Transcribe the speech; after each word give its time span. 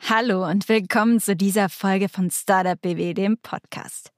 Hallo 0.00 0.48
und 0.48 0.68
willkommen 0.70 1.20
zu 1.20 1.36
dieser 1.36 1.68
Folge 1.68 2.08
von 2.08 2.30
Startup 2.30 2.80
BW, 2.80 3.12
dem 3.12 3.36
Podcast. 3.36 4.10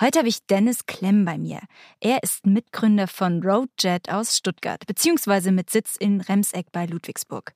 Heute 0.00 0.20
habe 0.20 0.28
ich 0.28 0.46
Dennis 0.46 0.86
Klemm 0.86 1.26
bei 1.26 1.36
mir. 1.36 1.60
Er 2.00 2.22
ist 2.22 2.46
Mitgründer 2.46 3.08
von 3.08 3.42
Roadjet 3.42 4.10
aus 4.10 4.38
Stuttgart, 4.38 4.86
beziehungsweise 4.86 5.52
mit 5.52 5.68
Sitz 5.68 5.96
in 5.96 6.22
Remseck 6.22 6.72
bei 6.72 6.86
Ludwigsburg. 6.86 7.52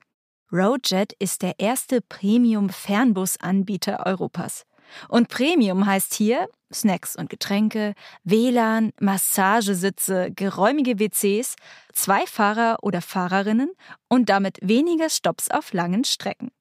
Roadjet 0.51 1.13
ist 1.13 1.41
der 1.41 1.59
erste 1.59 2.01
Premium-Fernbusanbieter 2.01 4.05
Europas. 4.05 4.65
Und 5.07 5.29
Premium 5.29 5.87
heißt 5.87 6.13
hier 6.13 6.47
Snacks 6.71 7.15
und 7.15 7.31
Getränke, 7.31 7.95
WLAN, 8.23 8.91
Massagesitze, 8.99 10.29
geräumige 10.31 10.99
WCs, 10.99 11.55
zwei 11.93 12.27
Fahrer 12.27 12.77
oder 12.83 13.01
Fahrerinnen 13.01 13.71
und 14.09 14.29
damit 14.29 14.59
weniger 14.61 15.09
Stops 15.09 15.49
auf 15.49 15.73
langen 15.73 16.03
Strecken. 16.03 16.51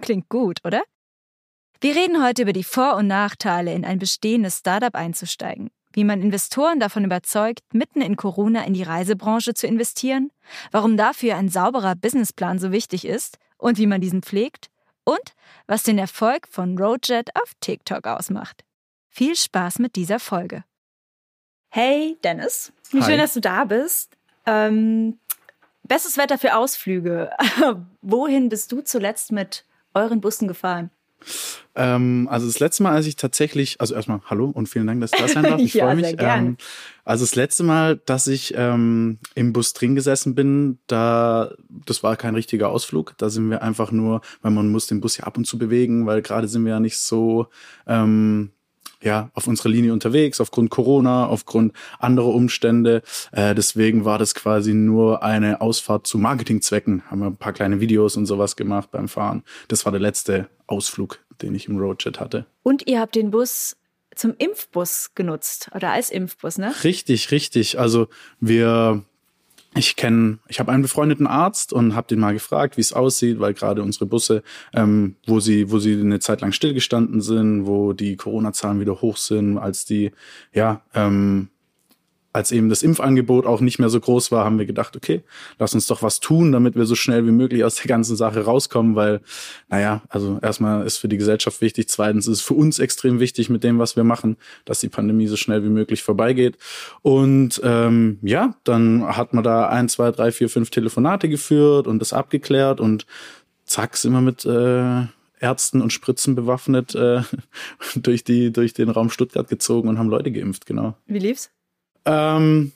Klingt 0.00 0.28
gut, 0.28 0.60
oder? 0.64 0.82
Wir 1.80 1.94
reden 1.94 2.22
heute 2.24 2.42
über 2.42 2.52
die 2.52 2.64
Vor- 2.64 2.96
und 2.96 3.06
Nachteile, 3.06 3.74
in 3.74 3.84
ein 3.84 3.98
bestehendes 3.98 4.58
Startup 4.58 4.94
einzusteigen, 4.94 5.70
wie 5.92 6.04
man 6.04 6.22
Investoren 6.22 6.80
davon 6.80 7.04
überzeugt, 7.04 7.60
mitten 7.72 8.00
in 8.00 8.16
Corona 8.16 8.64
in 8.64 8.74
die 8.74 8.82
Reisebranche 8.82 9.54
zu 9.54 9.66
investieren, 9.66 10.30
warum 10.70 10.96
dafür 10.96 11.36
ein 11.36 11.48
sauberer 11.48 11.94
Businessplan 11.94 12.58
so 12.58 12.72
wichtig 12.72 13.04
ist 13.04 13.38
und 13.58 13.78
wie 13.78 13.86
man 13.86 14.00
diesen 14.00 14.22
pflegt 14.22 14.70
und 15.04 15.34
was 15.66 15.82
den 15.82 15.98
Erfolg 15.98 16.48
von 16.48 16.78
Roadjet 16.78 17.30
auf 17.36 17.52
TikTok 17.60 18.06
ausmacht. 18.06 18.64
Viel 19.08 19.36
Spaß 19.36 19.78
mit 19.78 19.94
dieser 19.96 20.18
Folge. 20.18 20.64
Hey 21.68 22.16
Dennis, 22.24 22.72
wie 22.90 23.00
Hi. 23.00 23.10
schön, 23.10 23.18
dass 23.18 23.34
du 23.34 23.40
da 23.40 23.64
bist. 23.64 24.16
Ähm, 24.46 25.18
bestes 25.82 26.16
Wetter 26.16 26.38
für 26.38 26.56
Ausflüge. 26.56 27.30
Wohin 28.00 28.48
bist 28.48 28.72
du 28.72 28.80
zuletzt 28.80 29.32
mit 29.32 29.64
euren 29.94 30.20
Bussen 30.20 30.48
gefahren? 30.48 30.90
Ähm, 31.74 32.28
also 32.30 32.46
das 32.46 32.60
letzte 32.60 32.82
Mal, 32.82 32.92
als 32.92 33.06
ich 33.06 33.16
tatsächlich, 33.16 33.80
also 33.80 33.94
erstmal 33.94 34.20
hallo 34.26 34.50
und 34.50 34.68
vielen 34.68 34.86
Dank, 34.86 35.00
dass 35.00 35.12
ich 35.12 35.18
da 35.18 35.28
sein 35.28 35.42
darf. 35.42 35.60
Ich 35.60 35.74
Ja, 35.74 35.86
freue 35.86 35.96
mich. 35.96 36.14
Ähm, 36.18 36.56
also 37.04 37.24
das 37.24 37.34
letzte 37.34 37.64
Mal, 37.64 37.96
dass 38.04 38.26
ich 38.26 38.54
ähm, 38.56 39.18
im 39.34 39.52
Bus 39.52 39.72
drin 39.72 39.94
gesessen 39.94 40.34
bin, 40.34 40.78
da 40.86 41.52
das 41.68 42.02
war 42.02 42.16
kein 42.16 42.34
richtiger 42.34 42.68
Ausflug. 42.68 43.14
Da 43.18 43.30
sind 43.30 43.50
wir 43.50 43.62
einfach 43.62 43.90
nur, 43.90 44.20
weil 44.42 44.52
man 44.52 44.70
muss 44.70 44.86
den 44.86 45.00
Bus 45.00 45.16
ja 45.16 45.24
ab 45.24 45.36
und 45.36 45.46
zu 45.46 45.58
bewegen, 45.58 46.06
weil 46.06 46.22
gerade 46.22 46.46
sind 46.46 46.64
wir 46.64 46.72
ja 46.72 46.80
nicht 46.80 46.98
so 46.98 47.48
ähm, 47.86 48.50
ja, 49.04 49.30
auf 49.34 49.46
unserer 49.46 49.68
Linie 49.68 49.92
unterwegs, 49.92 50.40
aufgrund 50.40 50.70
Corona, 50.70 51.26
aufgrund 51.26 51.72
anderer 51.98 52.28
Umstände. 52.28 53.02
Äh, 53.32 53.54
deswegen 53.54 54.04
war 54.04 54.18
das 54.18 54.34
quasi 54.34 54.74
nur 54.74 55.22
eine 55.22 55.60
Ausfahrt 55.60 56.06
zu 56.06 56.18
Marketingzwecken. 56.18 57.02
Haben 57.10 57.20
wir 57.20 57.26
ein 57.26 57.36
paar 57.36 57.52
kleine 57.52 57.80
Videos 57.80 58.16
und 58.16 58.26
sowas 58.26 58.56
gemacht 58.56 58.90
beim 58.90 59.08
Fahren. 59.08 59.44
Das 59.68 59.84
war 59.84 59.92
der 59.92 60.00
letzte 60.00 60.48
Ausflug, 60.66 61.20
den 61.42 61.54
ich 61.54 61.68
im 61.68 61.78
Roadjet 61.78 62.18
hatte. 62.18 62.46
Und 62.62 62.86
ihr 62.86 63.00
habt 63.00 63.14
den 63.14 63.30
Bus 63.30 63.76
zum 64.14 64.34
Impfbus 64.38 65.10
genutzt 65.14 65.70
oder 65.74 65.90
als 65.90 66.10
Impfbus, 66.10 66.58
ne? 66.58 66.72
Richtig, 66.84 67.30
richtig. 67.30 67.78
Also 67.78 68.08
wir, 68.40 69.04
ich 69.76 69.96
kenne, 69.96 70.38
ich 70.48 70.60
habe 70.60 70.70
einen 70.70 70.82
befreundeten 70.82 71.26
Arzt 71.26 71.72
und 71.72 71.94
habe 71.94 72.06
den 72.06 72.20
mal 72.20 72.32
gefragt, 72.32 72.76
wie 72.76 72.80
es 72.80 72.92
aussieht, 72.92 73.40
weil 73.40 73.54
gerade 73.54 73.82
unsere 73.82 74.06
Busse, 74.06 74.42
ähm, 74.72 75.16
wo 75.26 75.40
sie, 75.40 75.70
wo 75.70 75.78
sie 75.78 75.94
eine 76.00 76.20
Zeit 76.20 76.40
lang 76.40 76.52
stillgestanden 76.52 77.20
sind, 77.20 77.66
wo 77.66 77.92
die 77.92 78.16
Corona-Zahlen 78.16 78.80
wieder 78.80 79.00
hoch 79.00 79.16
sind, 79.16 79.58
als 79.58 79.84
die, 79.84 80.12
ja, 80.52 80.82
ähm, 80.94 81.48
als 82.34 82.50
eben 82.50 82.68
das 82.68 82.82
Impfangebot 82.82 83.46
auch 83.46 83.60
nicht 83.60 83.78
mehr 83.78 83.88
so 83.88 84.00
groß 84.00 84.32
war, 84.32 84.44
haben 84.44 84.58
wir 84.58 84.66
gedacht, 84.66 84.96
okay, 84.96 85.22
lass 85.60 85.72
uns 85.72 85.86
doch 85.86 86.02
was 86.02 86.18
tun, 86.18 86.50
damit 86.50 86.74
wir 86.74 86.84
so 86.84 86.96
schnell 86.96 87.24
wie 87.26 87.30
möglich 87.30 87.62
aus 87.62 87.76
der 87.76 87.86
ganzen 87.86 88.16
Sache 88.16 88.44
rauskommen, 88.44 88.96
weil, 88.96 89.20
naja, 89.68 90.02
also 90.08 90.40
erstmal 90.42 90.84
ist 90.84 90.96
für 90.96 91.06
die 91.06 91.16
Gesellschaft 91.16 91.60
wichtig, 91.60 91.88
zweitens 91.88 92.26
ist 92.26 92.38
es 92.38 92.42
für 92.42 92.54
uns 92.54 92.80
extrem 92.80 93.20
wichtig 93.20 93.50
mit 93.50 93.62
dem, 93.62 93.78
was 93.78 93.94
wir 93.94 94.02
machen, 94.02 94.36
dass 94.64 94.80
die 94.80 94.88
Pandemie 94.88 95.28
so 95.28 95.36
schnell 95.36 95.62
wie 95.62 95.68
möglich 95.68 96.02
vorbeigeht. 96.02 96.58
Und 97.02 97.60
ähm, 97.62 98.18
ja, 98.22 98.56
dann 98.64 99.16
hat 99.16 99.32
man 99.32 99.44
da 99.44 99.68
ein, 99.68 99.88
zwei, 99.88 100.10
drei, 100.10 100.32
vier, 100.32 100.48
fünf 100.48 100.70
Telefonate 100.70 101.28
geführt 101.28 101.86
und 101.86 102.00
das 102.00 102.12
abgeklärt 102.12 102.80
und 102.80 103.06
zack, 103.64 103.96
sind 103.96 104.12
wir 104.12 104.20
mit 104.20 104.44
äh, 104.44 105.06
Ärzten 105.38 105.82
und 105.82 105.92
Spritzen 105.92 106.34
bewaffnet 106.34 106.96
äh, 106.96 107.22
durch, 107.94 108.24
die, 108.24 108.52
durch 108.52 108.74
den 108.74 108.88
Raum 108.88 109.08
Stuttgart 109.08 109.46
gezogen 109.46 109.88
und 109.88 110.00
haben 110.00 110.10
Leute 110.10 110.32
geimpft, 110.32 110.66
genau. 110.66 110.96
Wie 111.06 111.20
lief's? 111.20 111.53
Ähm, 112.04 112.72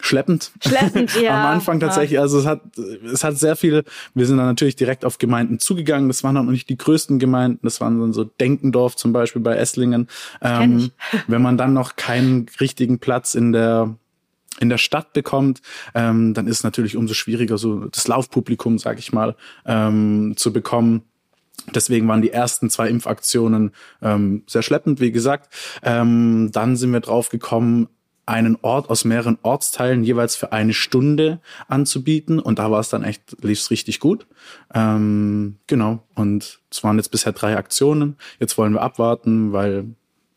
schleppend. 0.00 0.52
Schleppend, 0.60 1.14
ja. 1.20 1.44
Am 1.44 1.56
Anfang 1.56 1.80
tatsächlich, 1.80 2.18
also 2.18 2.38
es 2.38 2.46
hat, 2.46 2.60
es 2.78 3.24
hat 3.24 3.38
sehr 3.38 3.56
viel, 3.56 3.84
wir 4.14 4.26
sind 4.26 4.36
dann 4.36 4.46
natürlich 4.46 4.76
direkt 4.76 5.04
auf 5.04 5.18
Gemeinden 5.18 5.58
zugegangen. 5.58 6.08
Das 6.08 6.22
waren 6.24 6.34
dann 6.34 6.46
noch 6.46 6.52
nicht 6.52 6.68
die 6.68 6.76
größten 6.76 7.18
Gemeinden, 7.18 7.60
das 7.62 7.80
waren 7.80 8.00
dann 8.00 8.12
so 8.12 8.24
Denkendorf 8.24 8.96
zum 8.96 9.12
Beispiel 9.12 9.42
bei 9.42 9.56
Esslingen. 9.56 10.08
Ähm, 10.42 10.90
wenn 11.26 11.42
man 11.42 11.56
dann 11.56 11.72
noch 11.72 11.96
keinen 11.96 12.46
richtigen 12.60 12.98
Platz 12.98 13.34
in 13.34 13.52
der 13.52 13.96
in 14.58 14.70
der 14.70 14.78
Stadt 14.78 15.12
bekommt, 15.12 15.60
ähm, 15.94 16.32
dann 16.32 16.46
ist 16.46 16.58
es 16.58 16.64
natürlich 16.64 16.96
umso 16.96 17.12
schwieriger, 17.12 17.58
so 17.58 17.86
das 17.86 18.08
Laufpublikum, 18.08 18.78
sag 18.78 18.98
ich 18.98 19.12
mal, 19.12 19.36
ähm, 19.66 20.32
zu 20.38 20.50
bekommen. 20.50 21.02
Deswegen 21.74 22.06
waren 22.08 22.22
die 22.22 22.30
ersten 22.30 22.70
zwei 22.70 22.88
Impfaktionen 22.88 23.72
ähm, 24.00 24.44
sehr 24.46 24.62
schleppend, 24.62 25.00
wie 25.00 25.12
gesagt. 25.12 25.52
Ähm, 25.82 26.50
dann 26.52 26.76
sind 26.76 26.92
wir 26.92 27.00
drauf 27.00 27.28
gekommen, 27.28 27.88
einen 28.26 28.58
Ort 28.62 28.90
aus 28.90 29.04
mehreren 29.04 29.38
Ortsteilen 29.42 30.04
jeweils 30.04 30.36
für 30.36 30.52
eine 30.52 30.72
Stunde 30.72 31.40
anzubieten. 31.68 32.38
Und 32.38 32.58
da 32.58 32.70
war 32.70 32.80
es 32.80 32.88
dann 32.88 33.04
echt, 33.04 33.36
lief 33.42 33.60
es 33.60 33.70
richtig 33.70 34.00
gut. 34.00 34.26
Ähm, 34.74 35.56
genau. 35.66 36.02
Und 36.14 36.60
es 36.70 36.82
waren 36.84 36.96
jetzt 36.96 37.10
bisher 37.10 37.32
drei 37.32 37.56
Aktionen. 37.56 38.16
Jetzt 38.40 38.58
wollen 38.58 38.74
wir 38.74 38.82
abwarten, 38.82 39.52
weil 39.52 39.86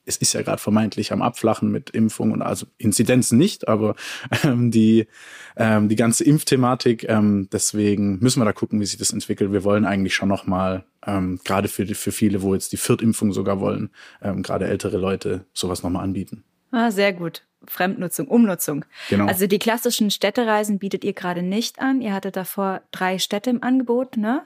es 0.10 0.18
ist 0.18 0.34
ja 0.34 0.42
gerade 0.42 0.62
vermeintlich 0.62 1.14
am 1.14 1.22
Abflachen 1.22 1.72
mit 1.72 1.92
Impfung 1.92 2.32
und 2.32 2.42
also 2.42 2.66
Inzidenzen 2.78 3.38
nicht, 3.38 3.68
aber 3.68 3.96
ähm, 4.44 4.72
die, 4.72 5.08
ähm, 5.56 5.88
die 5.88 5.96
ganze 5.96 6.24
Impfthematik, 6.24 7.08
ähm, 7.08 7.48
deswegen 7.52 8.18
müssen 8.20 8.42
wir 8.42 8.46
da 8.46 8.54
gucken, 8.54 8.82
wie 8.82 8.86
sich 8.86 8.98
das 8.98 9.14
entwickelt. 9.14 9.52
Wir 9.52 9.64
wollen 9.64 9.86
eigentlich 9.86 10.16
schon 10.16 10.28
nochmal, 10.28 10.84
ähm, 11.06 11.40
gerade 11.44 11.68
für, 11.68 11.86
für 11.86 12.12
viele, 12.12 12.42
wo 12.42 12.56
jetzt 12.56 12.72
die 12.72 12.78
Viertimpfung 12.78 13.34
sogar 13.34 13.60
wollen, 13.60 13.92
ähm, 14.22 14.42
gerade 14.42 14.68
ältere 14.68 14.98
Leute, 14.98 15.46
sowas 15.54 15.84
nochmal 15.84 16.04
anbieten. 16.04 16.44
Ah, 16.72 16.90
sehr 16.90 17.14
gut. 17.14 17.44
Fremdnutzung, 17.66 18.28
Umnutzung. 18.28 18.86
Genau. 19.10 19.28
Also 19.28 19.48
die 19.48 19.60
klassischen 19.60 20.12
Städtereisen 20.12 20.80
bietet 20.80 21.04
ihr 21.04 21.14
gerade 21.14 21.42
nicht 21.44 21.80
an. 21.80 22.02
Ihr 22.02 22.14
hattet 22.14 22.36
davor 22.36 22.82
drei 22.92 23.20
Städte 23.20 23.50
im 23.50 23.64
Angebot, 23.64 24.18
ne? 24.18 24.44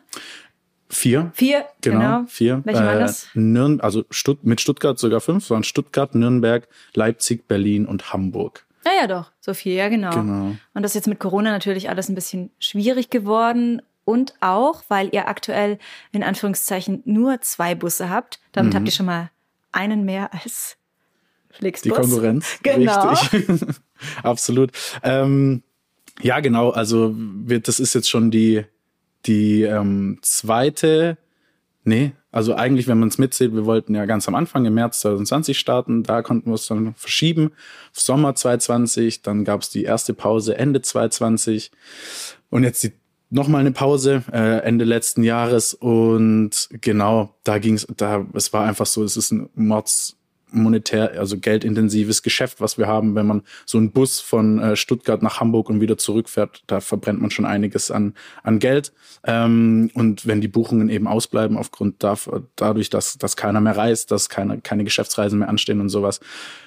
Vier. 0.89 1.31
Vier, 1.33 1.65
Genau, 1.81 2.00
genau. 2.00 2.24
vier. 2.27 2.62
Welche 2.65 2.83
waren 2.86 3.00
das? 3.00 3.27
Nürn 3.33 3.81
also 3.81 4.06
Stutt 4.12 4.44
mit 4.44 4.62
Stuttgart 4.62 5.00
sogar 5.00 5.21
fünf, 5.21 5.45
sondern 5.45 5.63
Stuttgart, 5.63 6.13
Nürnberg, 6.13 6.68
Leipzig, 6.94 7.48
Berlin 7.48 7.86
und 7.86 8.13
Hamburg. 8.13 8.65
Naja, 8.86 9.01
Ah 9.04 9.07
doch, 9.07 9.31
so 9.39 9.54
viel, 9.54 9.74
ja, 9.74 9.89
genau. 9.89 10.12
Genau. 10.12 10.56
Und 10.74 10.83
das 10.83 10.92
ist 10.92 10.95
jetzt 10.95 11.07
mit 11.07 11.19
Corona 11.19 11.51
natürlich 11.51 11.89
alles 11.89 12.10
ein 12.10 12.15
bisschen 12.15 12.51
schwierig 12.60 13.10
geworden. 13.10 13.81
Und 14.06 14.33
auch, 14.42 14.83
weil 14.89 15.10
ihr 15.13 15.30
aktuell 15.30 15.80
in 16.12 16.24
Anführungszeichen 16.24 17.01
nur 17.06 17.39
zwei 17.42 17.74
Busse 17.74 18.10
habt. 18.10 18.39
Damit 18.51 18.75
habt 18.75 18.86
ihr 18.86 18.92
schon 18.92 19.06
mal 19.06 19.30
einen 19.71 20.04
mehr 20.04 20.33
als 20.33 20.75
Die 21.53 21.59
Flixbus. 21.59 21.97
Konkurrenz. 21.97 22.59
Genau. 22.63 23.09
Richtig. 23.09 23.45
Absolut. 24.23 24.71
Ähm, 25.03 25.63
ja, 26.21 26.39
genau. 26.39 26.71
Also 26.71 27.15
wir, 27.15 27.59
das 27.59 27.79
ist 27.79 27.95
jetzt 27.95 28.09
schon 28.09 28.31
die, 28.31 28.65
die 29.25 29.63
ähm, 29.63 30.19
zweite 30.21 31.17
Nee, 31.85 32.13
also 32.31 32.55
eigentlich, 32.55 32.88
wenn 32.88 32.97
man 32.97 33.09
es 33.09 33.17
mitzählt, 33.17 33.53
wir 33.53 33.65
wollten 33.65 33.94
ja 33.94 34.05
ganz 34.05 34.27
am 34.29 34.35
Anfang 34.35 34.63
im 34.65 34.73
März 34.73 35.01
2020 35.01 35.59
starten, 35.59 36.03
da 36.03 36.21
konnten 36.21 36.50
wir 36.50 36.55
es 36.55 36.67
dann 36.67 36.95
verschieben. 36.95 37.51
Sommer 37.91 38.35
2020, 38.35 39.21
dann 39.21 39.44
gab 39.44 39.61
es 39.61 39.69
die 39.69 39.83
erste 39.83 40.13
Pause 40.13 40.57
Ende 40.57 40.81
2020 40.81 41.71
und 42.50 42.63
jetzt 42.63 42.83
die 42.83 42.94
nochmal 43.29 43.61
eine 43.61 43.71
Pause 43.71 44.23
äh, 44.31 44.59
Ende 44.59 44.85
letzten 44.85 45.23
Jahres 45.23 45.73
und 45.73 46.69
genau, 46.71 47.35
da 47.44 47.57
ging 47.57 47.73
es, 47.73 47.85
da, 47.97 48.25
es 48.33 48.53
war 48.53 48.65
einfach 48.65 48.85
so, 48.85 49.03
es 49.03 49.17
ist 49.17 49.31
ein 49.31 49.50
Mords 49.55 50.15
monetär, 50.53 51.19
also 51.19 51.38
geldintensives 51.38 52.23
Geschäft, 52.23 52.61
was 52.61 52.77
wir 52.77 52.88
haben, 52.88 53.15
wenn 53.15 53.27
man 53.27 53.41
so 53.65 53.77
einen 53.77 53.91
Bus 53.91 54.19
von 54.19 54.59
äh, 54.59 54.75
Stuttgart 54.75 55.21
nach 55.21 55.39
Hamburg 55.39 55.69
und 55.69 55.81
wieder 55.81 55.97
zurückfährt, 55.97 56.63
da 56.67 56.79
verbrennt 56.79 57.21
man 57.21 57.31
schon 57.31 57.45
einiges 57.45 57.91
an, 57.91 58.13
an 58.44 58.59
Geld. 58.59 58.94
Ähm, 59.25 59.89
und 59.94 60.25
wenn 60.27 60.41
die 60.41 60.47
Buchungen 60.47 60.89
eben 60.89 61.07
ausbleiben 61.07 61.57
aufgrund 61.57 62.03
davon, 62.03 62.47
dadurch, 62.55 62.89
dass, 62.89 63.17
dass 63.17 63.35
keiner 63.35 63.61
mehr 63.61 63.77
reist, 63.77 64.11
dass 64.11 64.29
keine, 64.29 64.61
keine 64.61 64.83
Geschäftsreisen 64.83 65.39
mehr 65.39 65.50
anstehen 65.50 65.81
und 65.81 65.89
sowas, 65.89 66.19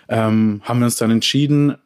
ähm, 0.08 0.60
haben 0.64 0.80
wir 0.80 0.86
uns 0.86 0.96
dann 0.96 1.10
entschieden, 1.10 1.76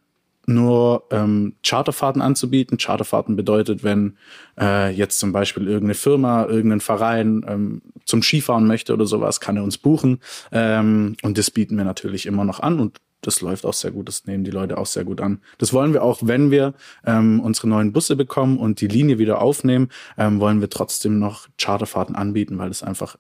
nur 0.47 1.05
ähm, 1.11 1.55
Charterfahrten 1.65 2.23
anzubieten. 2.23 2.79
Charterfahrten 2.79 3.37
bedeutet, 3.37 3.85
wenn 3.85 4.17
äh, 4.59 4.91
jetzt 4.91 5.19
zum 5.19 5.33
Beispiel 5.33 5.67
irgendeine 5.67 5.95
Firma, 5.95 6.47
irgendein 6.47 6.81
Verein 6.81 7.45
ähm, 7.47 7.83
zum 8.05 8.23
Skifahren 8.23 8.67
möchte 8.67 8.93
oder 8.93 9.07
sowas, 9.07 9.41
kann 9.41 9.57
er 9.57 9.65
uns 9.65 9.79
buchen. 9.79 10.21
Ähm, 10.53 11.17
und 11.23 11.39
das 11.39 11.51
bieten 11.51 11.77
wir 11.77 11.85
natürlich 11.85 12.27
immer 12.27 12.45
noch 12.45 12.61
an 12.61 12.81
und 12.81 12.99
das 13.23 13.43
läuft 13.43 13.67
auch 13.67 13.75
sehr 13.75 13.91
gut, 13.91 14.09
das 14.09 14.27
nehmen 14.27 14.45
die 14.45 14.51
Leute 14.51 14.79
auch 14.79 14.87
sehr 14.87 15.05
gut 15.05 15.21
an. 15.21 15.41
Das 15.59 15.73
wollen 15.73 15.93
wir 15.93 16.03
auch, 16.03 16.21
wenn 16.23 16.51
wir 16.51 16.75
ähm, 17.05 17.41
unsere 17.41 17.69
neuen 17.69 17.93
Busse 17.93 18.17
bekommen 18.17 18.59
und 18.59 18.81
die 18.81 18.89
Linie 18.89 19.19
wieder 19.19 19.43
aufnehmen, 19.43 19.91
ähm, 20.17 20.41
wollen 20.41 20.61
wir 20.61 20.71
trotzdem 20.71 21.19
noch 21.19 21.47
Charterfahrten 21.59 22.17
anbieten, 22.17 22.59
weil 22.59 22.71
es 22.71 22.83
einfach 22.83 23.17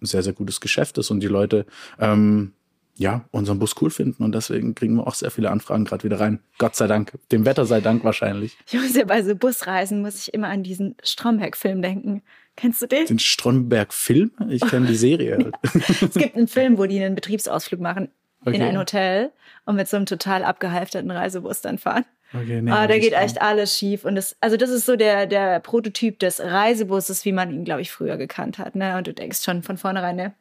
ein 0.00 0.06
sehr, 0.06 0.22
sehr 0.22 0.34
gutes 0.34 0.60
Geschäft 0.60 0.98
ist 0.98 1.10
und 1.10 1.20
die 1.20 1.28
Leute 1.28 1.66
ähm, 1.98 2.52
ja, 2.98 3.24
unseren 3.30 3.60
Bus 3.60 3.76
cool 3.80 3.90
finden 3.90 4.24
und 4.24 4.34
deswegen 4.34 4.74
kriegen 4.74 4.96
wir 4.96 5.06
auch 5.06 5.14
sehr 5.14 5.30
viele 5.30 5.50
Anfragen 5.50 5.84
gerade 5.84 6.02
wieder 6.02 6.18
rein. 6.18 6.40
Gott 6.58 6.74
sei 6.74 6.88
Dank. 6.88 7.12
Dem 7.30 7.44
Wetter 7.44 7.64
sei 7.64 7.80
Dank 7.80 8.02
wahrscheinlich. 8.02 8.58
Ich 8.66 8.74
muss 8.74 8.94
ja 8.94 9.04
bei 9.04 9.22
so 9.22 9.36
Busreisen 9.36 10.02
muss 10.02 10.20
ich 10.20 10.34
immer 10.34 10.48
an 10.48 10.64
diesen 10.64 10.96
Stromberg-Film 11.04 11.80
denken. 11.80 12.22
Kennst 12.56 12.82
du 12.82 12.86
den? 12.86 13.06
Den 13.06 13.20
Stromberg-Film? 13.20 14.32
Ich 14.50 14.62
kenne 14.62 14.88
die 14.88 14.96
Serie. 14.96 15.38
ja. 15.38 15.70
Es 16.00 16.14
gibt 16.14 16.36
einen 16.36 16.48
Film, 16.48 16.76
wo 16.76 16.86
die 16.86 17.00
einen 17.00 17.14
Betriebsausflug 17.14 17.80
machen 17.80 18.08
okay. 18.44 18.56
in 18.56 18.62
ein 18.62 18.78
Hotel 18.78 19.30
und 19.64 19.76
mit 19.76 19.88
so 19.88 19.96
einem 19.96 20.06
total 20.06 20.42
abgehalfterten 20.42 21.10
Reisebus 21.10 21.60
dann 21.60 21.78
fahren. 21.78 22.04
Okay, 22.34 22.60
nee, 22.60 22.70
ah, 22.70 22.86
da 22.88 22.98
geht 22.98 23.12
echt 23.12 23.40
alles 23.40 23.78
schief. 23.78 24.04
Und 24.04 24.16
das, 24.16 24.36
also 24.40 24.56
das 24.56 24.70
ist 24.70 24.86
so 24.86 24.96
der, 24.96 25.26
der 25.26 25.60
Prototyp 25.60 26.18
des 26.18 26.40
Reisebusses, 26.40 27.24
wie 27.24 27.32
man 27.32 27.52
ihn, 27.52 27.64
glaube 27.64 27.80
ich, 27.80 27.92
früher 27.92 28.16
gekannt 28.16 28.58
hat. 28.58 28.74
Ne? 28.74 28.98
Und 28.98 29.06
du 29.06 29.14
denkst 29.14 29.42
schon 29.42 29.62
von 29.62 29.78
vornherein, 29.78 30.16
ne? 30.16 30.34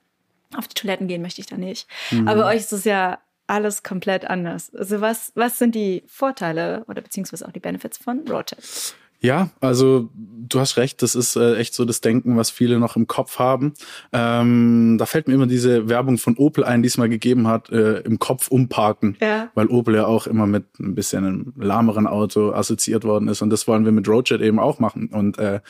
Auf 0.56 0.68
die 0.68 0.76
Toiletten 0.76 1.08
gehen 1.08 1.22
möchte 1.22 1.42
ich 1.42 1.48
da 1.48 1.58
nicht. 1.58 1.88
Mhm. 2.12 2.28
Aber 2.28 2.46
euch 2.46 2.58
ist 2.58 2.74
es 2.74 2.86
ja 2.86 3.20
alles 3.48 3.84
komplett 3.84 4.26
anders. 4.26 4.74
Also 4.76 5.02
was, 5.02 5.32
was 5.36 5.58
sind 5.58 5.74
die 5.74 6.04
Vorteile 6.08 6.84
oder 6.88 7.02
beziehungsweise 7.02 7.48
auch 7.48 7.52
die 7.52 7.60
Benefits 7.60 7.98
von 7.98 8.28
Roadtrip? 8.28 8.64
Ja, 9.20 9.50
also 9.60 10.10
du 10.50 10.60
hast 10.60 10.78
recht, 10.78 11.02
das 11.02 11.16
ist 11.16 11.36
äh, 11.36 11.56
echt 11.56 11.74
so 11.74 11.86
das 11.86 12.02
Denken, 12.02 12.38
was 12.38 12.50
viele 12.50 12.80
noch 12.80 12.96
im 12.96 13.08
Kopf 13.08 13.40
haben. 13.40 13.74
Ähm, 14.14 14.98
da 14.98 15.06
fällt 15.06 15.28
mir 15.28 15.34
immer 15.34 15.48
diese 15.48 15.90
Werbung 15.90 16.18
von 16.18 16.38
Opel 16.38 16.64
ein, 16.64 16.82
die 16.82 16.88
es 16.88 16.98
mal 16.98 17.10
gegeben 17.10 17.48
hat, 17.48 17.70
äh, 17.70 18.00
im 18.00 18.20
Kopf 18.20 18.48
umparken, 18.48 19.18
ja. 19.20 19.50
weil 19.56 19.68
Opel 19.68 19.96
ja 19.96 20.06
auch 20.06 20.28
immer 20.28 20.48
mit 20.48 20.80
ein 20.80 20.96
bisschen 20.96 21.26
einem 21.26 21.54
lahmeren 21.58 22.08
Auto 22.08 22.52
assoziiert 22.52 23.04
worden 23.04 23.28
ist 23.28 23.42
und 23.42 23.50
das 23.50 23.68
wollen 23.68 23.86
wir 23.86 23.92
mit 23.92 24.08
Roadjet 24.08 24.42
eben 24.42 24.60
auch 24.60 24.80
machen. 24.80 25.10
Und 25.12 25.38
äh, 25.38 25.62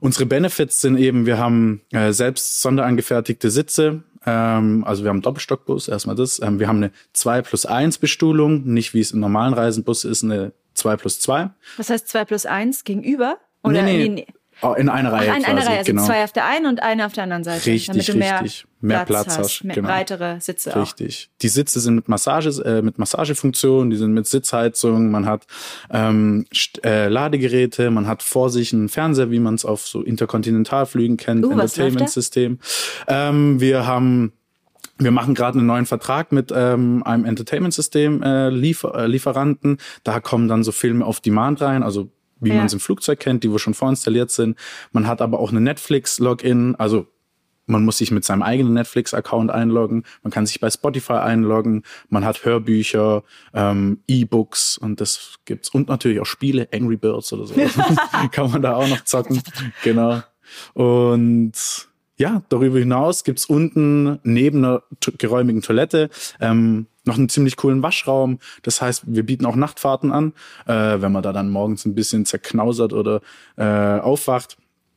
unsere 0.00 0.26
Benefits 0.26 0.80
sind 0.80 0.96
eben, 0.96 1.26
wir 1.26 1.38
haben 1.38 1.82
äh, 1.90 2.12
selbst 2.12 2.62
sonderangefertigte 2.62 3.50
Sitze, 3.50 4.02
ähm, 4.26 4.84
also 4.86 5.04
wir 5.04 5.10
haben 5.10 5.20
Doppelstockbus, 5.22 5.88
erstmal 5.88 6.16
das. 6.16 6.40
Ähm, 6.40 6.58
wir 6.58 6.68
haben 6.68 6.78
eine 6.78 6.92
2 7.12 7.42
plus 7.42 7.66
1 7.66 7.98
Bestuhlung, 7.98 8.64
nicht 8.64 8.94
wie 8.94 9.00
es 9.00 9.12
im 9.12 9.20
normalen 9.20 9.52
Reisenbus 9.52 10.04
ist, 10.04 10.24
eine 10.24 10.52
2 10.74 10.96
plus 10.96 11.20
2. 11.20 11.50
Was 11.76 11.90
heißt 11.90 12.08
2 12.08 12.24
plus 12.24 12.46
1 12.46 12.84
gegenüber? 12.84 13.38
Oder 13.62 13.82
nee, 13.82 13.96
nee. 13.96 14.08
nee. 14.08 14.26
Oh, 14.62 14.72
in 14.72 14.88
einer 14.88 15.12
Reihe. 15.12 15.30
Ach, 15.32 15.36
in 15.36 15.44
einer 15.44 15.66
Reihe, 15.66 15.78
also 15.78 15.90
genau. 15.90 16.06
zwei 16.06 16.24
auf 16.24 16.32
der 16.32 16.46
einen 16.46 16.66
und 16.66 16.82
eine 16.82 17.06
auf 17.06 17.12
der 17.12 17.24
anderen 17.24 17.44
Seite. 17.44 17.66
Richtig, 17.66 17.86
damit 17.86 18.08
du 18.08 18.16
mehr 18.16 18.40
richtig. 18.40 18.66
Mehr 18.80 19.04
Platz, 19.06 19.24
Platz 19.24 19.38
hast, 19.38 19.64
mehr 19.64 19.74
genau. 19.74 19.88
breitere 19.88 20.40
Sitze 20.40 20.76
Richtig. 20.76 21.30
Auch. 21.30 21.38
Die 21.40 21.48
Sitze 21.48 21.80
sind 21.80 21.94
mit 21.94 22.08
Massage, 22.08 22.50
äh, 22.64 22.82
mit 22.82 22.98
Massagefunktion, 22.98 23.88
die 23.88 23.96
sind 23.96 24.12
mit 24.12 24.26
Sitzheizung, 24.26 25.10
man 25.10 25.24
hat 25.24 25.46
ähm, 25.90 26.44
äh, 26.84 27.08
Ladegeräte, 27.08 27.90
man 27.90 28.06
hat 28.06 28.22
vor 28.22 28.50
sich 28.50 28.74
einen 28.74 28.90
Fernseher, 28.90 29.30
wie 29.30 29.38
man 29.38 29.54
es 29.54 29.64
auf 29.64 29.86
so 29.86 30.02
Interkontinentalflügen 30.02 31.16
kennt, 31.16 31.46
uh, 31.46 31.52
Entertainment-System. 31.52 32.58
Ähm, 33.08 33.58
wir 33.58 33.86
haben 33.86 34.34
wir 34.98 35.10
machen 35.10 35.34
gerade 35.34 35.58
einen 35.58 35.66
neuen 35.66 35.86
Vertrag 35.86 36.32
mit 36.32 36.52
ähm, 36.54 37.02
einem 37.04 37.24
Entertainment-System 37.24 38.22
äh, 38.22 38.48
äh, 38.48 39.06
Lieferanten. 39.06 39.78
Da 40.04 40.20
kommen 40.20 40.48
dann 40.48 40.62
so 40.62 40.72
Filme 40.72 41.04
auf 41.04 41.20
Demand 41.20 41.60
rein, 41.60 41.82
also 41.82 42.10
wie 42.40 42.50
ja. 42.50 42.56
man 42.56 42.66
es 42.66 42.72
im 42.72 42.80
Flugzeug 42.80 43.20
kennt, 43.20 43.42
die 43.42 43.50
wo 43.50 43.58
schon 43.58 43.74
vorinstalliert 43.74 44.30
sind. 44.30 44.58
Man 44.92 45.06
hat 45.06 45.20
aber 45.20 45.40
auch 45.40 45.50
eine 45.50 45.60
Netflix-Login, 45.60 46.76
also 46.76 47.06
man 47.66 47.84
muss 47.84 47.98
sich 47.98 48.10
mit 48.10 48.24
seinem 48.24 48.42
eigenen 48.42 48.74
Netflix-Account 48.74 49.50
einloggen. 49.50 50.04
Man 50.22 50.30
kann 50.30 50.44
sich 50.44 50.60
bei 50.60 50.68
Spotify 50.68 51.14
einloggen. 51.14 51.82
Man 52.10 52.24
hat 52.24 52.44
Hörbücher, 52.44 53.22
ähm, 53.54 54.00
E-Books 54.06 54.76
und 54.76 55.00
das 55.00 55.36
gibt's. 55.46 55.70
Und 55.70 55.88
natürlich 55.88 56.20
auch 56.20 56.26
Spiele, 56.26 56.68
Angry 56.72 56.96
Birds 56.96 57.32
oder 57.32 57.46
so. 57.46 57.54
kann 58.32 58.50
man 58.50 58.60
da 58.60 58.74
auch 58.76 58.86
noch 58.86 59.04
zocken. 59.04 59.42
Genau. 59.82 60.22
Und 60.74 61.54
ja, 62.16 62.42
darüber 62.48 62.78
hinaus 62.78 63.24
gibt's 63.24 63.46
unten 63.46 64.18
neben 64.22 64.58
einer 64.58 64.82
geräumigen 65.18 65.62
Toilette 65.62 66.10
ähm, 66.40 66.86
noch 67.04 67.18
einen 67.18 67.28
ziemlich 67.28 67.56
coolen 67.56 67.82
Waschraum. 67.82 68.38
Das 68.62 68.80
heißt, 68.80 69.04
wir 69.06 69.24
bieten 69.24 69.46
auch 69.46 69.56
Nachtfahrten 69.56 70.10
an. 70.12 70.32
Äh, 70.66 71.00
wenn 71.00 71.12
man 71.12 71.22
da 71.22 71.32
dann 71.32 71.50
morgens 71.50 71.84
ein 71.84 71.94
bisschen 71.94 72.24
zerknausert 72.24 72.92
oder 72.92 73.20
äh, 73.56 73.64
aufwacht, 73.64 74.56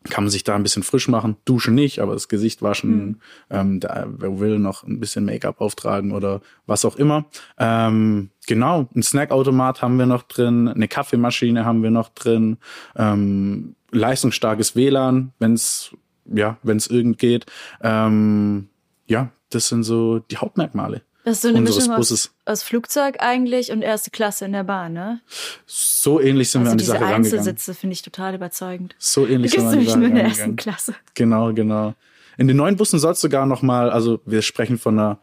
kann 0.09 0.23
man 0.23 0.31
sich 0.31 0.43
da 0.43 0.55
ein 0.55 0.63
bisschen 0.63 0.83
frisch 0.83 1.07
machen. 1.07 1.37
Duschen 1.43 1.75
nicht, 1.75 1.99
aber 1.99 2.13
das 2.13 2.29
Gesicht 2.29 2.61
waschen, 2.61 3.07
mhm. 3.07 3.19
ähm, 3.49 3.79
da, 3.79 4.07
wer 4.07 4.39
will 4.39 4.59
noch 4.59 4.83
ein 4.83 4.99
bisschen 4.99 5.25
Make-up 5.25 5.59
auftragen 5.59 6.11
oder 6.11 6.41
was 6.65 6.85
auch 6.85 6.95
immer. 6.95 7.25
Ähm, 7.57 8.29
genau, 8.47 8.87
ein 8.95 9.03
Snackautomat 9.03 9.81
haben 9.81 9.99
wir 9.99 10.05
noch 10.05 10.23
drin, 10.23 10.69
eine 10.69 10.87
Kaffeemaschine 10.87 11.65
haben 11.65 11.83
wir 11.83 11.91
noch 11.91 12.09
drin, 12.09 12.57
ähm, 12.95 13.75
leistungsstarkes 13.91 14.75
WLAN, 14.75 15.33
wenn 15.39 15.53
es 15.53 15.91
ja, 16.34 16.57
wenn 16.63 16.77
es 16.77 16.88
irgend 16.88 17.17
geht. 17.17 17.46
Ähm, 17.81 18.69
ja, 19.05 19.29
das 19.50 19.69
sind 19.69 19.84
so 19.84 20.19
die 20.19 20.38
Hauptmerkmale. 20.38 21.01
Das 21.27 21.38
ist 21.38 21.41
so 21.41 21.50
eine 21.50 21.60
Mischung 21.60 21.91
aus, 21.91 22.31
aus, 22.46 22.63
Flugzeug 22.63 23.17
eigentlich 23.19 23.74
und 23.74 23.81
erste 23.81 24.12
Klasse 24.12 24.46
in 24.46 24.53
der 24.53 24.63
Bahn, 24.63 24.93
ne? 24.93 25.19
So 25.65 26.22
ähnlich 26.22 26.50
sind 26.50 26.62
also 26.62 26.69
wir 26.69 26.72
an 26.72 26.77
die 26.77 26.84
Sache 26.86 27.01
rangegangen. 27.01 27.24
Diese 27.24 27.38
Einzelsitze 27.38 27.74
finde 27.74 27.96
ich 27.96 28.01
total 28.01 28.36
überzeugend. 28.36 28.96
So 28.98 29.27
ähnlich 29.27 29.51
sind 29.51 29.63
wir 29.63 29.72
an 29.72 29.79
die 29.79 29.86
Sache 29.88 30.00
nur 30.00 30.07
in 30.07 30.15
der 30.15 30.24
ersten 30.24 30.55
Klasse. 30.55 30.96
Genau, 31.15 31.51
genau. 31.51 31.96
In 32.38 32.48
den 32.48 32.55
neuen 32.55 32.77
Bussen 32.77 32.98
soll 32.98 33.12
es 33.12 33.19
sogar 33.19 33.46
noch 33.46 33.62
mal, 33.62 33.89
also 33.89 34.22
wir 34.25 34.41
sprechen 34.41 34.77
von 34.77 34.98
einer 34.98 35.19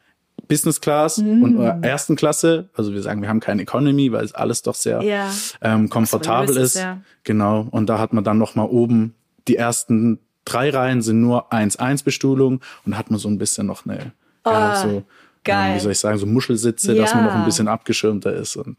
Business 0.47 0.83
Class 0.83 1.19
mm. 1.19 1.43
und 1.43 1.83
ersten 1.83 2.17
Klasse. 2.17 2.69
Also 2.75 2.93
wir 2.93 3.01
sagen, 3.01 3.23
wir 3.23 3.31
haben 3.31 3.41
keine 3.41 3.63
Economy, 3.63 4.13
weil 4.13 4.27
es 4.27 4.35
alles 4.35 4.61
doch 4.61 4.75
sehr 4.75 5.03
ja. 5.03 5.31
ähm, 5.63 5.89
komfortabel 5.89 6.57
ist. 6.57 6.75
ist 6.75 6.83
ja. 6.83 7.01
Genau. 7.23 7.67
Und 7.71 7.89
da 7.89 7.99
hat 7.99 8.13
man 8.13 8.25
dann 8.25 8.37
noch 8.37 8.55
mal 8.57 8.65
oben 8.65 9.15
die 9.49 9.57
ersten 9.57 10.19
drei 10.45 10.71
Reihen 10.71 11.03
sind 11.03 11.21
nur 11.21 11.53
1-1-Bestuhlung 11.53 12.61
und 12.85 12.99
hat 12.99 13.11
man 13.11 13.19
so 13.19 13.29
ein 13.29 13.39
bisschen 13.39 13.67
noch 13.67 13.87
eine, 13.87 14.13
oh, 14.45 14.51
ja, 14.51 14.77
so, 14.77 15.05
geil. 15.45 15.77
wie 15.77 15.81
soll 15.81 15.93
ich 15.93 15.99
sagen, 15.99 16.19
so 16.19 16.27
Muschelsitze, 16.27 16.95
ja. 16.95 17.03
dass 17.03 17.15
man 17.15 17.25
noch 17.25 17.35
ein 17.35 17.45
bisschen 17.45 17.69
abgeschirmter 17.69 18.33
ist 18.33 18.57
und 18.57 18.77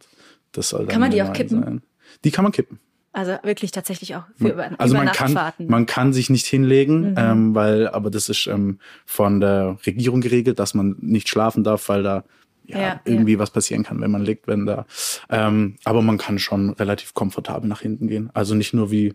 das 0.52 0.70
soll 0.70 0.82
dann 0.82 0.90
Kann 0.90 1.02
man 1.02 1.12
die 1.12 1.22
auch 1.22 1.34
kippen? 1.34 1.64
Sein. 1.64 1.82
Die 2.24 2.32
kann 2.32 2.44
man 2.44 2.52
kippen. 2.52 2.80
Also 3.16 3.38
wirklich 3.44 3.72
tatsächlich 3.72 4.14
auch 4.18 4.24
für 4.36 4.50
über, 4.50 4.72
also 4.78 4.94
man 4.94 5.08
kann 5.08 5.54
man 5.60 5.86
kann 5.86 6.12
sich 6.12 6.30
nicht 6.30 6.46
hinlegen, 6.46 7.12
mhm. 7.12 7.16
ähm, 7.18 7.56
weil 7.56 7.88
aber 7.88 8.12
das 8.12 8.28
ist 8.28 8.46
ähm, 8.48 8.80
von 9.06 9.40
der 9.40 9.78
Regierung 9.86 10.20
geregelt, 10.20 10.60
dass 10.60 10.74
man 10.74 10.98
nicht 11.00 11.30
schlafen 11.30 11.64
darf, 11.64 11.88
weil 11.88 12.04
da 12.04 12.26
ja, 12.66 12.80
ja 12.80 13.02
irgendwie 13.06 13.34
ja. 13.34 13.40
was 13.40 13.52
passieren 13.52 13.84
kann, 13.84 14.02
wenn 14.02 14.12
man 14.12 14.22
liegt, 14.22 14.48
wenn 14.48 14.66
da. 14.66 14.86
Ähm, 15.30 15.78
aber 15.86 16.02
man 16.02 16.18
kann 16.18 16.40
schon 16.40 16.72
relativ 16.72 17.14
komfortabel 17.14 17.70
nach 17.70 17.80
hinten 17.80 18.10
gehen. 18.10 18.32
Also 18.34 18.54
nicht 18.54 18.74
nur 18.74 18.92
wie 18.92 19.14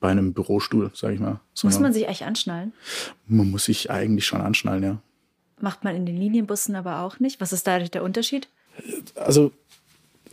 bei 0.00 0.10
einem 0.10 0.34
Bürostuhl, 0.34 0.90
sag 0.94 1.14
ich 1.14 1.20
mal. 1.20 1.40
Muss 1.62 1.80
man 1.80 1.92
sich 1.92 2.06
eigentlich 2.06 2.24
anschnallen? 2.24 2.72
Man 3.26 3.50
muss 3.50 3.64
sich 3.64 3.90
eigentlich 3.90 4.26
schon 4.26 4.40
anschnallen, 4.40 4.82
ja. 4.82 4.98
Macht 5.60 5.84
man 5.84 5.94
in 5.94 6.04
den 6.04 6.16
Linienbussen 6.16 6.74
aber 6.74 7.00
auch 7.00 7.20
nicht? 7.20 7.40
Was 7.40 7.52
ist 7.52 7.66
da 7.66 7.78
der 7.78 8.02
Unterschied? 8.02 8.48
Also 9.14 9.52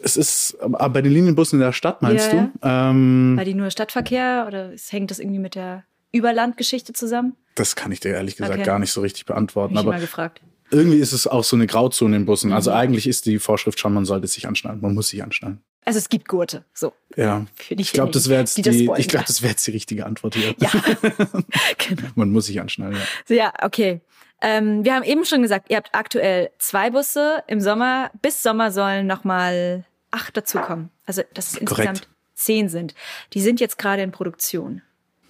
es 0.03 0.17
ist 0.17 0.57
aber 0.59 0.89
bei 0.89 1.01
den 1.01 1.13
Linienbussen 1.13 1.59
in 1.59 1.65
der 1.65 1.73
Stadt, 1.73 2.01
meinst 2.01 2.31
ja, 2.33 2.49
du? 2.61 2.67
Ja. 2.67 2.89
Ähm, 2.89 3.37
Weil 3.37 3.45
die 3.45 3.53
nur 3.53 3.69
Stadtverkehr 3.69 4.45
oder 4.47 4.71
hängt 4.89 5.11
das 5.11 5.19
irgendwie 5.19 5.39
mit 5.39 5.55
der 5.55 5.83
Überlandgeschichte 6.11 6.93
zusammen? 6.93 7.35
Das 7.55 7.75
kann 7.75 7.91
ich 7.91 7.99
dir 7.99 8.09
ehrlich 8.09 8.35
gesagt 8.35 8.55
okay. 8.55 8.63
gar 8.63 8.79
nicht 8.79 8.91
so 8.91 9.01
richtig 9.01 9.25
beantworten. 9.25 9.75
Hab 9.75 9.83
ich 9.83 9.87
aber 9.87 9.95
mal 9.97 10.01
gefragt. 10.01 10.41
irgendwie 10.71 10.97
ist 10.97 11.13
es 11.13 11.27
auch 11.27 11.43
so 11.43 11.55
eine 11.55 11.67
Grauzone 11.67 12.15
in 12.15 12.25
Bussen. 12.25 12.51
Also 12.51 12.71
mhm. 12.71 12.75
Also 12.75 12.83
eigentlich 12.83 13.07
ist 13.07 13.25
die 13.25 13.39
Vorschrift 13.39 13.79
schon, 13.79 13.93
man 13.93 14.05
sollte 14.05 14.27
sich 14.27 14.47
anschnallen. 14.47 14.81
Man 14.81 14.93
muss 14.93 15.09
sich 15.09 15.23
anschnallen. 15.23 15.61
Also 15.83 15.97
es 15.97 16.09
gibt 16.09 16.27
Gurte, 16.27 16.63
so. 16.73 16.93
Ja. 17.15 17.45
ich 17.69 17.91
glaube, 17.91 18.11
das 18.11 18.29
wäre 18.29 18.41
jetzt 18.41 18.55
die, 18.57 18.61
die 18.61 18.89
ich 18.97 19.07
glaube, 19.07 19.25
das 19.25 19.41
wäre 19.41 19.51
jetzt 19.51 19.65
die 19.65 19.71
richtige 19.71 20.05
Antwort 20.05 20.35
hier. 20.35 20.53
Ja. 20.59 20.69
genau. 21.77 22.07
Man 22.15 22.31
muss 22.31 22.45
sich 22.45 22.61
anschnallen. 22.61 22.97
Ja, 23.27 23.35
ja 23.35 23.53
okay. 23.63 24.01
Ähm, 24.41 24.83
wir 24.85 24.95
haben 24.95 25.03
eben 25.03 25.25
schon 25.25 25.41
gesagt, 25.41 25.69
ihr 25.69 25.77
habt 25.77 25.89
aktuell 25.93 26.51
zwei 26.59 26.89
Busse. 26.91 27.43
Im 27.47 27.61
Sommer, 27.61 28.11
bis 28.21 28.43
Sommer 28.43 28.71
sollen 28.71 29.07
nochmal 29.07 29.85
acht 30.11 30.35
dazukommen. 30.37 30.89
Also, 31.05 31.23
dass 31.33 31.53
es 31.53 31.57
insgesamt 31.57 31.87
Korrekt. 31.87 32.09
zehn 32.35 32.69
sind. 32.69 32.93
Die 33.33 33.41
sind 33.41 33.59
jetzt 33.59 33.77
gerade 33.77 34.03
in 34.03 34.11
Produktion. 34.11 34.81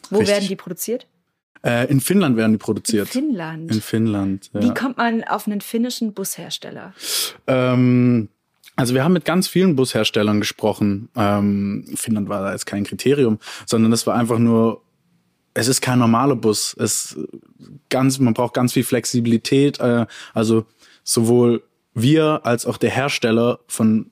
Wo 0.10 0.18
Richtig. 0.18 0.36
werden 0.36 0.48
die 0.50 0.56
produziert? 0.56 1.08
Äh, 1.64 1.90
in 1.92 2.02
Finnland 2.02 2.38
werden 2.38 2.54
die 2.54 2.58
produziert. 2.58 3.08
In 3.16 3.22
Finnland. 3.22 3.72
In 3.72 3.82
Finnland. 3.82 4.50
Ja. 4.54 4.64
Wie 4.64 4.74
kommt 4.74 4.98
man 4.98 5.24
auf 5.24 5.48
einen 5.48 5.62
finnischen 5.62 6.14
Bushersteller? 6.14 6.94
Ähm, 7.48 8.30
also 8.76 8.94
wir 8.94 9.04
haben 9.04 9.14
mit 9.14 9.26
ganz 9.26 9.48
vielen 9.48 9.76
Busherstellern 9.76 10.40
gesprochen. 10.40 11.10
Ähm, 11.16 11.86
Finnland 11.96 12.30
war 12.30 12.42
da 12.42 12.52
jetzt 12.52 12.66
kein 12.66 12.84
Kriterium, 12.84 13.40
sondern 13.66 13.92
es 13.92 14.08
war 14.08 14.16
einfach 14.16 14.40
nur, 14.40 14.82
es 15.54 15.68
ist 15.68 15.82
kein 15.82 16.00
normaler 16.00 16.36
Bus. 16.36 16.76
Es 16.80 17.18
ganz, 17.90 18.20
man 18.20 18.34
braucht 18.34 18.54
ganz 18.54 18.74
viel 18.74 18.84
Flexibilität. 18.84 19.80
Äh, 19.80 20.06
also 20.34 20.66
sowohl 21.04 21.64
wir 21.94 22.42
als 22.44 22.66
auch 22.66 22.78
der 22.78 22.92
Hersteller 22.92 23.60
von 23.68 24.12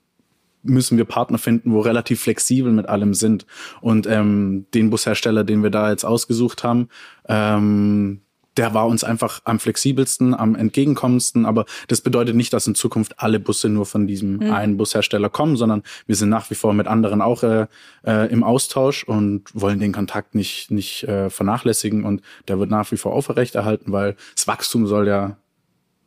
müssen 0.62 0.98
wir 0.98 1.06
Partner 1.06 1.38
finden, 1.38 1.72
wo 1.72 1.80
relativ 1.80 2.22
flexibel 2.22 2.72
mit 2.72 2.90
allem 2.90 3.14
sind. 3.14 3.46
Und 3.80 4.08
ähm, 4.08 4.66
den 4.74 4.90
Bushersteller, 4.90 5.46
den 5.46 5.64
wir 5.64 5.70
da 5.70 5.90
jetzt 5.90 6.04
ausgesucht 6.04 6.64
haben, 6.64 6.90
ähm, 7.28 8.22
der 8.58 8.74
war 8.74 8.88
uns 8.88 9.04
einfach 9.04 9.42
am 9.46 9.60
flexibelsten, 9.60 10.34
am 10.34 10.56
entgegenkommendsten. 10.56 11.46
Aber 11.46 11.66
das 11.88 12.02
bedeutet 12.02 12.36
nicht, 12.36 12.54
dass 12.54 12.68
in 12.68 12.76
Zukunft 12.76 13.20
alle 13.20 13.40
Busse 13.40 13.70
nur 13.70 13.86
von 13.86 14.08
diesem 14.08 14.38
mhm. 14.38 14.52
einen 14.52 14.78
Bushersteller 14.78 15.30
kommen, 15.30 15.56
sondern 15.56 15.84
wir 16.08 16.16
sind 16.16 16.30
nach 16.30 16.50
wie 16.50 16.56
vor 16.56 16.74
mit 16.74 16.88
anderen 16.88 17.22
auch 17.22 17.44
äh, 17.44 17.68
äh, 18.06 18.32
im 18.32 18.44
Austausch 18.44 19.04
und 19.04 19.44
wollen 19.54 19.80
den 19.80 19.94
Kontakt 19.94 20.36
nicht, 20.36 20.72
nicht 20.72 21.04
äh, 21.04 21.30
vernachlässigen. 21.30 22.04
Und 22.04 22.22
der 22.48 22.60
wird 22.60 22.70
nach 22.70 22.92
wie 22.92 22.98
vor 22.98 23.14
aufrechterhalten, 23.14 23.92
weil 23.92 24.16
das 24.36 24.48
Wachstum 24.48 24.88
soll 24.88 25.08
ja 25.08 25.38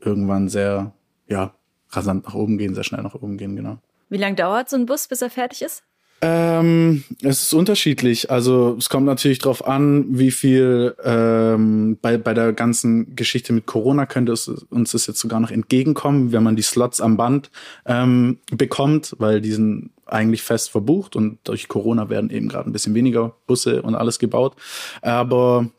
irgendwann 0.01 0.49
sehr, 0.49 0.93
ja, 1.29 1.55
rasant 1.91 2.25
nach 2.25 2.35
oben 2.35 2.59
gehen, 2.59 2.75
sehr 2.75 2.85
schnell 2.85 3.03
nach 3.03 3.15
oben 3.15 3.37
gehen, 3.37 3.55
genau. 3.55 3.79
Wie 4.09 4.19
lange 4.19 4.37
dauert 4.37 4.69
so 4.69 4.77
ein 4.77 4.87
Bus, 4.87 5.09
bis 5.09 5.23
er 5.23 5.31
fertig 5.31 5.63
ist? 5.63 5.85
Ähm, 6.25 7.03
es 7.21 7.43
ist 7.43 7.53
unterschiedlich. 7.53 8.31
Also 8.31 8.77
es 8.79 8.89
kommt 8.89 9.07
natürlich 9.07 9.41
darauf 9.41 9.67
an, 9.67 10.07
wie 10.09 10.31
viel 10.31 10.95
ähm, 11.05 11.99
bei, 12.01 12.17
bei 12.17 12.33
der 12.33 12.53
ganzen 12.53 13.17
Geschichte 13.17 13.53
mit 13.53 13.67
Corona 13.67 14.07
könnte 14.07 14.31
es 14.31 14.47
uns 14.47 14.93
das 14.93 15.09
jetzt 15.09 15.19
sogar 15.19 15.41
noch 15.41 15.51
entgegenkommen, 15.51 16.31
wenn 16.31 16.45
man 16.45 16.55
die 16.55 16.63
Slots 16.63 17.01
am 17.01 17.17
Band 17.17 17.51
ähm, 17.87 18.39
bekommt, 18.53 19.17
weil 19.19 19.41
die 19.41 19.51
sind 19.51 19.91
eigentlich 20.07 20.43
fest 20.43 20.71
verbucht 20.71 21.17
und 21.17 21.41
durch 21.43 21.67
Corona 21.67 22.09
werden 22.09 22.31
eben 22.31 22.49
gerade 22.49 22.71
ein 22.71 22.73
bisschen 22.73 22.95
weniger 22.95 23.35
Busse 23.49 23.83
und 23.83 23.97
alles 23.97 24.21
gebaut. 24.21 24.55
Aber 25.01 25.71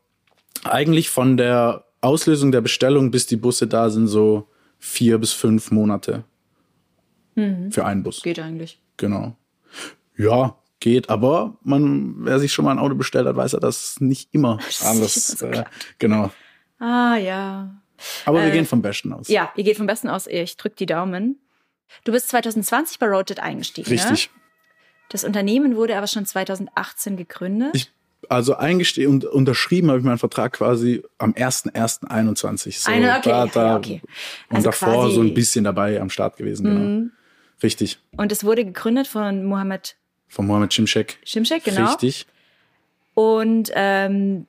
eigentlich 0.65 1.09
von 1.09 1.37
der 1.37 1.85
Auslösung 2.01 2.51
der 2.51 2.61
Bestellung 2.61 3.11
bis 3.11 3.27
die 3.27 3.37
Busse 3.37 3.67
da 3.67 3.89
sind 3.89 4.07
so 4.07 4.49
vier 4.77 5.19
bis 5.19 5.31
fünf 5.31 5.71
Monate. 5.71 6.25
Mhm. 7.35 7.71
Für 7.71 7.85
einen 7.85 8.03
Bus. 8.03 8.21
Geht 8.21 8.39
eigentlich. 8.39 8.81
Genau. 8.97 9.37
Ja, 10.17 10.57
geht, 10.79 11.09
aber 11.09 11.57
man, 11.63 12.25
wer 12.25 12.39
sich 12.39 12.51
schon 12.51 12.65
mal 12.65 12.71
ein 12.71 12.79
Auto 12.79 12.95
bestellt 12.95 13.25
hat, 13.25 13.35
weiß 13.35 13.53
ja, 13.53 13.59
dass 13.59 14.01
nicht 14.01 14.33
immer 14.33 14.59
alles, 14.83 15.27
so 15.39 15.45
äh, 15.47 15.63
genau. 15.97 16.31
Ah, 16.79 17.15
ja. 17.15 17.81
Aber 18.25 18.41
äh, 18.41 18.45
wir 18.45 18.51
gehen 18.51 18.65
vom 18.65 18.81
Besten 18.81 19.13
aus. 19.13 19.29
Ja, 19.29 19.51
ihr 19.55 19.63
geht 19.63 19.77
vom 19.77 19.87
Besten 19.87 20.09
aus. 20.09 20.27
Ich 20.27 20.57
drück 20.57 20.75
die 20.75 20.85
Daumen. 20.85 21.39
Du 22.03 22.11
bist 22.11 22.29
2020 22.29 22.99
bei 22.99 23.07
Roadjet 23.07 23.39
eingestiegen. 23.39 23.89
Ne? 23.89 23.95
Richtig. 23.95 24.29
Ne? 24.33 24.41
Das 25.09 25.23
Unternehmen 25.23 25.75
wurde 25.75 25.95
aber 25.95 26.07
schon 26.07 26.25
2018 26.25 27.17
gegründet. 27.17 27.71
Ich, 27.73 27.91
also 28.29 28.55
eingestiegen 28.55 29.09
und 29.09 29.25
unterschrieben 29.25 29.89
habe 29.89 29.99
ich 29.99 30.05
meinen 30.05 30.17
Vertrag 30.17 30.53
quasi 30.53 31.03
am 31.17 31.33
1.1.21. 31.33 32.79
So, 32.79 32.91
Eine, 32.91 33.17
okay, 33.17 33.29
da, 33.29 33.45
da, 33.45 33.77
okay. 33.77 34.01
Also 34.49 34.57
und 34.57 34.65
davor 34.65 35.11
so 35.11 35.21
ein 35.21 35.33
bisschen 35.33 35.63
dabei 35.63 36.01
am 36.01 36.09
Start 36.09 36.37
gewesen, 36.37 36.65
genau. 36.65 36.79
Mhm. 36.79 37.11
Richtig. 37.61 37.99
Und 38.17 38.31
es 38.31 38.43
wurde 38.43 38.65
gegründet 38.65 39.07
von 39.07 39.45
Mohammed. 39.45 39.95
Von 40.33 40.47
Mohammed 40.47 40.73
Shimshek. 40.73 41.19
Shimshek, 41.23 41.63
genau. 41.63 41.91
Richtig. 41.91 42.25
Und 43.13 43.71
ähm, 43.75 44.47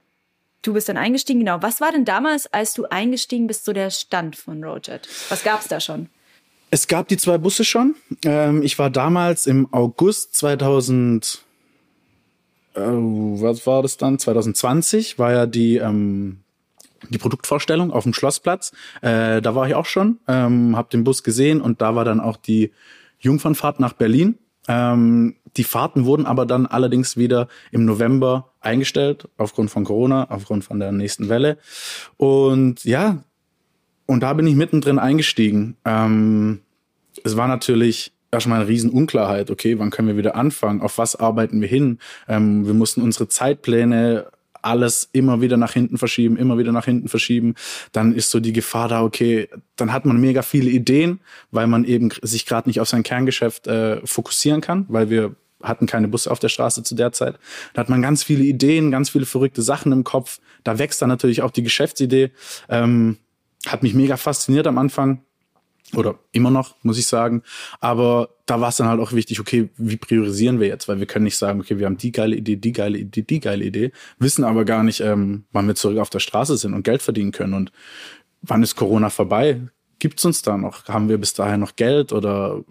du 0.63 0.73
bist 0.73 0.89
dann 0.89 0.97
eingestiegen, 0.97 1.41
genau. 1.41 1.61
Was 1.61 1.83
war 1.83 1.93
denn 1.93 2.07
damals, 2.07 2.51
als 2.55 2.73
du 2.73 2.87
eingestiegen 2.87 3.47
bist, 3.47 3.67
so 3.67 3.75
der 3.75 3.91
Stand 3.91 4.35
von 4.35 4.65
Roadjet? 4.65 5.07
Was 5.29 5.45
gab 5.45 5.61
es 5.61 5.69
da 5.69 5.81
schon? 5.81 6.09
Es 6.71 6.89
gab 6.89 7.07
die 7.09 7.19
zwei 7.19 7.37
Busse 7.37 7.65
schon. 7.65 7.97
Ähm, 8.25 8.63
ich 8.63 8.79
war 8.79 8.89
damals 8.89 9.47
im 9.47 9.69
August 9.75 10.35
2000. 10.37 11.43
Äh, 12.73 12.81
was 12.81 13.67
war 13.67 13.83
das 13.83 13.99
dann? 13.99 14.19
2020 14.19 15.19
war 15.19 15.33
ja 15.33 15.45
die 15.45 15.77
ähm, 15.77 16.41
die 17.11 17.19
Produktvorstellung 17.19 17.91
auf 17.91 18.05
dem 18.05 18.15
Schlossplatz. 18.15 18.73
Äh, 19.03 19.43
da 19.43 19.55
war 19.55 19.69
ich 19.69 19.75
auch 19.75 19.85
schon, 19.85 20.19
ähm, 20.27 20.79
habe 20.79 20.89
den 20.91 21.05
Bus 21.05 21.23
gesehen 21.23 21.61
und 21.61 21.83
da 21.83 21.95
war 21.95 22.07
dann 22.07 22.21
auch 22.21 22.39
die 22.39 22.73
Jungfernfahrt 23.19 23.81
nach 23.81 23.93
Berlin. 23.93 24.39
Ähm, 24.67 25.37
die 25.57 25.65
Fahrten 25.65 26.05
wurden 26.05 26.27
aber 26.27 26.47
dann 26.47 26.67
allerdings 26.67 27.17
wieder 27.17 27.49
im 27.71 27.85
November 27.85 28.53
eingestellt, 28.61 29.29
aufgrund 29.37 29.71
von 29.71 29.85
Corona, 29.85 30.31
aufgrund 30.31 30.65
von 30.65 30.81
der 30.81 30.93
nächsten 30.93 31.29
Welle. 31.29 31.59
Und 32.17 32.85
ja, 32.85 33.25
und 34.07 34.23
da 34.23 34.33
bin 34.35 34.47
ich 34.47 34.55
mittendrin 34.55 34.99
eingestiegen. 34.99 35.77
Ähm, 35.85 36.61
es 37.23 37.37
war 37.37 37.49
natürlich 37.49 38.13
erstmal 38.31 38.61
eine 38.61 38.69
Riesenunklarheit. 38.69 39.51
Okay, 39.51 39.79
wann 39.79 39.91
können 39.91 40.09
wir 40.09 40.17
wieder 40.17 40.37
anfangen? 40.37 40.83
Auf 40.83 40.99
was 40.99 41.17
arbeiten 41.17 41.61
wir 41.61 41.69
hin? 41.69 41.99
Ähm, 42.29 42.67
wir 42.67 42.75
mussten 42.75 43.01
unsere 43.01 43.29
Zeitpläne 43.29 44.27
alles 44.65 45.09
immer 45.13 45.41
wieder 45.41 45.57
nach 45.57 45.73
hinten 45.73 45.99
verschieben, 45.99 46.37
immer 46.37 46.59
wieder 46.59 46.73
nach 46.73 46.87
hinten 46.87 47.09
verschieben, 47.09 47.55
dann 47.93 48.15
ist 48.15 48.31
so 48.31 48.41
die 48.41 48.53
Gefahr 48.53 48.89
da, 48.89 49.03
okay, 49.03 49.49
dann 49.77 49.93
hat 49.93 50.07
man 50.07 50.21
mega 50.21 50.43
viele 50.43 50.71
Ideen, 50.71 51.21
weil 51.51 51.67
man 51.67 51.85
eben 51.85 52.11
sich 52.23 52.47
gerade 52.47 52.69
nicht 52.69 52.81
auf 52.81 52.89
sein 52.89 53.03
Kerngeschäft 53.03 53.67
äh, 53.67 54.01
fokussieren 54.07 54.61
kann, 54.63 54.87
weil 54.89 55.11
wir 55.11 55.37
hatten 55.65 55.87
keine 55.87 56.09
Busse 56.09 56.31
auf 56.31 56.39
der 56.39 56.49
Straße 56.49 56.83
zu 56.83 56.95
der 56.95 57.13
Zeit. 57.13 57.39
Da 57.73 57.81
hat 57.81 57.89
man 57.89 58.03
ganz 58.03 58.23
viele 58.23 58.45
Ideen, 58.45 58.91
ganz 58.91 59.11
viele 59.11 59.27
verrückte 59.27 59.63
Sachen 59.63 59.93
im 59.93 60.05
Kopf. 60.05 60.41
Da 60.63 60.79
wächst 60.79 61.03
dann 61.03 61.09
natürlich 61.09 61.43
auch 61.43 61.51
die 61.51 61.63
Geschäftsidee. 61.63 62.31
Ähm, 62.69 63.19
hat 63.67 63.83
mich 63.83 63.95
mega 63.95 64.17
fasziniert 64.17 64.67
am 64.67 64.79
Anfang. 64.79 65.23
Oder 65.95 66.19
immer 66.33 66.51
noch, 66.51 66.75
muss 66.83 66.99
ich 66.99 67.07
sagen. 67.07 67.43
Aber 67.81 68.31
da 68.47 68.61
war 68.61 68.71
es 68.71 68.77
dann 68.77 68.89
halt 68.89 69.01
auch 69.01 69.13
wichtig, 69.13 69.41
okay, 69.41 69.69
wie 69.77 69.97
priorisieren 69.97 70.59
wir 70.59 70.67
jetzt? 70.67 70.89
Weil 70.89 70.99
wir 70.99 71.07
können 71.07 71.25
nicht 71.25 71.37
sagen, 71.37 71.61
okay, 71.61 71.79
wir 71.79 71.87
haben 71.87 71.99
die 71.99 72.13
geile 72.13 72.37
Idee, 72.37 72.57
die 72.57 72.73
geile 72.73 72.99
Idee, 72.99 73.23
die 73.23 73.41
geile 73.41 73.65
Idee, 73.65 73.93
wissen 74.19 74.45
aber 74.45 74.65
gar 74.65 74.83
nicht, 74.83 75.01
ähm, 75.01 75.45
wann 75.53 75.67
wir 75.67 75.75
zurück 75.75 75.99
auf 75.99 76.11
der 76.11 76.21
Straße 76.21 76.57
sind 76.57 76.75
und 76.75 76.83
Geld 76.83 77.03
verdienen 77.03 77.33
können. 77.33 77.55
Und 77.55 77.73
wann 78.43 78.63
ist 78.63 78.77
Corona 78.77 79.11
vorbei? 79.11 79.61
Gibt's 79.99 80.25
uns 80.25 80.43
da 80.43 80.57
noch? 80.57 80.87
Haben 80.89 81.09
wir 81.09 81.19
bis 81.19 81.35
dahin 81.35 81.61
noch 81.61 81.77
Geld 81.77 82.13
oder 82.13 82.65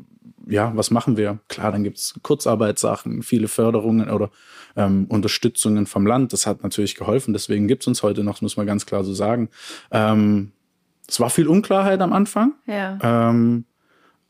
ja, 0.48 0.72
was 0.76 0.92
machen 0.92 1.18
wir? 1.18 1.40
Klar, 1.48 1.72
dann 1.72 1.84
gibt's 1.84 2.16
Kurzarbeitssachen, 2.22 3.24
viele 3.24 3.48
Förderungen 3.48 4.10
oder 4.10 4.30
ähm, 4.76 5.06
Unterstützungen 5.10 5.86
vom 5.86 6.06
Land. 6.06 6.34
Das 6.34 6.46
hat 6.46 6.64
natürlich 6.64 6.96
geholfen, 6.96 7.34
deswegen 7.34 7.68
gibt's 7.68 7.88
uns 7.88 8.04
heute 8.04 8.24
noch, 8.24 8.42
muss 8.42 8.58
man 8.58 8.66
ganz 8.66 8.86
klar 8.86 9.04
so 9.04 9.14
sagen. 9.14 9.50
Ähm, 9.92 10.52
es 11.08 11.20
war 11.20 11.30
viel 11.30 11.48
Unklarheit 11.48 12.02
am 12.02 12.14
Anfang. 12.14 12.54
Ja. 12.66 12.98
Ähm, 13.02 13.66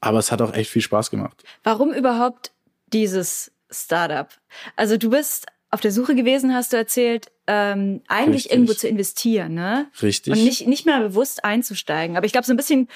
aber 0.02 0.20
es 0.20 0.32
hat 0.32 0.42
auch 0.42 0.54
echt 0.54 0.70
viel 0.70 0.82
Spaß 0.82 1.12
gemacht. 1.12 1.44
Warum 1.64 1.94
überhaupt 1.94 2.52
dieses 2.88 3.52
Startup? 3.72 4.28
Also 4.76 4.98
du 4.98 5.10
bist 5.10 5.46
auf 5.72 5.82
der 5.82 5.92
Suche 5.92 6.14
gewesen, 6.14 6.54
hast 6.54 6.74
du 6.74 6.78
erzählt, 6.78 7.32
ähm, 7.48 8.02
eigentlich 8.08 8.46
Richtig. 8.46 8.52
irgendwo 8.52 8.74
zu 8.74 8.88
investieren, 8.88 9.56
ne? 9.56 9.88
Richtig. 10.02 10.34
Und 10.34 10.44
nicht, 10.44 10.68
nicht 10.68 10.86
mehr 10.86 11.00
bewusst 11.00 11.44
einzusteigen. 11.44 12.16
Aber 12.16 12.26
ich 12.26 12.32
glaube, 12.32 12.46
so 12.46 12.54
ein 12.54 12.58
bisschen 12.58 12.90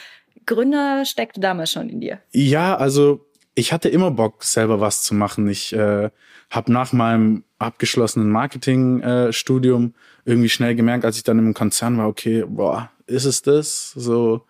Gründer 0.46 1.06
steckte 1.06 1.39
damals 1.39 1.72
schon 1.72 1.89
in 1.89 2.01
dir. 2.01 2.20
Ja, 2.32 2.75
also 2.75 3.25
ich 3.56 3.74
hatte 3.74 3.89
immer 3.89 4.12
Bock, 4.12 4.44
selber 4.44 4.79
was 4.79 5.03
zu 5.03 5.15
machen. 5.15 5.48
Ich 5.50 5.74
äh, 5.74 6.10
habe 6.50 6.72
nach 6.72 6.94
meinem 6.94 7.44
abgeschlossenen 7.60 8.29
Marketingstudium 8.29 9.94
äh, 10.25 10.29
irgendwie 10.29 10.50
schnell 10.50 10.75
gemerkt, 10.75 11.06
als 11.06 11.17
ich 11.17 11.24
dann 11.24 11.39
im 11.39 11.53
Konzern 11.53 11.98
war, 11.98 12.08
okay, 12.08 12.44
boah, 12.48 12.91
ist 13.08 13.25
es 13.25 13.41
das? 13.41 13.91
So 13.91 14.44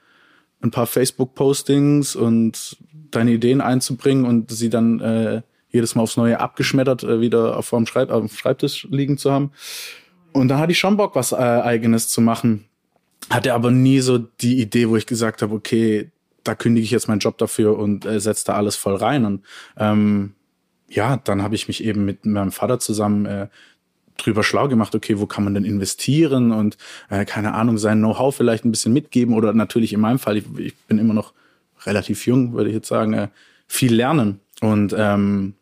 ein 0.62 0.72
paar 0.72 0.88
Facebook-Postings 0.88 2.16
und 2.16 2.78
deine 3.12 3.32
Ideen 3.32 3.62
einzubringen 3.62 4.26
und 4.26 4.52
sie 4.52 4.70
dann 4.70 5.00
äh, 5.00 5.42
jedes 5.70 5.96
Mal 5.96 6.04
aufs 6.04 6.18
Neue 6.18 6.40
abgeschmettert 6.40 7.04
äh, 7.04 7.22
wieder 7.22 7.58
auf 7.58 7.70
dem 7.70 7.86
Schreib 7.86 8.12
Schreibtisch 8.32 8.88
liegen 8.90 9.18
zu 9.18 9.32
haben. 9.32 9.52
Und 10.34 10.50
da 10.50 10.60
hatte 10.60 10.72
ich 10.72 10.80
schon 10.80 10.98
Bock, 10.98 11.16
was 11.16 11.32
äh, 11.32 11.36
eigenes 11.36 12.10
zu 12.10 12.22
machen. 12.22 12.66
Hatte 13.30 13.54
aber 13.54 13.72
nie 13.72 14.00
so 14.00 14.18
die 14.18 14.62
Idee, 14.62 14.90
wo 14.90 14.96
ich 14.96 15.06
gesagt 15.06 15.42
habe, 15.42 15.54
okay, 15.54 16.12
da 16.44 16.56
kündige 16.56 16.86
ich 16.86 16.92
jetzt 16.92 17.08
meinen 17.08 17.20
Job 17.20 17.38
dafür 17.38 17.78
und 17.78 18.06
äh, 18.06 18.20
setze 18.20 18.46
da 18.46 18.54
alles 18.54 18.76
voll 18.76 18.96
rein. 18.96 19.26
Und 19.26 19.44
ähm, 19.78 20.34
ja, 20.88 21.18
dann 21.18 21.42
habe 21.42 21.56
ich 21.56 21.68
mich 21.68 21.84
eben 21.84 22.06
mit 22.06 22.26
meinem 22.26 22.52
Vater 22.52 22.80
zusammen 22.80 23.26
äh, 23.26 23.48
drüber 24.18 24.44
schlau 24.44 24.68
gemacht, 24.68 24.96
okay, 24.96 25.20
wo 25.20 25.26
kann 25.26 25.44
man 25.44 25.54
denn 25.54 25.66
investieren 25.66 26.52
und 26.52 26.78
äh, 27.10 27.26
keine 27.26 27.54
Ahnung, 27.54 27.78
sein 27.78 28.00
Know-how 28.00 28.36
vielleicht 28.36 28.66
ein 28.66 28.72
bisschen 28.72 28.94
mitgeben 28.94 29.36
oder 29.36 29.54
natürlich 29.54 29.94
in 29.94 30.00
meinem 30.00 30.20
Fall, 30.20 30.38
ich, 30.38 30.46
ich 30.58 30.76
bin 30.88 30.98
immer 30.98 31.14
noch 31.14 31.34
relativ 31.86 32.26
jung, 32.26 32.54
würde 32.54 32.70
ich 32.70 32.76
jetzt 32.76 32.88
sagen, 32.88 33.14
äh, 33.14 33.28
viel 33.68 33.94
lernen. 33.94 34.40
Und 34.62 34.96
ähm, 34.98 35.54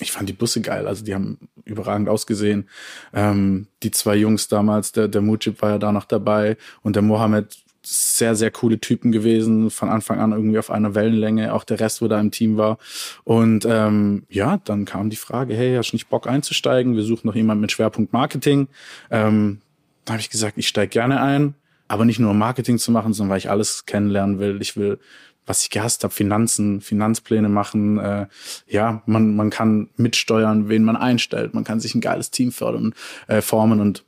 ich 0.00 0.10
fand 0.12 0.28
die 0.28 0.34
Busse 0.34 0.60
geil, 0.60 0.88
also 0.88 1.04
die 1.04 1.14
haben 1.14 1.38
überragend 1.70 2.08
ausgesehen. 2.08 2.68
Ähm, 3.14 3.66
die 3.82 3.90
zwei 3.90 4.16
Jungs 4.16 4.48
damals, 4.48 4.92
der, 4.92 5.08
der 5.08 5.22
Mujib 5.22 5.62
war 5.62 5.70
ja 5.70 5.78
da 5.78 5.92
noch 5.92 6.04
dabei 6.04 6.56
und 6.82 6.96
der 6.96 7.02
Mohammed, 7.02 7.56
sehr, 7.82 8.34
sehr 8.34 8.50
coole 8.50 8.78
Typen 8.78 9.10
gewesen, 9.10 9.70
von 9.70 9.88
Anfang 9.88 10.20
an 10.20 10.32
irgendwie 10.32 10.58
auf 10.58 10.70
einer 10.70 10.94
Wellenlänge, 10.94 11.54
auch 11.54 11.64
der 11.64 11.80
Rest, 11.80 12.02
wo 12.02 12.08
da 12.08 12.20
im 12.20 12.30
Team 12.30 12.56
war. 12.56 12.78
Und 13.24 13.66
ähm, 13.68 14.24
ja, 14.28 14.58
dann 14.64 14.84
kam 14.84 15.08
die 15.08 15.16
Frage, 15.16 15.54
hey, 15.54 15.76
hast 15.76 15.92
du 15.92 15.96
nicht 15.96 16.10
Bock 16.10 16.26
einzusteigen? 16.26 16.94
Wir 16.94 17.02
suchen 17.02 17.26
noch 17.26 17.34
jemanden 17.34 17.62
mit 17.62 17.72
Schwerpunkt 17.72 18.12
Marketing. 18.12 18.68
Ähm, 19.10 19.60
da 20.04 20.12
habe 20.14 20.20
ich 20.20 20.30
gesagt, 20.30 20.58
ich 20.58 20.68
steige 20.68 20.90
gerne 20.90 21.22
ein, 21.22 21.54
aber 21.88 22.04
nicht 22.04 22.18
nur 22.18 22.34
Marketing 22.34 22.78
zu 22.78 22.92
machen, 22.92 23.14
sondern 23.14 23.30
weil 23.30 23.38
ich 23.38 23.50
alles 23.50 23.86
kennenlernen 23.86 24.38
will. 24.38 24.58
Ich 24.60 24.76
will 24.76 24.98
was 25.46 25.62
ich 25.62 25.70
gehasst 25.70 26.04
habe, 26.04 26.12
Finanzen, 26.12 26.80
Finanzpläne 26.80 27.48
machen. 27.48 27.98
Äh, 27.98 28.26
ja, 28.66 29.02
man, 29.06 29.34
man 29.34 29.50
kann 29.50 29.90
mitsteuern, 29.96 30.68
wen 30.68 30.84
man 30.84 30.96
einstellt. 30.96 31.54
Man 31.54 31.64
kann 31.64 31.80
sich 31.80 31.94
ein 31.94 32.00
geiles 32.00 32.30
Team 32.30 32.52
fördern, 32.52 32.94
äh, 33.26 33.40
formen. 33.40 33.80
Und 33.80 34.04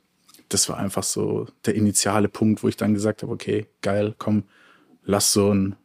das 0.49 0.69
war 0.69 0.77
einfach 0.77 1.03
so 1.03 1.47
der 1.65 1.75
initiale 1.75 2.29
Punkt, 2.29 2.63
wo 2.63 2.67
ich 2.67 2.77
dann 2.77 2.93
gesagt 2.93 3.23
habe, 3.23 3.31
okay, 3.31 3.67
geil, 3.81 4.15
komm, 4.17 4.43
lass 5.03 5.33
so 5.33 5.53
ein 5.53 5.75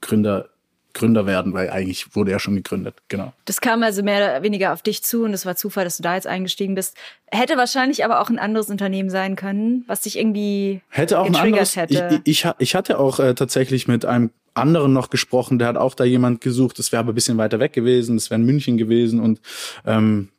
Gründer 0.00 0.50
Gründer 0.96 1.26
werden, 1.26 1.52
weil 1.52 1.68
eigentlich 1.68 2.16
wurde 2.16 2.32
er 2.32 2.38
schon 2.38 2.56
gegründet, 2.56 2.94
genau. 3.08 3.34
Das 3.44 3.60
kam 3.60 3.82
also 3.82 4.02
mehr 4.02 4.16
oder 4.16 4.42
weniger 4.42 4.72
auf 4.72 4.80
dich 4.80 5.04
zu 5.04 5.24
und 5.24 5.34
es 5.34 5.44
war 5.44 5.54
Zufall, 5.54 5.84
dass 5.84 5.98
du 5.98 6.02
da 6.02 6.14
jetzt 6.14 6.26
eingestiegen 6.26 6.74
bist. 6.74 6.96
Hätte 7.26 7.58
wahrscheinlich 7.58 8.02
aber 8.02 8.20
auch 8.20 8.30
ein 8.30 8.38
anderes 8.38 8.70
Unternehmen 8.70 9.10
sein 9.10 9.36
können, 9.36 9.84
was 9.86 10.00
dich 10.00 10.18
irgendwie 10.18 10.80
hätte 10.88 11.20
auch 11.20 11.26
ein 11.26 11.36
anderes. 11.36 11.76
Hätte. 11.76 12.22
Ich, 12.24 12.44
ich, 12.44 12.52
ich 12.58 12.74
hatte 12.74 12.98
auch 12.98 13.20
äh, 13.20 13.34
tatsächlich 13.34 13.86
mit 13.86 14.06
einem 14.06 14.30
anderen 14.56 14.92
noch 14.92 15.10
gesprochen, 15.10 15.58
der 15.58 15.68
hat 15.68 15.76
auch 15.76 15.94
da 15.94 16.04
jemand 16.04 16.40
gesucht. 16.40 16.78
Das 16.78 16.92
wäre 16.92 17.00
aber 17.00 17.12
ein 17.12 17.14
bisschen 17.14 17.38
weiter 17.38 17.60
weg 17.60 17.72
gewesen. 17.72 18.16
Das 18.16 18.30
wäre 18.30 18.40
in 18.40 18.46
München 18.46 18.76
gewesen 18.76 19.20
und 19.20 19.40
ähm, 19.84 20.30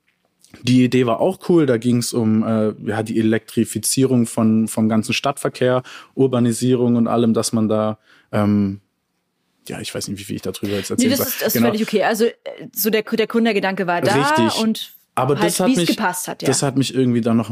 die 0.62 0.84
Idee 0.84 1.06
war 1.06 1.20
auch 1.20 1.50
cool. 1.50 1.66
Da 1.66 1.78
ging 1.78 1.98
es 1.98 2.14
um 2.14 2.44
äh, 2.44 2.74
ja, 2.86 3.04
die 3.04 3.20
Elektrifizierung 3.20 4.26
von 4.26 4.68
vom 4.68 4.90
ganzen 4.90 5.14
Stadtverkehr, 5.14 5.84
Urbanisierung 6.16 6.96
und 6.96 7.08
allem, 7.08 7.34
dass 7.34 7.54
man 7.54 7.68
da 7.68 8.00
ähm, 8.32 8.82
ja, 9.68 9.82
ich 9.82 9.94
weiß 9.94 10.08
nicht, 10.08 10.20
wie 10.20 10.24
viel 10.24 10.38
ich 10.38 10.42
darüber 10.42 10.74
jetzt 10.74 10.90
erzählen 10.90 11.12
nee, 11.12 11.18
das 11.18 11.28
ist, 11.28 11.42
das 11.42 11.54
genau. 11.54 11.68
ist 11.68 11.72
völlig 11.72 11.88
okay. 11.88 12.04
Also 12.04 12.26
so 12.74 12.90
der, 12.90 13.04
der 13.04 13.28
Gründergedanke 13.28 13.86
war 13.86 14.02
da 14.02 14.14
Richtig. 14.14 14.62
und 14.62 14.94
aber 15.16 15.36
halt, 15.36 15.48
das 15.48 15.60
hat 15.60 15.76
mich, 15.76 15.88
gepasst 15.88 16.28
hat. 16.28 16.42
Ja. 16.42 16.48
Das 16.48 16.62
hat 16.62 16.78
mich 16.78 16.94
irgendwie 16.94 17.22
dann 17.22 17.38
noch 17.38 17.50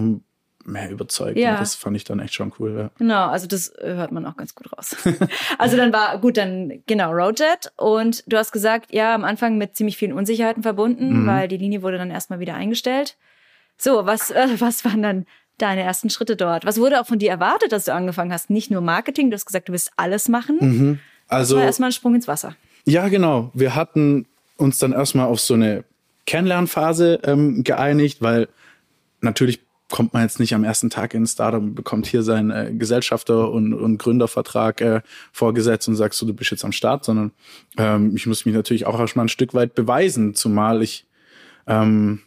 mehr 0.66 0.90
überzeugt. 0.90 1.38
Ja. 1.38 1.58
das 1.58 1.76
fand 1.76 1.96
ich 1.96 2.04
dann 2.04 2.20
echt 2.20 2.34
schon 2.34 2.52
cool. 2.60 2.76
Ja. 2.78 2.90
Genau, 2.98 3.28
also 3.28 3.48
das 3.48 3.70
äh, 3.70 3.94
hört 3.96 4.12
man 4.12 4.26
auch 4.26 4.36
ganz 4.36 4.56
gut 4.56 4.72
raus. 4.74 4.96
also 5.58 5.78
dann 5.78 5.94
war 5.94 6.18
gut, 6.20 6.38
dann 6.38 6.82
genau 6.88 7.12
Roadjet 7.12 7.72
und 7.78 8.24
du 8.28 8.38
hast 8.38 8.52
gesagt, 8.52 8.94
ja, 8.94 9.14
am 9.14 9.24
Anfang 9.24 9.58
mit 9.58 9.76
ziemlich 9.76 9.98
vielen 9.98 10.14
Unsicherheiten 10.14 10.64
verbunden, 10.64 11.24
mhm. 11.24 11.28
weil 11.28 11.48
die 11.48 11.58
Linie 11.58 11.82
wurde 11.82 11.98
dann 11.98 12.12
erstmal 12.12 12.40
wieder 12.40 12.56
eingestellt. 12.56 13.18
So, 13.78 14.06
was 14.06 14.32
äh, 14.32 14.48
was 14.60 14.84
waren 14.86 15.02
dann 15.02 15.26
deine 15.58 15.82
ersten 15.82 16.10
Schritte 16.10 16.36
dort? 16.36 16.66
Was 16.66 16.80
wurde 16.80 17.00
auch 17.00 17.08
von 17.08 17.20
dir 17.20 17.30
erwartet, 17.30 17.72
dass 17.72 17.86
du 17.86 17.94
angefangen 17.94 18.34
hast? 18.34 18.50
Nicht 18.50 18.72
nur 18.72 18.82
Marketing, 18.82 19.30
du 19.30 19.36
hast 19.36 19.46
gesagt, 19.46 19.70
du 19.70 19.74
willst 19.74 19.92
alles 19.96 20.28
machen. 20.28 20.58
Mhm. 20.60 21.00
Also 21.28 21.56
das 21.56 21.60
war 21.60 21.66
erstmal 21.66 21.90
ein 21.90 21.94
Sprung 21.94 22.16
ins 22.16 22.28
Wasser. 22.28 22.56
Ja, 22.86 23.08
genau. 23.08 23.52
Wir 23.54 23.76
hatten 23.76 24.28
uns 24.58 24.78
dann 24.78 24.94
erstmal 24.94 25.28
auf 25.28 25.40
so 25.40 25.54
eine 25.54 25.84
Kennenlernphase 26.26 27.20
ähm, 27.24 27.64
geeinigt, 27.64 28.22
weil 28.22 28.48
natürlich 29.22 29.65
kommt 29.90 30.14
man 30.14 30.24
jetzt 30.24 30.40
nicht 30.40 30.54
am 30.54 30.64
ersten 30.64 30.90
Tag 30.90 31.14
in 31.14 31.28
Startup 31.28 31.62
und 31.62 31.76
bekommt 31.76 32.08
hier 32.08 32.24
seinen 32.24 32.52
äh, 32.52 32.74
Gesellschafter- 32.74 33.52
und, 33.52 33.74
und 33.74 33.98
Gründervertrag 33.98 34.82
äh, 34.82 35.02
vorgesetzt 35.32 35.88
und 35.88 35.96
sagst 35.96 36.22
du, 36.22 36.26
du 36.26 36.34
bist 36.34 36.52
jetzt 36.52 36.66
am 36.66 36.72
Start, 36.72 37.06
sondern 37.06 37.32
ähm, 37.78 38.16
ich 38.16 38.26
muss 38.26 38.46
mich 38.46 38.56
natürlich 38.56 38.88
auch 38.88 39.00
erstmal 39.00 39.26
ein 39.26 39.30
Stück 39.30 39.54
weit 39.54 39.76
beweisen, 39.76 40.34
zumal 40.34 40.82
ich 40.82 41.06
ähm, 41.68 42.22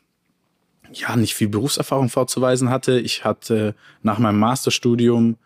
ja 0.92 1.16
nicht 1.16 1.34
viel 1.34 1.48
Berufserfahrung 1.48 2.08
vorzuweisen 2.08 2.70
hatte. 2.70 3.00
Ich 3.00 3.24
hatte 3.24 3.74
nach 4.02 4.18
meinem 4.18 4.38
Masterstudium 4.38 5.36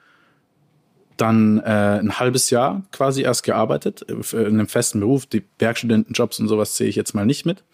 dann 1.16 1.58
äh, 1.60 1.98
ein 2.00 2.18
halbes 2.18 2.50
Jahr 2.50 2.82
quasi 2.90 3.22
erst 3.22 3.42
gearbeitet, 3.42 4.04
äh, 4.08 4.36
in 4.36 4.58
einem 4.58 4.68
festen 4.68 5.00
Beruf. 5.00 5.26
Die 5.26 5.44
Werkstudentenjobs 5.58 6.40
und 6.40 6.48
sowas 6.48 6.76
sehe 6.76 6.88
ich 6.88 6.96
jetzt 6.96 7.14
mal 7.14 7.26
nicht 7.26 7.46
mit. 7.46 7.64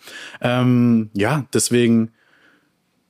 Ähm, 0.40 1.10
ja, 1.14 1.46
deswegen 1.52 2.12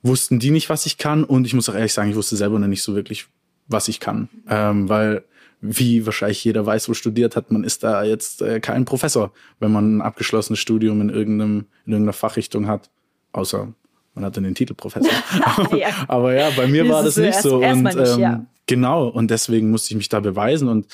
wussten 0.01 0.39
die 0.39 0.51
nicht, 0.51 0.69
was 0.69 0.85
ich 0.85 0.97
kann. 0.97 1.23
Und 1.23 1.45
ich 1.45 1.53
muss 1.53 1.69
auch 1.69 1.75
ehrlich 1.75 1.93
sagen, 1.93 2.09
ich 2.09 2.15
wusste 2.15 2.35
selber 2.35 2.59
noch 2.59 2.67
nicht 2.67 2.83
so 2.83 2.95
wirklich, 2.95 3.27
was 3.67 3.87
ich 3.87 3.99
kann. 3.99 4.29
Ähm, 4.47 4.89
weil, 4.89 5.23
wie 5.61 6.05
wahrscheinlich 6.05 6.43
jeder 6.43 6.65
weiß, 6.65 6.89
wo 6.89 6.93
studiert 6.93 7.35
hat, 7.35 7.51
man 7.51 7.63
ist 7.63 7.83
da 7.83 8.03
jetzt 8.03 8.41
äh, 8.41 8.59
kein 8.59 8.85
Professor, 8.85 9.31
wenn 9.59 9.71
man 9.71 9.97
ein 9.97 10.01
abgeschlossenes 10.01 10.59
Studium 10.59 11.01
in 11.01 11.09
irgendeinem, 11.09 11.65
in 11.85 11.93
irgendeiner 11.93 12.13
Fachrichtung 12.13 12.67
hat. 12.67 12.89
Außer 13.31 13.73
man 14.15 14.25
hat 14.25 14.37
dann 14.37 14.43
den 14.43 14.55
Titel 14.55 14.73
Professor. 14.73 15.11
ja. 15.77 15.89
Aber 16.07 16.33
ja, 16.33 16.49
bei 16.55 16.67
mir 16.67 16.83
das 16.83 16.93
war 16.93 17.03
das 17.03 17.17
nicht 17.17 17.27
erst, 17.27 17.43
so. 17.43 17.63
Und 17.63 17.83
nicht, 17.83 17.97
ähm, 17.97 18.19
ja. 18.19 18.45
genau, 18.65 19.07
und 19.07 19.29
deswegen 19.31 19.69
musste 19.69 19.93
ich 19.93 19.97
mich 19.97 20.09
da 20.09 20.19
beweisen. 20.19 20.67
Und 20.67 20.87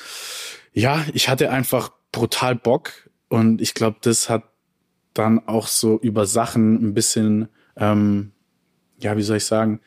ja, 0.72 1.04
ich 1.12 1.28
hatte 1.28 1.50
einfach 1.50 1.90
brutal 2.12 2.54
Bock. 2.54 2.92
Und 3.28 3.60
ich 3.60 3.74
glaube, 3.74 3.96
das 4.02 4.28
hat 4.28 4.44
dann 5.14 5.46
auch 5.46 5.66
so 5.66 5.98
über 5.98 6.26
Sachen 6.26 6.74
ein 6.74 6.94
bisschen 6.94 7.48
ähm, 7.76 8.32
ja, 8.98 9.16
wie 9.16 9.22
soll 9.22 9.38
ich 9.38 9.44
sagen, 9.44 9.80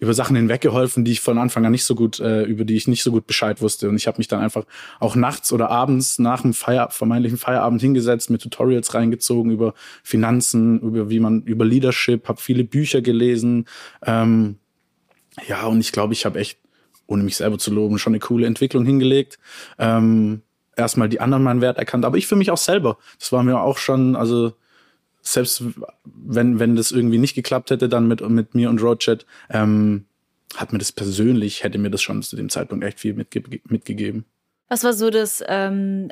über 0.00 0.14
Sachen 0.14 0.36
hinweggeholfen, 0.36 1.04
die 1.04 1.12
ich 1.12 1.20
von 1.20 1.38
Anfang 1.38 1.66
an 1.66 1.72
nicht 1.72 1.84
so 1.84 1.96
gut, 1.96 2.20
äh, 2.20 2.44
über 2.44 2.64
die 2.64 2.76
ich 2.76 2.86
nicht 2.86 3.02
so 3.02 3.10
gut 3.10 3.26
Bescheid 3.26 3.60
wusste. 3.60 3.88
Und 3.88 3.96
ich 3.96 4.06
habe 4.06 4.18
mich 4.18 4.28
dann 4.28 4.40
einfach 4.40 4.64
auch 5.00 5.16
nachts 5.16 5.52
oder 5.52 5.70
abends 5.70 6.20
nach 6.20 6.42
dem 6.42 6.54
Feier, 6.54 6.90
vermeintlichen 6.90 7.38
Feierabend 7.38 7.80
hingesetzt, 7.80 8.30
mit 8.30 8.40
Tutorials 8.42 8.94
reingezogen 8.94 9.50
über 9.50 9.74
Finanzen, 10.04 10.80
über 10.80 11.10
wie 11.10 11.18
man, 11.18 11.42
über 11.42 11.64
Leadership, 11.64 12.28
habe 12.28 12.40
viele 12.40 12.62
Bücher 12.62 13.02
gelesen. 13.02 13.66
Ähm, 14.02 14.58
ja, 15.48 15.66
und 15.66 15.80
ich 15.80 15.90
glaube, 15.90 16.12
ich 16.12 16.24
habe 16.24 16.38
echt, 16.38 16.60
ohne 17.08 17.24
mich 17.24 17.36
selber 17.36 17.58
zu 17.58 17.72
loben, 17.72 17.98
schon 17.98 18.12
eine 18.12 18.20
coole 18.20 18.46
Entwicklung 18.46 18.84
hingelegt. 18.84 19.40
Ähm, 19.78 20.42
erstmal 20.76 21.08
die 21.08 21.20
anderen 21.20 21.42
meinen 21.42 21.60
Wert 21.60 21.78
erkannt, 21.78 22.04
aber 22.04 22.18
ich 22.18 22.28
für 22.28 22.36
mich 22.36 22.52
auch 22.52 22.58
selber. 22.58 22.98
Das 23.18 23.32
war 23.32 23.42
mir 23.42 23.60
auch 23.60 23.78
schon, 23.78 24.14
also 24.14 24.52
selbst 25.32 25.62
wenn, 26.04 26.58
wenn 26.58 26.76
das 26.76 26.90
irgendwie 26.90 27.18
nicht 27.18 27.34
geklappt 27.34 27.70
hätte, 27.70 27.88
dann 27.88 28.08
mit, 28.08 28.26
mit 28.28 28.54
mir 28.54 28.70
und 28.70 28.82
Roadchat, 28.82 29.26
ähm, 29.50 30.04
hat 30.56 30.72
mir 30.72 30.78
das 30.78 30.92
persönlich, 30.92 31.62
hätte 31.62 31.78
mir 31.78 31.90
das 31.90 32.02
schon 32.02 32.22
zu 32.22 32.36
dem 32.36 32.48
Zeitpunkt 32.48 32.84
echt 32.84 33.00
viel 33.00 33.14
mitge 33.14 33.42
mitgegeben. 33.68 34.24
Was 34.68 34.84
war 34.84 34.92
so 34.92 35.10
das, 35.10 35.42
ähm, 35.46 36.10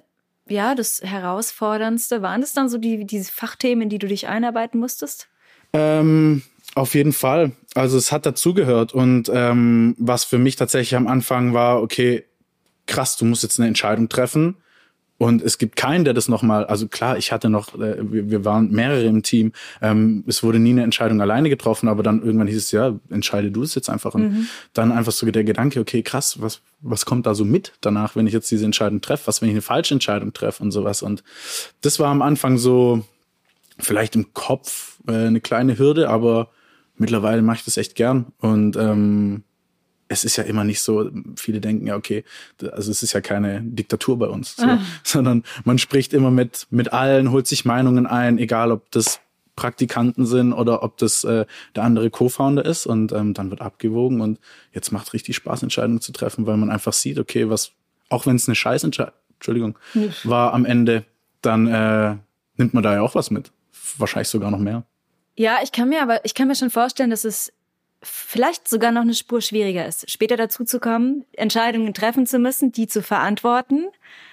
ja, 0.48 0.74
das 0.74 1.00
Herausforderndste? 1.02 2.22
Waren 2.22 2.40
das 2.40 2.52
dann 2.52 2.68
so 2.68 2.78
die, 2.78 3.04
diese 3.04 3.32
Fachthemen, 3.32 3.82
in 3.82 3.88
die 3.88 3.98
du 3.98 4.06
dich 4.06 4.28
einarbeiten 4.28 4.80
musstest? 4.80 5.28
Ähm, 5.72 6.42
auf 6.74 6.94
jeden 6.94 7.12
Fall. 7.12 7.52
Also 7.74 7.98
es 7.98 8.12
hat 8.12 8.26
dazugehört. 8.26 8.94
Und 8.94 9.30
ähm, 9.32 9.94
was 9.98 10.24
für 10.24 10.38
mich 10.38 10.56
tatsächlich 10.56 10.96
am 10.96 11.06
Anfang 11.06 11.52
war, 11.52 11.82
okay, 11.82 12.24
krass, 12.86 13.16
du 13.16 13.24
musst 13.24 13.42
jetzt 13.42 13.58
eine 13.58 13.68
Entscheidung 13.68 14.08
treffen. 14.08 14.56
Und 15.18 15.42
es 15.42 15.56
gibt 15.58 15.76
keinen, 15.76 16.04
der 16.04 16.12
das 16.12 16.28
nochmal, 16.28 16.66
also 16.66 16.88
klar, 16.88 17.16
ich 17.16 17.32
hatte 17.32 17.48
noch, 17.48 17.74
äh, 17.74 17.96
wir, 18.00 18.30
wir 18.30 18.44
waren 18.44 18.70
mehrere 18.70 19.04
im 19.04 19.22
Team, 19.22 19.52
ähm, 19.80 20.24
es 20.26 20.42
wurde 20.42 20.58
nie 20.58 20.70
eine 20.70 20.82
Entscheidung 20.82 21.20
alleine 21.20 21.48
getroffen, 21.48 21.88
aber 21.88 22.02
dann 22.02 22.22
irgendwann 22.22 22.48
hieß 22.48 22.56
es, 22.56 22.70
ja, 22.70 22.94
entscheide 23.08 23.50
du 23.50 23.62
es 23.62 23.74
jetzt 23.74 23.88
einfach. 23.88 24.14
Und 24.14 24.30
mhm. 24.30 24.48
dann 24.74 24.92
einfach 24.92 25.12
so 25.12 25.30
der 25.30 25.44
Gedanke, 25.44 25.80
okay, 25.80 26.02
krass, 26.02 26.40
was, 26.40 26.60
was 26.80 27.06
kommt 27.06 27.26
da 27.26 27.34
so 27.34 27.44
mit 27.44 27.72
danach, 27.80 28.14
wenn 28.14 28.26
ich 28.26 28.34
jetzt 28.34 28.50
diese 28.50 28.66
Entscheidung 28.66 29.00
treffe? 29.00 29.26
Was, 29.26 29.40
wenn 29.40 29.48
ich 29.48 29.54
eine 29.54 29.62
falsche 29.62 29.94
Entscheidung 29.94 30.32
treffe 30.34 30.62
und 30.62 30.70
sowas? 30.70 31.02
Und 31.02 31.24
das 31.80 31.98
war 31.98 32.08
am 32.08 32.20
Anfang 32.20 32.58
so, 32.58 33.02
vielleicht 33.78 34.16
im 34.16 34.32
Kopf 34.34 34.98
äh, 35.06 35.12
eine 35.12 35.40
kleine 35.40 35.78
Hürde, 35.78 36.08
aber 36.10 36.50
mittlerweile 36.96 37.42
mache 37.42 37.58
ich 37.58 37.64
das 37.64 37.76
echt 37.76 37.94
gern. 37.94 38.26
Und 38.38 38.76
ähm, 38.76 39.44
es 40.08 40.24
ist 40.24 40.36
ja 40.36 40.44
immer 40.44 40.64
nicht 40.64 40.80
so, 40.80 41.10
viele 41.36 41.60
denken 41.60 41.86
ja, 41.86 41.96
okay, 41.96 42.24
also 42.72 42.90
es 42.90 43.02
ist 43.02 43.12
ja 43.12 43.20
keine 43.20 43.60
Diktatur 43.62 44.18
bei 44.18 44.26
uns, 44.26 44.56
so, 44.56 44.66
ah. 44.66 44.78
sondern 45.02 45.42
man 45.64 45.78
spricht 45.78 46.12
immer 46.12 46.30
mit, 46.30 46.66
mit 46.70 46.92
allen, 46.92 47.30
holt 47.30 47.46
sich 47.46 47.64
Meinungen 47.64 48.06
ein, 48.06 48.38
egal 48.38 48.72
ob 48.72 48.90
das 48.90 49.20
Praktikanten 49.56 50.26
sind 50.26 50.52
oder 50.52 50.82
ob 50.82 50.98
das 50.98 51.24
äh, 51.24 51.46
der 51.74 51.82
andere 51.82 52.10
Co-Founder 52.10 52.64
ist 52.64 52.86
und 52.86 53.12
ähm, 53.12 53.32
dann 53.34 53.50
wird 53.50 53.62
abgewogen 53.62 54.20
und 54.20 54.38
jetzt 54.72 54.92
macht 54.92 55.12
richtig 55.14 55.34
Spaß, 55.36 55.62
Entscheidungen 55.62 56.00
zu 56.00 56.12
treffen, 56.12 56.46
weil 56.46 56.58
man 56.58 56.70
einfach 56.70 56.92
sieht, 56.92 57.18
okay, 57.18 57.48
was, 57.48 57.72
auch 58.10 58.26
wenn 58.26 58.36
es 58.36 58.46
eine 58.48 58.54
Scheißentscheidung, 58.54 59.14
Entschuldigung, 59.34 59.78
nicht. 59.94 60.28
war 60.28 60.52
am 60.52 60.66
Ende, 60.66 61.04
dann 61.40 61.66
äh, 61.66 62.16
nimmt 62.56 62.74
man 62.74 62.82
da 62.82 62.94
ja 62.94 63.00
auch 63.00 63.14
was 63.14 63.30
mit. 63.30 63.50
Wahrscheinlich 63.98 64.28
sogar 64.28 64.50
noch 64.50 64.58
mehr. 64.58 64.84
Ja, 65.36 65.58
ich 65.62 65.72
kann 65.72 65.88
mir 65.88 66.02
aber, 66.02 66.24
ich 66.24 66.34
kann 66.34 66.48
mir 66.48 66.54
schon 66.54 66.70
vorstellen, 66.70 67.10
dass 67.10 67.24
es 67.24 67.52
vielleicht 68.02 68.68
sogar 68.68 68.92
noch 68.92 69.02
eine 69.02 69.14
Spur 69.14 69.40
schwieriger 69.40 69.86
ist, 69.86 70.10
später 70.10 70.36
dazu 70.36 70.64
zu 70.64 70.80
kommen, 70.80 71.24
Entscheidungen 71.32 71.94
treffen 71.94 72.26
zu 72.26 72.38
müssen, 72.38 72.72
die 72.72 72.86
zu 72.86 73.02
verantworten 73.02 73.86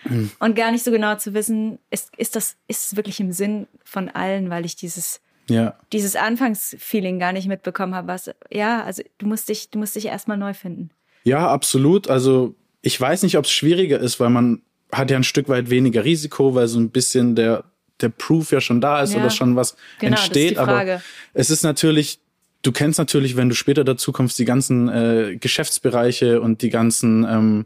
mhm. 0.03 0.31
und 0.39 0.55
gar 0.55 0.71
nicht 0.71 0.83
so 0.83 0.91
genau 0.91 1.15
zu 1.15 1.33
wissen, 1.33 1.79
ist, 1.89 2.11
ist 2.17 2.35
das 2.35 2.57
ist 2.67 2.87
es 2.87 2.95
wirklich 2.95 3.19
im 3.19 3.31
Sinn 3.31 3.67
von 3.83 4.09
allen, 4.09 4.49
weil 4.49 4.65
ich 4.65 4.75
dieses 4.75 5.21
ja. 5.49 5.77
dieses 5.91 6.15
Anfangsfeeling 6.15 7.19
gar 7.19 7.33
nicht 7.33 7.47
mitbekommen 7.47 7.95
habe. 7.95 8.07
Was, 8.07 8.29
ja, 8.49 8.83
also 8.83 9.03
du 9.17 9.27
musst 9.27 9.49
dich 9.49 9.69
du 9.69 9.79
musst 9.79 9.95
dich 9.95 10.05
erstmal 10.05 10.37
neu 10.37 10.53
finden. 10.53 10.89
Ja, 11.23 11.47
absolut. 11.49 12.09
Also 12.09 12.55
ich 12.81 12.99
weiß 12.99 13.23
nicht, 13.23 13.37
ob 13.37 13.45
es 13.45 13.51
schwieriger 13.51 13.99
ist, 13.99 14.19
weil 14.19 14.29
man 14.29 14.61
hat 14.91 15.09
ja 15.09 15.17
ein 15.17 15.23
Stück 15.23 15.49
weit 15.49 15.69
weniger 15.69 16.03
Risiko, 16.03 16.53
weil 16.55 16.67
so 16.67 16.79
ein 16.79 16.91
bisschen 16.91 17.35
der 17.35 17.63
der 18.01 18.09
Proof 18.09 18.51
ja 18.51 18.61
schon 18.61 18.81
da 18.81 19.01
ist 19.01 19.13
Ja. 19.13 19.19
oder 19.19 19.29
schon 19.29 19.55
was 19.55 19.75
Genau, 19.99 20.17
entsteht. 20.17 20.57
Aber 20.57 21.01
es 21.33 21.49
ist 21.49 21.63
natürlich, 21.63 22.19
du 22.63 22.71
kennst 22.71 22.97
natürlich, 22.97 23.35
wenn 23.35 23.49
du 23.49 23.55
später 23.55 23.83
dazu 23.83 24.11
kommst, 24.11 24.39
die 24.39 24.45
ganzen 24.45 24.89
äh, 24.89 25.37
Geschäftsbereiche 25.39 26.41
und 26.41 26.61
die 26.63 26.69
ganzen 26.69 27.25
ähm, 27.29 27.65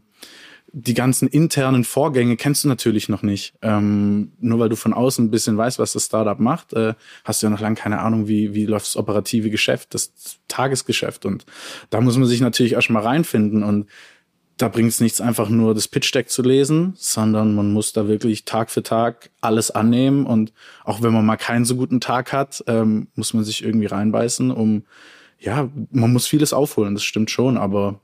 die 0.70 0.94
ganzen 0.94 1.28
internen 1.28 1.82
Vorgänge 1.82 2.36
kennst 2.36 2.64
du 2.64 2.68
natürlich 2.68 3.08
noch 3.08 3.22
nicht. 3.22 3.54
Ähm, 3.62 4.32
nur 4.38 4.58
weil 4.58 4.68
du 4.68 4.76
von 4.76 4.92
außen 4.92 5.24
ein 5.24 5.30
bisschen 5.30 5.56
weißt, 5.56 5.78
was 5.78 5.94
das 5.94 6.04
Startup 6.04 6.38
macht, 6.38 6.74
äh, 6.74 6.92
hast 7.24 7.42
du 7.42 7.46
ja 7.46 7.50
noch 7.50 7.60
lange 7.60 7.76
keine 7.76 8.00
Ahnung, 8.00 8.28
wie, 8.28 8.54
wie 8.54 8.66
läuft 8.66 8.86
das 8.86 8.96
operative 8.96 9.48
Geschäft, 9.48 9.94
das 9.94 10.12
Tagesgeschäft. 10.46 11.24
Und 11.24 11.46
da 11.88 12.02
muss 12.02 12.18
man 12.18 12.28
sich 12.28 12.40
natürlich 12.40 12.74
erst 12.74 12.90
mal 12.90 13.02
reinfinden. 13.02 13.62
Und 13.62 13.88
da 14.58 14.68
bringt 14.68 14.90
es 14.90 15.00
nichts, 15.00 15.20
einfach 15.20 15.48
nur 15.48 15.72
das 15.72 15.86
Pitch-Deck 15.86 16.28
zu 16.28 16.42
lesen, 16.42 16.92
sondern 16.96 17.54
man 17.54 17.72
muss 17.72 17.92
da 17.92 18.08
wirklich 18.08 18.44
Tag 18.44 18.70
für 18.70 18.82
Tag 18.82 19.30
alles 19.40 19.70
annehmen. 19.70 20.26
Und 20.26 20.52
auch 20.84 21.00
wenn 21.00 21.12
man 21.12 21.24
mal 21.24 21.36
keinen 21.36 21.64
so 21.64 21.76
guten 21.76 22.00
Tag 22.00 22.32
hat, 22.32 22.62
ähm, 22.66 23.06
muss 23.14 23.34
man 23.34 23.44
sich 23.44 23.64
irgendwie 23.64 23.86
reinbeißen, 23.86 24.50
um, 24.50 24.84
ja, 25.38 25.70
man 25.92 26.12
muss 26.12 26.26
vieles 26.26 26.52
aufholen, 26.52 26.94
das 26.94 27.04
stimmt 27.04 27.30
schon, 27.30 27.56
aber 27.56 28.00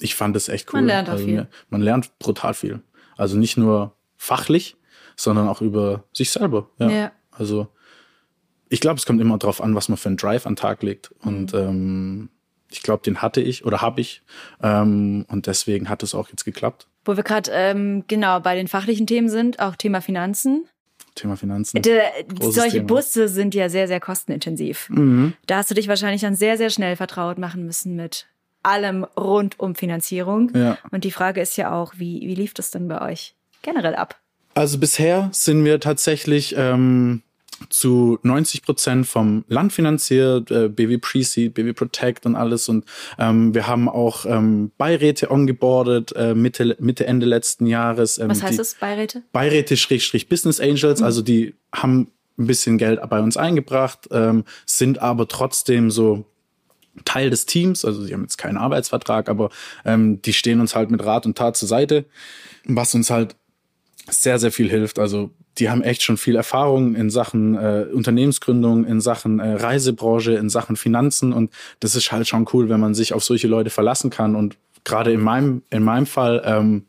ich 0.00 0.16
fand 0.16 0.34
es 0.34 0.48
echt 0.48 0.72
cool. 0.72 0.80
Man 0.80 0.86
lernt 0.88 1.08
auch 1.08 1.12
also 1.12 1.24
viel. 1.24 1.48
Man 1.70 1.80
lernt 1.80 2.18
brutal 2.18 2.54
viel. 2.54 2.82
Also 3.16 3.38
nicht 3.38 3.56
nur 3.56 3.94
fachlich, 4.16 4.76
sondern 5.16 5.48
auch 5.48 5.60
über 5.60 6.04
sich 6.12 6.32
selber. 6.32 6.68
Ja. 6.78 6.90
Ja. 6.90 7.12
Also 7.30 7.68
ich 8.68 8.80
glaube, 8.80 8.98
es 8.98 9.06
kommt 9.06 9.20
immer 9.20 9.38
darauf 9.38 9.62
an, 9.62 9.76
was 9.76 9.88
man 9.88 9.96
für 9.96 10.08
einen 10.08 10.16
Drive 10.16 10.44
an 10.44 10.54
den 10.54 10.56
Tag 10.56 10.82
legt. 10.82 11.12
Und 11.20 11.54
ähm, 11.54 12.30
ich 12.72 12.82
glaube, 12.82 13.02
den 13.02 13.22
hatte 13.22 13.40
ich 13.40 13.64
oder 13.64 13.80
habe 13.80 14.00
ich. 14.00 14.22
Ähm, 14.62 15.24
und 15.28 15.46
deswegen 15.46 15.88
hat 15.88 16.02
es 16.02 16.14
auch 16.14 16.28
jetzt 16.28 16.44
geklappt. 16.44 16.86
Wo 17.04 17.16
wir 17.16 17.22
gerade 17.22 17.50
ähm, 17.52 18.04
genau 18.08 18.40
bei 18.40 18.54
den 18.54 18.68
fachlichen 18.68 19.06
Themen 19.06 19.28
sind, 19.28 19.60
auch 19.60 19.76
Thema 19.76 20.00
Finanzen. 20.00 20.66
Thema 21.14 21.36
Finanzen. 21.36 21.82
De, 21.82 22.00
solche 22.40 22.78
Thema. 22.78 22.86
Busse 22.86 23.28
sind 23.28 23.54
ja 23.54 23.68
sehr, 23.68 23.86
sehr 23.86 24.00
kostenintensiv. 24.00 24.88
Mhm. 24.88 25.34
Da 25.46 25.58
hast 25.58 25.70
du 25.70 25.74
dich 25.74 25.88
wahrscheinlich 25.88 26.22
dann 26.22 26.36
sehr, 26.36 26.56
sehr 26.56 26.70
schnell 26.70 26.96
vertraut 26.96 27.38
machen 27.38 27.66
müssen 27.66 27.96
mit 27.96 28.26
allem 28.62 29.04
rund 29.04 29.58
um 29.58 29.74
Finanzierung. 29.74 30.50
Ja. 30.54 30.78
Und 30.90 31.04
die 31.04 31.10
Frage 31.10 31.40
ist 31.40 31.56
ja 31.56 31.72
auch, 31.72 31.94
wie, 31.96 32.20
wie 32.22 32.34
lief 32.34 32.54
das 32.54 32.70
denn 32.70 32.88
bei 32.88 33.02
euch 33.02 33.34
generell 33.62 33.94
ab? 33.94 34.18
Also 34.54 34.78
bisher 34.78 35.28
sind 35.32 35.64
wir 35.64 35.80
tatsächlich 35.80 36.54
ähm, 36.56 37.22
zu 37.68 38.18
90 38.22 38.62
Prozent 38.62 39.06
vom 39.06 39.44
Land 39.48 39.72
finanziert, 39.72 40.50
äh, 40.50 40.68
BW 40.68 40.98
Pre-Seed, 40.98 41.54
BW 41.54 41.72
Protect 41.72 42.26
und 42.26 42.36
alles. 42.36 42.68
Und 42.68 42.84
ähm, 43.18 43.54
wir 43.54 43.66
haben 43.66 43.88
auch 43.88 44.24
ähm, 44.26 44.72
Beiräte 44.78 45.30
ongeboardet 45.30 46.12
äh, 46.16 46.34
Mitte, 46.34 46.76
Mitte, 46.80 47.06
Ende 47.06 47.26
letzten 47.26 47.66
Jahres. 47.66 48.18
Ähm, 48.18 48.30
Was 48.30 48.42
heißt 48.42 48.58
das, 48.58 48.74
Beiräte? 48.74 49.22
Beiräte 49.32 49.76
Schrägstrich 49.76 50.28
Business 50.28 50.60
Angels, 50.60 51.02
also 51.02 51.22
die 51.22 51.54
haben 51.74 52.08
ein 52.38 52.46
bisschen 52.46 52.78
Geld 52.78 53.00
bei 53.08 53.20
uns 53.20 53.36
eingebracht, 53.36 54.08
ähm, 54.10 54.44
sind 54.66 55.00
aber 55.00 55.28
trotzdem 55.28 55.90
so 55.90 56.24
Teil 57.04 57.30
des 57.30 57.46
Teams, 57.46 57.84
also 57.84 58.02
sie 58.02 58.12
haben 58.12 58.22
jetzt 58.22 58.36
keinen 58.36 58.58
Arbeitsvertrag, 58.58 59.28
aber 59.28 59.50
ähm, 59.84 60.20
die 60.22 60.32
stehen 60.32 60.60
uns 60.60 60.74
halt 60.74 60.90
mit 60.90 61.04
Rat 61.04 61.24
und 61.26 61.36
Tat 61.36 61.56
zur 61.56 61.68
Seite, 61.68 62.04
was 62.64 62.94
uns 62.94 63.10
halt 63.10 63.36
sehr, 64.08 64.38
sehr 64.38 64.52
viel 64.52 64.68
hilft. 64.68 64.98
Also 64.98 65.30
die 65.58 65.70
haben 65.70 65.82
echt 65.82 66.02
schon 66.02 66.16
viel 66.16 66.36
Erfahrung 66.36 66.94
in 66.94 67.10
Sachen 67.10 67.56
äh, 67.56 67.86
Unternehmensgründung, 67.92 68.84
in 68.84 69.00
Sachen 69.00 69.38
äh, 69.38 69.54
Reisebranche, 69.54 70.32
in 70.32 70.48
Sachen 70.48 70.76
Finanzen 70.76 71.32
und 71.32 71.52
das 71.80 71.94
ist 71.94 72.10
halt 72.12 72.26
schon 72.26 72.48
cool, 72.52 72.68
wenn 72.68 72.80
man 72.80 72.94
sich 72.94 73.12
auf 73.12 73.24
solche 73.24 73.48
Leute 73.48 73.70
verlassen 73.70 74.10
kann 74.10 74.34
und 74.34 74.56
gerade 74.84 75.12
in 75.12 75.20
meinem, 75.20 75.62
in 75.70 75.82
meinem 75.82 76.06
Fall 76.06 76.42
ähm, 76.44 76.86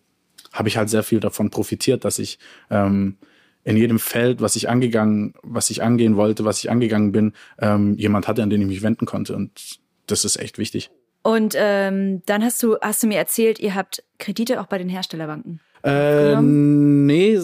habe 0.52 0.70
ich 0.70 0.78
halt 0.78 0.90
sehr 0.90 1.04
viel 1.04 1.20
davon 1.20 1.50
profitiert, 1.50 2.06
dass 2.06 2.20
ich 2.20 2.40
ähm, 2.70 3.18
in 3.64 3.78
jedem 3.78 4.00
Feld, 4.00 4.42
was 4.42 4.56
ich 4.56 4.70
angegangen, 4.70 5.34
was 5.42 5.70
ich 5.70 5.82
angehen 5.84 6.16
wollte, 6.16 6.46
was 6.46 6.60
ich 6.60 6.70
angegangen 6.70 7.12
bin, 7.12 7.34
ähm, 7.60 7.96
jemand 7.98 8.28
hatte, 8.28 8.44
an 8.44 8.50
den 8.50 8.62
ich 8.62 8.68
mich 8.68 8.84
wenden 8.84 9.06
konnte 9.06 9.36
und 9.36 9.80
das 10.08 10.26
ist 10.26 10.38
echt 10.38 10.58
wichtig. 10.58 10.90
Und 11.24 11.56
ähm, 11.58 12.22
dann 12.26 12.44
hast 12.44 12.62
du, 12.62 12.76
hast 12.82 13.02
du 13.02 13.08
mir 13.08 13.18
erzählt, 13.18 13.60
ihr 13.60 13.76
habt 13.76 14.04
Kredite 14.20 14.60
auch 14.60 14.68
bei 14.68 14.78
den 14.78 14.90
Herstellerbanken. 14.90 15.62
Äh, 15.84 16.36
nee, 16.42 16.42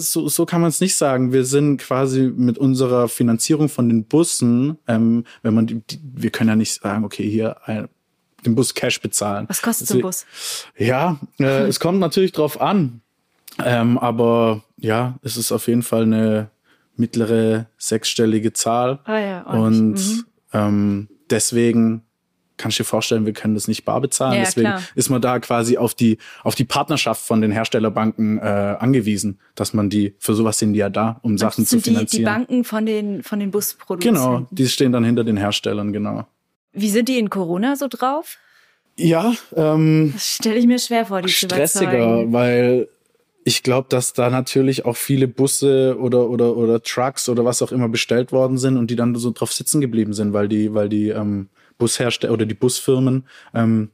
so, 0.00 0.28
so 0.28 0.46
kann 0.46 0.60
man 0.60 0.68
es 0.68 0.80
nicht 0.80 0.96
sagen. 0.96 1.32
Wir 1.32 1.44
sind 1.44 1.78
quasi 1.78 2.32
mit 2.34 2.58
unserer 2.58 3.08
Finanzierung 3.08 3.68
von 3.68 3.88
den 3.88 4.04
Bussen, 4.04 4.78
ähm, 4.88 5.24
wenn 5.42 5.54
man 5.54 5.66
die, 5.66 5.80
die, 5.80 6.00
wir 6.02 6.30
können 6.30 6.50
ja 6.50 6.56
nicht 6.56 6.80
sagen, 6.80 7.04
okay, 7.04 7.28
hier 7.28 7.56
ein, 7.66 7.88
den 8.44 8.54
Bus 8.54 8.74
Cash 8.74 9.00
bezahlen. 9.00 9.46
Was 9.48 9.62
kostet 9.62 9.88
so 9.88 9.94
ein 9.94 10.00
Bus? 10.00 10.26
Ja, 10.76 11.18
äh, 11.38 11.66
es 11.66 11.78
kommt 11.78 12.00
natürlich 12.00 12.32
drauf 12.32 12.60
an. 12.60 13.02
Ähm, 13.62 13.98
aber 13.98 14.62
ja, 14.78 15.18
es 15.22 15.36
ist 15.36 15.52
auf 15.52 15.66
jeden 15.68 15.82
Fall 15.82 16.04
eine 16.04 16.50
mittlere 16.96 17.66
sechsstellige 17.76 18.52
Zahl. 18.52 19.00
Ah 19.04 19.18
ja, 19.18 19.42
Und. 19.42 19.92
Mhm. 19.92 20.24
ähm, 20.52 21.08
deswegen 21.30 22.02
kannst 22.60 22.78
du 22.78 22.82
dir 22.82 22.86
vorstellen, 22.88 23.26
wir 23.26 23.32
können 23.32 23.54
das 23.54 23.66
nicht 23.66 23.84
bar 23.84 24.00
bezahlen. 24.00 24.34
Ja, 24.34 24.44
deswegen 24.44 24.68
klar. 24.68 24.82
ist 24.94 25.10
man 25.10 25.20
da 25.20 25.38
quasi 25.40 25.76
auf 25.76 25.94
die, 25.94 26.18
auf 26.44 26.54
die 26.54 26.64
Partnerschaft 26.64 27.24
von 27.26 27.40
den 27.40 27.50
Herstellerbanken 27.50 28.38
äh, 28.38 28.42
angewiesen, 28.78 29.40
dass 29.54 29.72
man 29.74 29.90
die, 29.90 30.14
für 30.18 30.34
sowas 30.34 30.58
sind 30.58 30.74
die 30.74 30.78
ja 30.78 30.88
da, 30.90 31.18
um 31.22 31.38
Sachen 31.38 31.62
das 31.62 31.70
zu 31.70 31.76
sind 31.76 31.86
die, 31.86 31.90
die 31.90 31.94
finanzieren. 31.96 32.24
Banken 32.24 32.64
von 32.64 32.86
den, 32.86 33.22
von 33.22 33.40
den 33.40 33.50
Busproduzenten. 33.50 34.22
genau, 34.22 34.46
die 34.50 34.68
stehen 34.68 34.92
dann 34.92 35.04
hinter 35.04 35.24
den 35.24 35.36
Herstellern, 35.36 35.92
genau. 35.92 36.26
Wie 36.72 36.90
sind 36.90 37.08
die 37.08 37.18
in 37.18 37.30
Corona 37.30 37.76
so 37.76 37.88
drauf? 37.88 38.36
Ja, 38.96 39.32
ähm, 39.56 40.10
Das 40.12 40.26
stelle 40.36 40.56
ich 40.56 40.66
mir 40.66 40.78
schwer 40.78 41.06
vor, 41.06 41.22
die 41.22 41.28
zu 41.28 41.46
stressiger, 41.46 41.92
überzeugen. 41.92 42.32
weil 42.32 42.88
ich 43.44 43.62
glaube, 43.62 43.86
dass 43.88 44.12
da 44.12 44.28
natürlich 44.28 44.84
auch 44.84 44.96
viele 44.96 45.26
Busse 45.26 45.96
oder 45.98 46.28
oder 46.28 46.56
oder 46.56 46.82
Trucks 46.82 47.28
oder 47.28 47.44
was 47.44 47.62
auch 47.62 47.72
immer 47.72 47.88
bestellt 47.88 48.32
worden 48.32 48.58
sind 48.58 48.76
und 48.76 48.90
die 48.90 48.96
dann 48.96 49.14
so 49.14 49.30
drauf 49.30 49.52
sitzen 49.52 49.80
geblieben 49.80 50.12
sind, 50.12 50.34
weil 50.34 50.48
die 50.48 50.74
weil 50.74 50.88
die 50.90 51.08
ähm, 51.08 51.48
Bushersteller 51.80 52.32
oder 52.32 52.46
die 52.46 52.54
Busfirmen 52.54 53.24
ähm, 53.54 53.90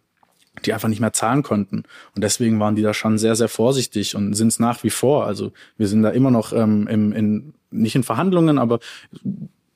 die 0.64 0.72
einfach 0.72 0.88
nicht 0.88 1.00
mehr 1.00 1.12
zahlen 1.12 1.42
konnten 1.42 1.84
und 2.14 2.24
deswegen 2.24 2.58
waren 2.60 2.76
die 2.76 2.82
da 2.82 2.94
schon 2.94 3.18
sehr 3.18 3.36
sehr 3.36 3.48
vorsichtig 3.48 4.16
und 4.16 4.34
sind 4.34 4.48
es 4.48 4.58
nach 4.58 4.82
wie 4.84 4.90
vor. 4.90 5.26
Also 5.26 5.52
wir 5.78 5.86
sind 5.86 6.02
da 6.02 6.10
immer 6.10 6.30
noch 6.30 6.52
ähm, 6.52 6.86
im, 6.88 7.12
in 7.12 7.54
nicht 7.70 7.94
in 7.94 8.02
Verhandlungen, 8.02 8.58
aber 8.58 8.80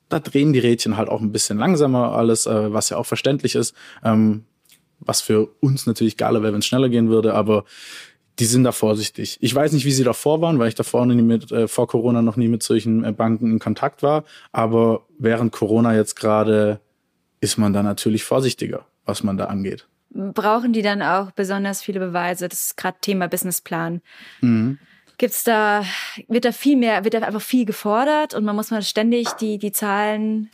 da 0.09 0.21
drehen 0.21 0.53
die 0.53 0.59
Rädchen 0.59 0.97
halt 0.97 1.09
auch 1.09 1.21
ein 1.21 1.33
bisschen 1.33 1.59
langsamer 1.59 2.13
alles, 2.13 2.47
äh, 2.47 2.73
was 2.73 2.91
ja 2.91 2.97
auch 2.97 3.07
verständlich 3.07 3.55
ist. 3.55 3.75
Ähm, 4.05 4.45
was 5.01 5.23
für 5.23 5.49
uns 5.61 5.87
natürlich 5.87 6.17
geiler 6.17 6.43
wäre, 6.43 6.53
wenn 6.53 6.61
es 6.61 6.67
schneller 6.67 6.91
gehen 6.91 7.09
würde, 7.09 7.35
aber 7.35 7.65
die 8.39 8.45
sind 8.45 8.65
da 8.65 8.73
vorsichtig. 8.73 9.39
Ich 9.41 9.55
weiß 9.55 9.73
nicht, 9.73 9.85
wie 9.85 9.93
sie 9.93 10.05
davor 10.05 10.41
waren, 10.41 10.59
weil 10.59 10.69
ich 10.69 10.75
davor 10.75 11.05
nie 11.07 11.21
mit, 11.21 11.51
äh, 11.53 11.69
vor 11.69 11.87
Corona 11.89 12.23
noch 12.23 12.37
nie 12.37 12.49
mit 12.49 12.63
solchen 12.63 13.05
äh, 13.05 13.13
Banken 13.13 13.51
in 13.51 13.59
Kontakt 13.59 14.03
war. 14.03 14.25
Aber 14.53 15.07
während 15.19 15.53
Corona 15.53 15.95
jetzt 15.95 16.17
gerade 16.17 16.81
ist 17.41 17.59
man 17.59 17.73
da 17.73 17.83
natürlich 17.83 18.25
vorsichtiger, 18.25 18.87
was 19.05 19.23
man 19.23 19.37
da 19.37 19.47
angeht. 19.47 19.87
Brauchen 20.13 20.73
die 20.73 20.83
dann 20.83 21.03
auch 21.03 21.31
besonders 21.31 21.83
viele 21.83 22.01
Beweise? 22.01 22.49
Das 22.49 22.67
ist 22.67 22.77
gerade 22.77 22.99
Thema 23.01 23.29
Businessplan. 23.29 24.03
Mhm. 24.41 24.79
Gibt's 25.19 25.45
da, 25.45 25.85
wird 26.29 26.47
da 26.47 26.53
viel 26.53 26.77
mehr, 26.77 27.05
wird 27.05 27.13
da 27.13 27.19
einfach 27.19 27.43
viel 27.43 27.67
gefordert 27.67 28.33
und 28.33 28.43
man 28.43 28.57
muss 28.57 28.71
mal 28.71 28.83
ständig 28.83 29.29
die, 29.33 29.59
die 29.59 29.71
Zahlen 29.71 30.49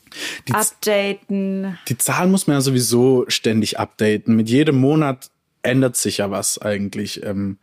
Die 0.48 0.54
updaten? 0.54 1.78
Die 1.86 1.96
Zahlen 1.96 2.32
muss 2.32 2.48
man 2.48 2.56
ja 2.56 2.60
sowieso 2.60 3.24
ständig 3.28 3.78
updaten. 3.78 4.34
Mit 4.34 4.50
jedem 4.50 4.76
Monat 4.76 5.30
ändert 5.62 5.96
sich 5.96 6.18
ja 6.18 6.32
was 6.32 6.60
eigentlich. 6.60 7.22
Ähm, 7.22 7.58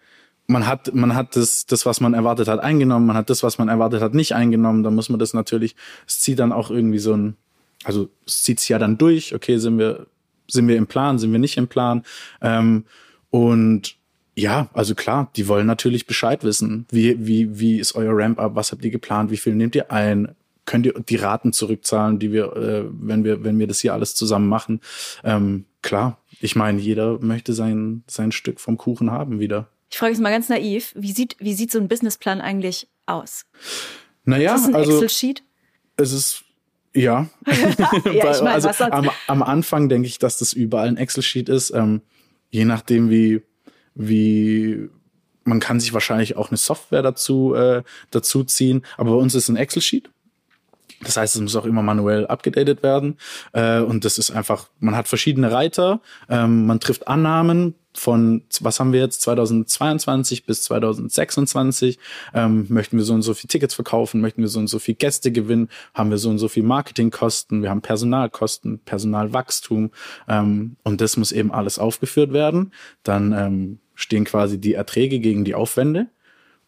man 0.47 0.65
hat, 0.65 0.93
man 0.93 1.13
hat 1.13 1.35
das, 1.35 1.65
das, 1.65 1.85
was 1.85 1.99
man 1.99 2.13
erwartet 2.13 2.47
hat, 2.47 2.61
eingenommen, 2.61 3.05
man 3.05 3.17
hat 3.17 3.29
das, 3.29 3.43
was 3.43 3.57
man 3.57 3.67
erwartet 3.67 4.01
hat, 4.01 4.13
nicht 4.13 4.33
eingenommen. 4.33 4.83
Dann 4.83 4.95
muss 4.95 5.09
man 5.09 5.19
das 5.19 5.33
natürlich, 5.33 5.75
es 6.07 6.21
zieht 6.21 6.39
dann 6.39 6.51
auch 6.51 6.69
irgendwie 6.69 6.99
so 6.99 7.13
ein, 7.15 7.35
also 7.83 8.09
es 8.25 8.43
zieht 8.43 8.59
sich 8.59 8.69
ja 8.69 8.79
dann 8.79 8.97
durch, 8.97 9.33
okay, 9.33 9.57
sind 9.57 9.77
wir, 9.77 10.07
sind 10.47 10.67
wir 10.67 10.77
im 10.77 10.87
Plan, 10.87 11.19
sind 11.19 11.31
wir 11.31 11.39
nicht 11.39 11.57
im 11.57 11.67
Plan. 11.67 12.03
Ähm, 12.41 12.85
und 13.29 13.97
ja, 14.35 14.69
also 14.73 14.95
klar, 14.95 15.31
die 15.35 15.47
wollen 15.47 15.67
natürlich 15.67 16.07
Bescheid 16.07 16.43
wissen. 16.43 16.87
Wie, 16.89 17.25
wie, 17.25 17.59
wie 17.59 17.79
ist 17.79 17.95
euer 17.95 18.13
Ramp-up? 18.15 18.55
Was 18.55 18.71
habt 18.71 18.83
ihr 18.83 18.91
geplant? 18.91 19.31
Wie 19.31 19.37
viel 19.37 19.55
nehmt 19.55 19.75
ihr 19.75 19.91
ein? 19.91 20.35
Könnt 20.65 20.85
ihr 20.85 20.93
die 20.93 21.17
Raten 21.17 21.53
zurückzahlen, 21.53 22.19
die 22.19 22.31
wir, 22.31 22.55
äh, 22.55 22.85
wenn 22.89 23.23
wir, 23.23 23.43
wenn 23.43 23.59
wir 23.59 23.67
das 23.67 23.81
hier 23.81 23.93
alles 23.93 24.15
zusammen 24.15 24.47
machen? 24.47 24.79
Ähm, 25.23 25.65
klar, 25.81 26.19
ich 26.39 26.55
meine, 26.55 26.79
jeder 26.79 27.19
möchte 27.19 27.53
sein, 27.53 28.03
sein 28.07 28.31
Stück 28.31 28.59
vom 28.59 28.77
Kuchen 28.77 29.11
haben 29.11 29.39
wieder. 29.39 29.67
Ich 29.91 29.97
frage 29.97 30.13
jetzt 30.13 30.21
mal 30.21 30.31
ganz 30.31 30.49
naiv, 30.49 30.93
wie 30.95 31.11
sieht, 31.11 31.35
wie 31.39 31.53
sieht 31.53 31.71
so 31.71 31.79
ein 31.79 31.87
Businessplan 31.87 32.41
eigentlich 32.41 32.87
aus? 33.05 33.45
Naja, 34.23 34.55
ist 34.55 34.61
das 34.61 34.69
ein 34.69 34.75
also 34.75 34.91
Excel-Sheet? 34.93 35.43
es 35.97 36.11
ist 36.11 36.43
ja. 36.93 37.27
Ja, 38.05 38.31
ich 38.31 38.41
meine, 38.41 38.51
also 38.51 38.69
am, 38.83 39.09
am 39.27 39.43
Anfang 39.43 39.89
denke 39.89 40.07
ich, 40.07 40.19
dass 40.19 40.37
das 40.37 40.53
überall 40.53 40.87
ein 40.87 40.97
Excel-Sheet 40.97 41.49
ist. 41.49 41.71
Ähm, 41.71 42.01
je 42.49 42.65
nachdem, 42.65 43.09
wie, 43.09 43.41
wie 43.95 44.89
man 45.43 45.59
kann 45.59 45.79
sich 45.79 45.93
wahrscheinlich 45.93 46.35
auch 46.37 46.49
eine 46.49 46.57
Software 46.57 47.01
dazu, 47.01 47.53
äh, 47.55 47.83
dazu 48.11 48.43
ziehen. 48.43 48.83
Aber 48.97 49.11
bei 49.11 49.17
uns 49.17 49.35
ist 49.35 49.49
ein 49.49 49.57
Excel-Sheet. 49.57 50.09
Das 51.01 51.17
heißt, 51.17 51.35
es 51.35 51.41
muss 51.41 51.55
auch 51.55 51.65
immer 51.65 51.81
manuell 51.81 52.27
abgedatet 52.27 52.83
werden. 52.83 53.17
Äh, 53.51 53.79
und 53.79 54.05
das 54.05 54.17
ist 54.17 54.31
einfach, 54.31 54.69
man 54.79 54.95
hat 54.95 55.07
verschiedene 55.07 55.51
Reiter, 55.51 56.01
ähm, 56.29 56.65
man 56.65 56.79
trifft 56.79 57.07
Annahmen, 57.07 57.75
von, 57.97 58.43
was 58.61 58.79
haben 58.79 58.93
wir 58.93 58.99
jetzt, 58.99 59.21
2022 59.21 60.45
bis 60.45 60.63
2026, 60.63 61.99
ähm, 62.33 62.65
möchten 62.69 62.97
wir 62.97 63.03
so 63.03 63.13
und 63.13 63.21
so 63.21 63.33
viel 63.33 63.47
Tickets 63.47 63.73
verkaufen, 63.73 64.21
möchten 64.21 64.41
wir 64.41 64.47
so 64.47 64.59
und 64.59 64.67
so 64.67 64.79
viel 64.79 64.95
Gäste 64.95 65.31
gewinnen, 65.31 65.69
haben 65.93 66.09
wir 66.09 66.17
so 66.17 66.29
und 66.29 66.39
so 66.39 66.47
viel 66.47 66.63
Marketingkosten, 66.63 67.61
wir 67.61 67.69
haben 67.69 67.81
Personalkosten, 67.81 68.79
Personalwachstum 68.79 69.91
ähm, 70.27 70.75
und 70.83 71.01
das 71.01 71.17
muss 71.17 71.31
eben 71.31 71.51
alles 71.51 71.79
aufgeführt 71.79 72.33
werden. 72.33 72.73
Dann 73.03 73.33
ähm, 73.33 73.79
stehen 73.95 74.25
quasi 74.25 74.59
die 74.59 74.73
Erträge 74.73 75.19
gegen 75.19 75.45
die 75.45 75.55
Aufwände 75.55 76.07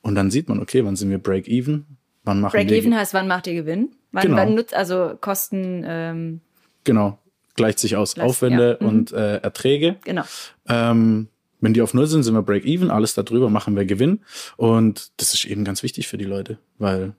und 0.01 0.15
dann 0.15 0.31
sieht 0.31 0.49
man, 0.49 0.61
okay, 0.61 0.85
wann 0.85 0.95
sind 0.95 1.09
wir 1.09 1.17
Break-Even, 1.17 1.85
wann 2.23 2.41
machen. 2.41 2.53
Break-Even 2.53 2.95
heißt, 2.95 3.13
wann 3.13 3.27
macht 3.27 3.47
ihr 3.47 3.55
Gewinn? 3.55 3.89
Wann, 4.11 4.23
Genau. 4.23 4.37
wann 4.37 4.55
nutzt, 4.55 4.73
also 4.73 5.17
Kosten, 5.19 5.83
ähm, 5.85 6.41
Genau, 6.83 7.17
gleicht 7.55 7.79
sich 7.79 7.95
aus 7.95 8.15
Gleicht- 8.15 8.29
Aufwände 8.29 8.77
ja, 8.79 8.85
mhm. 8.85 8.89
und 8.93 9.11
äh, 9.13 9.37
Erträge. 9.37 9.97
genau. 10.03 10.23
Ähm, 10.67 11.29
wenn 11.61 11.73
die 11.73 11.81
auf 11.81 11.93
Null 11.93 12.05
sind, 12.05 12.21
sind 12.23 12.35
wir 12.35 12.43
Break-Even, 12.43 12.91
alles 12.91 13.15
darüber 13.15 13.49
machen 13.49 13.75
wir 13.75 13.85
Gewinn. 13.85 14.19
Und 14.57 15.11
das 15.17 15.33
ist 15.33 15.45
eben 15.45 15.63
ganz 15.63 15.81
wichtig 15.83 16.07
für 16.07 16.17
die 16.17 16.25
Leute, 16.25 16.59
weil 16.77 17.13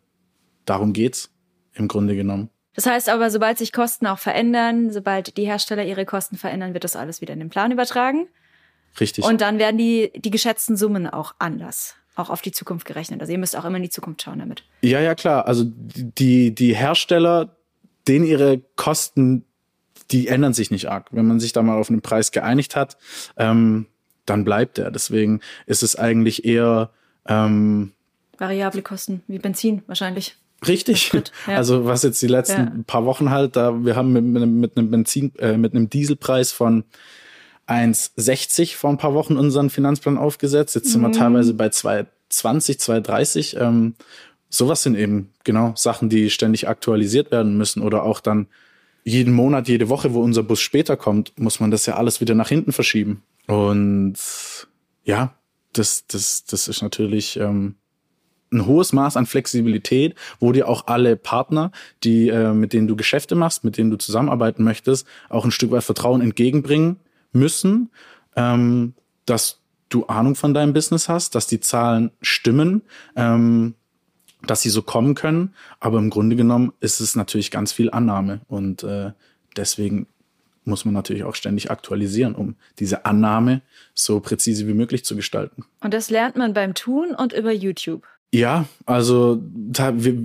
darum 0.66 0.92
geht's 0.92 1.31
im 1.72 1.88
Grunde 1.88 2.14
genommen. 2.14 2.51
Das 2.75 2.87
heißt 2.87 3.09
aber, 3.09 3.31
sobald 3.31 3.59
sich 3.59 3.72
Kosten 3.72 4.07
auch 4.07 4.18
verändern, 4.18 4.92
sobald 4.92 5.37
die 5.37 5.46
Hersteller 5.46 5.85
ihre 5.85 6.05
Kosten 6.05 6.37
verändern, 6.37 6.75
wird 6.75 6.85
das 6.85 6.94
alles 6.94 7.20
wieder 7.22 7.33
in 7.33 7.40
den 7.40 7.49
Plan 7.49 7.72
übertragen. 7.72 8.29
Richtig. 9.01 9.25
Und 9.25 9.40
dann 9.40 9.59
werden 9.59 9.79
die, 9.79 10.12
die 10.14 10.31
geschätzten 10.31 10.77
Summen 10.77 11.07
auch 11.07 11.35
anders, 11.38 11.96
auch 12.14 12.31
auf 12.31 12.42
die 12.42 12.53
Zukunft 12.53 12.87
gerechnet. 12.87 13.20
Also 13.22 13.33
ihr 13.33 13.38
müsst 13.38 13.57
auch 13.57 13.64
immer 13.64 13.79
in 13.79 13.83
die 13.83 13.90
Zukunft 13.90 14.22
schauen 14.22 14.38
damit. 14.38 14.62
ja, 14.83 15.01
ja, 15.01 15.14
klar. 15.14 15.46
Also 15.46 15.64
die, 15.66 16.55
die 16.55 16.75
Hersteller, 16.77 17.57
denen 18.07 18.27
ihre 18.27 18.61
Kosten, 18.77 19.44
die 20.10 20.28
ändern 20.28 20.52
sich 20.54 20.70
nicht 20.70 20.88
arg. 20.88 21.08
Wenn 21.10 21.26
man 21.26 21.40
sich 21.40 21.52
da 21.52 21.62
mal 21.62 21.76
auf 21.78 21.90
einen 21.90 22.00
Preis 22.02 22.30
geeinigt 22.32 22.76
hat, 22.76 22.96
ähm, 23.36 23.86
dann 24.24 24.44
bleibt 24.44 24.78
er. 24.78 24.90
Deswegen 24.90 25.40
ist 25.66 25.82
es 25.82 25.96
eigentlich 25.96 26.44
eher 26.44 26.90
ähm, 27.26 27.92
Variable 28.38 28.82
Kosten, 28.82 29.22
wie 29.28 29.38
Benzin 29.38 29.82
wahrscheinlich. 29.86 30.36
Richtig. 30.66 31.02
Sprit, 31.06 31.32
ja. 31.46 31.56
Also 31.56 31.84
was 31.86 32.02
jetzt 32.02 32.20
die 32.22 32.26
letzten 32.28 32.60
Ja. 32.62 32.72
paar 32.86 33.04
Wochen 33.04 33.30
halt, 33.30 33.56
da 33.56 33.84
wir 33.84 33.94
haben 33.96 34.12
mit, 34.12 34.24
mit, 34.24 34.42
einem- 34.42 34.60
mit 34.60 34.76
einem 34.76 34.90
Benzin, 34.90 35.32
äh, 35.38 35.56
mit 35.56 35.74
einem 35.74 35.90
Dieselpreis 35.90 36.50
von 36.52 36.84
1,60 37.66 38.76
vor 38.76 38.90
ein 38.90 38.98
paar 38.98 39.14
Wochen 39.14 39.36
unseren 39.36 39.70
Finanzplan 39.70 40.18
aufgesetzt. 40.18 40.74
Jetzt 40.74 40.92
sind 40.92 41.00
wir 41.02 41.12
teilweise 41.12 41.54
bei 41.54 41.66
2,20, 41.66 42.78
2,30. 42.78 43.56
Ähm, 43.60 43.94
sowas 44.48 44.82
sind 44.82 44.96
eben 44.96 45.32
genau 45.44 45.72
Sachen, 45.76 46.08
die 46.08 46.30
ständig 46.30 46.68
aktualisiert 46.68 47.30
werden 47.30 47.56
müssen 47.58 47.82
oder 47.82 48.02
auch 48.04 48.20
dann 48.20 48.46
jeden 49.06 49.34
Monat, 49.34 49.68
jede 49.68 49.88
Woche, 49.88 50.14
wo 50.14 50.20
unser 50.20 50.42
Bus 50.42 50.60
später 50.60 50.96
kommt, 50.96 51.38
muss 51.38 51.60
man 51.60 51.70
das 51.70 51.86
ja 51.86 51.94
alles 51.94 52.20
wieder 52.20 52.34
nach 52.34 52.48
hinten 52.48 52.72
verschieben. 52.72 53.22
Und 53.46 54.16
ja, 55.04 55.32
das, 55.72 56.08
das, 56.08 56.44
das 56.44 56.66
ist 56.66 56.82
natürlich 56.82 57.36
ähm, 57.36 57.76
ein 58.52 58.66
hohes 58.66 58.92
Maß 58.92 59.16
an 59.16 59.26
Flexibilität, 59.26 60.16
wo 60.40 60.50
dir 60.50 60.68
auch 60.68 60.88
alle 60.88 61.14
Partner, 61.14 61.70
die 62.02 62.28
äh, 62.30 62.52
mit 62.52 62.72
denen 62.72 62.88
du 62.88 62.96
Geschäfte 62.96 63.36
machst, 63.36 63.62
mit 63.62 63.78
denen 63.78 63.90
du 63.90 63.96
zusammenarbeiten 63.96 64.64
möchtest, 64.64 65.06
auch 65.28 65.44
ein 65.44 65.52
Stück 65.52 65.70
weit 65.70 65.84
Vertrauen 65.84 66.20
entgegenbringen 66.20 66.96
müssen, 67.32 67.90
ähm, 68.34 68.94
dass 69.24 69.60
du 69.88 70.06
Ahnung 70.06 70.34
von 70.34 70.52
deinem 70.52 70.72
Business 70.72 71.08
hast, 71.08 71.36
dass 71.36 71.46
die 71.46 71.60
Zahlen 71.60 72.10
stimmen, 72.22 72.82
ähm, 73.14 73.74
dass 74.42 74.62
sie 74.62 74.70
so 74.70 74.83
kommen 74.83 75.14
können. 75.14 75.55
Aber 75.81 75.99
im 75.99 76.11
Grunde 76.11 76.37
genommen 76.37 76.72
ist 76.81 77.01
es 77.01 77.16
natürlich 77.16 77.51
ganz 77.51 77.72
viel 77.72 77.90
Annahme 77.90 78.40
und 78.49 78.83
äh, 78.83 79.12
deswegen 79.57 80.07
muss 80.66 80.85
man 80.85 80.94
natürlich 80.94 81.25
auch 81.25 81.35
ständig 81.35 81.70
aktualisieren, 81.70 82.35
um 82.35 82.57
diese 82.79 83.05
Annahme 83.05 83.62
so 83.94 84.20
präzise 84.20 84.66
wie 84.66 84.75
möglich 84.75 85.05
zu 85.05 85.14
gestalten. 85.16 85.64
Und 85.81 85.94
das 85.94 86.11
lernt 86.11 86.37
man 86.37 86.55
beim 86.55 86.75
Tun 86.75 87.14
und 87.16 87.33
über 87.33 87.53
YouTube. 87.53 88.05
Ja, 88.33 88.66
also 88.85 89.40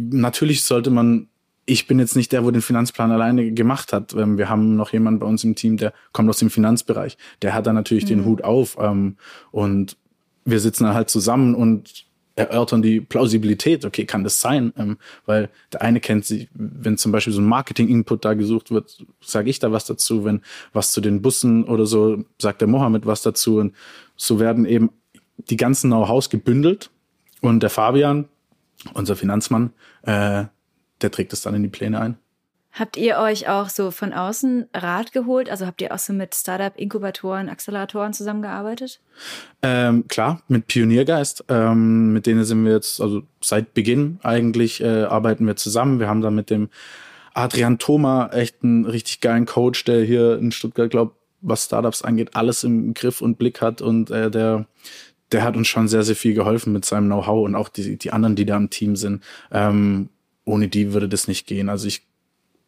natürlich 0.10 0.63
sollte 0.63 0.89
man, 0.89 1.28
ich 1.65 1.86
bin 1.86 2.00
jetzt 2.00 2.15
nicht 2.15 2.32
der, 2.32 2.43
wo 2.43 2.50
den 2.50 2.63
Finanzplan 2.63 3.12
alleine 3.12 3.52
gemacht 3.52 3.93
hat. 3.93 4.13
Ähm, 4.13 4.38
Wir 4.38 4.50
haben 4.50 4.76
noch 4.76 4.91
jemanden 4.91 5.19
bei 5.19 5.28
uns 5.28 5.43
im 5.43 5.56
Team, 5.56 5.78
der 5.78 5.93
kommt 6.12 6.28
aus 6.28 6.39
dem 6.39 6.50
Finanzbereich. 6.50 7.17
Der 7.43 7.54
hat 7.54 7.67
da 7.67 7.74
natürlich 7.74 8.06
den 8.06 8.26
Hut 8.26 8.43
auf 8.43 8.78
ähm, 8.80 9.17
und 9.52 9.95
wir 10.43 10.60
sitzen 10.60 10.86
dann 10.86 10.95
halt 10.95 11.12
zusammen 11.12 11.54
und 11.54 12.06
erörtern 12.35 12.81
die 12.81 13.01
Plausibilität. 13.01 13.85
Okay, 13.85 14.05
kann 14.05 14.23
das 14.23 14.39
sein? 14.39 14.73
Ähm, 14.77 14.97
weil 15.25 15.49
der 15.73 15.81
eine 15.81 15.99
kennt 15.99 16.25
sich, 16.25 16.47
wenn 16.53 16.97
zum 16.97 17.11
Beispiel 17.11 17.33
so 17.33 17.41
ein 17.41 17.47
Marketing-Input 17.47 18.25
da 18.25 18.33
gesucht 18.33 18.71
wird, 18.71 19.05
sage 19.21 19.49
ich 19.49 19.59
da 19.59 19.71
was 19.71 19.85
dazu. 19.85 20.23
Wenn 20.23 20.41
was 20.73 20.91
zu 20.91 21.01
den 21.01 21.21
Bussen 21.21 21.65
oder 21.65 21.85
so, 21.85 22.23
sagt 22.39 22.61
der 22.61 22.67
Mohammed 22.67 23.05
was 23.05 23.21
dazu. 23.21 23.57
Und 23.57 23.75
so 24.15 24.39
werden 24.39 24.65
eben 24.65 24.91
die 25.37 25.57
ganzen 25.57 25.89
Know-hows 25.89 26.29
gebündelt 26.29 26.91
und 27.41 27.61
der 27.63 27.69
Fabian, 27.69 28.25
unser 28.93 29.15
Finanzmann, 29.15 29.73
äh, 30.03 30.45
der 31.01 31.11
trägt 31.11 31.33
es 31.33 31.41
dann 31.41 31.55
in 31.55 31.63
die 31.63 31.69
Pläne 31.69 31.99
ein. 31.99 32.17
Habt 32.73 32.95
ihr 32.95 33.17
euch 33.17 33.49
auch 33.49 33.69
so 33.69 33.91
von 33.91 34.13
außen 34.13 34.67
Rat 34.73 35.12
geholt? 35.12 35.49
Also 35.49 35.65
habt 35.65 35.81
ihr 35.81 35.93
auch 35.93 35.99
so 35.99 36.13
mit 36.13 36.34
Startup-Inkubatoren, 36.34 37.49
Acceleratoren 37.49 38.13
zusammengearbeitet? 38.13 39.01
Ähm, 39.62 40.07
klar, 40.07 40.41
mit 40.47 40.67
Pioniergeist, 40.67 41.45
ähm, 41.49 42.13
mit 42.13 42.25
denen 42.27 42.45
sind 42.45 42.63
wir 42.63 42.71
jetzt, 42.71 43.01
also 43.01 43.23
seit 43.41 43.73
Beginn 43.73 44.19
eigentlich 44.23 44.81
äh, 44.81 45.03
arbeiten 45.03 45.45
wir 45.45 45.57
zusammen. 45.57 45.99
Wir 45.99 46.07
haben 46.07 46.21
da 46.21 46.31
mit 46.31 46.49
dem 46.49 46.69
Adrian 47.34 47.77
Thoma 47.77 48.29
echt 48.34 48.63
einen 48.63 48.86
richtig 48.86 49.19
geilen 49.19 49.45
Coach, 49.45 49.84
der 49.84 50.03
hier 50.03 50.38
in 50.38 50.51
Stuttgart, 50.51 50.89
glaube 50.89 51.15
was 51.41 51.65
Startups 51.65 52.03
angeht, 52.03 52.36
alles 52.36 52.63
im 52.63 52.93
Griff 52.93 53.19
und 53.19 53.39
Blick 53.39 53.62
hat 53.62 53.81
und 53.81 54.12
äh, 54.12 54.29
der 54.29 54.67
der 55.31 55.43
hat 55.43 55.55
uns 55.55 55.67
schon 55.67 55.88
sehr, 55.88 56.03
sehr 56.03 56.15
viel 56.15 56.34
geholfen 56.34 56.73
mit 56.73 56.86
seinem 56.86 57.05
Know-how 57.05 57.45
und 57.45 57.55
auch 57.55 57.69
die, 57.69 57.97
die 57.97 58.12
anderen, 58.12 58.36
die 58.36 58.45
da 58.45 58.57
im 58.57 58.69
Team 58.69 58.95
sind. 58.95 59.23
Ähm, 59.51 60.10
ohne 60.43 60.67
die 60.67 60.93
würde 60.93 61.07
das 61.07 61.27
nicht 61.27 61.47
gehen. 61.47 61.69
Also 61.69 61.88
ich 61.88 62.01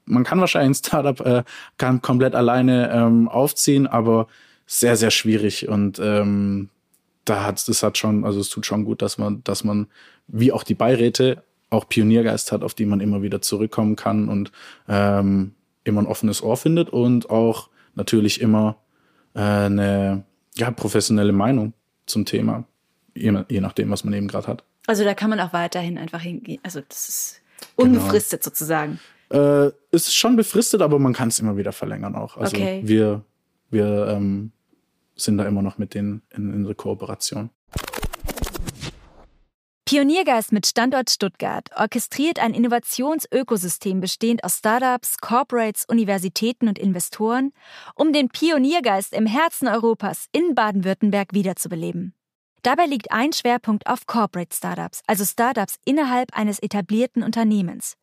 man 0.05 0.23
kann 0.23 0.39
wahrscheinlich 0.39 0.71
ein 0.71 0.83
Startup 0.83 1.19
äh, 1.21 1.43
kann 1.77 2.01
komplett 2.01 2.35
alleine 2.35 2.91
ähm, 2.91 3.27
aufziehen, 3.27 3.87
aber 3.87 4.27
sehr, 4.65 4.95
sehr 4.97 5.11
schwierig. 5.11 5.67
Und 5.67 5.99
ähm, 5.99 6.69
da 7.25 7.45
hat 7.45 7.67
das 7.67 7.83
hat 7.83 7.97
schon, 7.97 8.25
also 8.25 8.39
es 8.39 8.49
tut 8.49 8.65
schon 8.65 8.85
gut, 8.85 9.01
dass 9.01 9.17
man, 9.17 9.43
dass 9.43 9.63
man, 9.63 9.87
wie 10.27 10.51
auch 10.51 10.63
die 10.63 10.75
Beiräte, 10.75 11.43
auch 11.69 11.87
Pioniergeist 11.89 12.51
hat, 12.51 12.63
auf 12.63 12.73
die 12.73 12.85
man 12.85 12.99
immer 12.99 13.21
wieder 13.21 13.41
zurückkommen 13.41 13.95
kann 13.95 14.29
und 14.29 14.51
ähm, 14.87 15.55
immer 15.83 16.01
ein 16.01 16.07
offenes 16.07 16.43
Ohr 16.43 16.55
findet 16.57 16.89
und 16.89 17.29
auch 17.29 17.69
natürlich 17.95 18.41
immer 18.41 18.77
äh, 19.33 19.39
eine 19.39 20.23
ja, 20.55 20.69
professionelle 20.69 21.33
Meinung 21.33 21.73
zum 22.05 22.25
Thema, 22.25 22.65
je, 23.15 23.33
je 23.49 23.61
nachdem, 23.61 23.89
was 23.89 24.03
man 24.03 24.13
eben 24.13 24.27
gerade 24.27 24.47
hat. 24.47 24.63
Also 24.85 25.03
da 25.03 25.13
kann 25.15 25.29
man 25.29 25.39
auch 25.39 25.53
weiterhin 25.53 25.97
einfach 25.97 26.21
hingehen. 26.21 26.59
Also 26.63 26.81
das 26.87 27.09
ist 27.09 27.43
Genau. 27.77 27.89
unbefristet 27.99 28.43
sozusagen. 28.43 28.99
Äh, 29.29 29.67
es 29.91 30.07
ist 30.07 30.15
schon 30.15 30.35
befristet, 30.35 30.81
aber 30.81 30.99
man 30.99 31.13
kann 31.13 31.29
es 31.29 31.39
immer 31.39 31.57
wieder 31.57 31.71
verlängern 31.71 32.15
auch. 32.15 32.37
Also 32.37 32.55
Okay. 32.57 32.81
wir, 32.83 33.23
wir 33.69 34.07
ähm, 34.07 34.51
sind 35.15 35.37
da 35.37 35.45
immer 35.45 35.61
noch 35.61 35.77
mit 35.77 35.93
denen 35.93 36.21
in, 36.35 36.53
in 36.53 36.63
der 36.63 36.75
Kooperation. 36.75 37.49
Pioniergeist 39.85 40.51
mit 40.51 40.65
Standort 40.65 41.11
Stuttgart 41.11 41.69
orchestriert 41.75 42.39
ein 42.39 42.53
Innovationsökosystem 42.53 43.99
bestehend 43.99 44.43
aus 44.43 44.57
Startups, 44.57 45.17
Corporates, 45.17 45.85
Universitäten 45.87 46.67
und 46.67 46.79
Investoren, 46.79 47.51
um 47.93 48.11
den 48.11 48.29
Pioniergeist 48.29 49.13
im 49.13 49.27
Herzen 49.27 49.67
Europas 49.67 50.27
in 50.31 50.55
Baden-Württemberg 50.55 51.33
wiederzubeleben. 51.33 52.15
Dabei 52.63 52.85
liegt 52.85 53.11
ein 53.11 53.33
Schwerpunkt 53.33 53.85
auf 53.85 54.07
Corporate 54.07 54.55
Startups, 54.55 55.01
also 55.05 55.25
Startups 55.25 55.75
innerhalb 55.85 56.35
eines 56.35 56.59
etablierten 56.59 57.21
Unternehmens. 57.21 57.95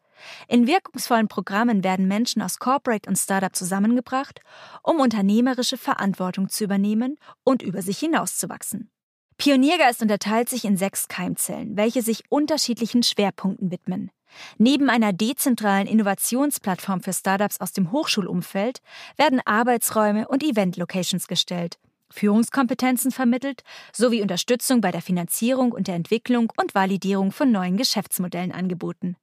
In 0.48 0.66
wirkungsvollen 0.66 1.28
Programmen 1.28 1.85
werden 1.85 2.09
Menschen 2.09 2.42
aus 2.42 2.59
Corporate 2.59 3.09
und 3.09 3.16
Startup 3.16 3.54
zusammengebracht, 3.54 4.40
um 4.83 5.00
unternehmerische 5.00 5.76
Verantwortung 5.76 6.48
zu 6.48 6.64
übernehmen 6.64 7.16
und 7.44 7.62
über 7.62 7.83
sich 7.83 7.98
hinauszuwachsen. 7.98 8.90
Pioniergeist 9.37 10.02
unterteilt 10.02 10.48
sich 10.48 10.64
in 10.64 10.76
sechs 10.76 11.09
Keimzellen, 11.09 11.76
welche 11.76 12.02
sich 12.02 12.24
unterschiedlichen 12.28 13.02
Schwerpunkten 13.02 13.70
widmen. 13.70 14.11
Neben 14.59 14.90
einer 14.90 15.12
dezentralen 15.12 15.87
Innovationsplattform 15.87 17.00
für 17.00 17.12
Startups 17.12 17.61
aus 17.61 17.72
dem 17.72 17.90
Hochschulumfeld 17.90 18.80
werden 19.16 19.40
Arbeitsräume 19.44 20.28
und 20.28 20.44
Event-Locations 20.44 21.26
gestellt, 21.26 21.78
Führungskompetenzen 22.12 23.12
vermittelt 23.12 23.62
sowie 23.92 24.22
Unterstützung 24.22 24.80
bei 24.80 24.90
der 24.90 25.02
Finanzierung 25.02 25.72
und 25.72 25.87
der 25.87 25.94
Entwicklung 25.94 26.52
und 26.61 26.74
Validierung 26.74 27.33
von 27.33 27.52
neuen 27.52 27.76
Geschäftsmodellen 27.76 28.52
angeboten. 28.52 29.16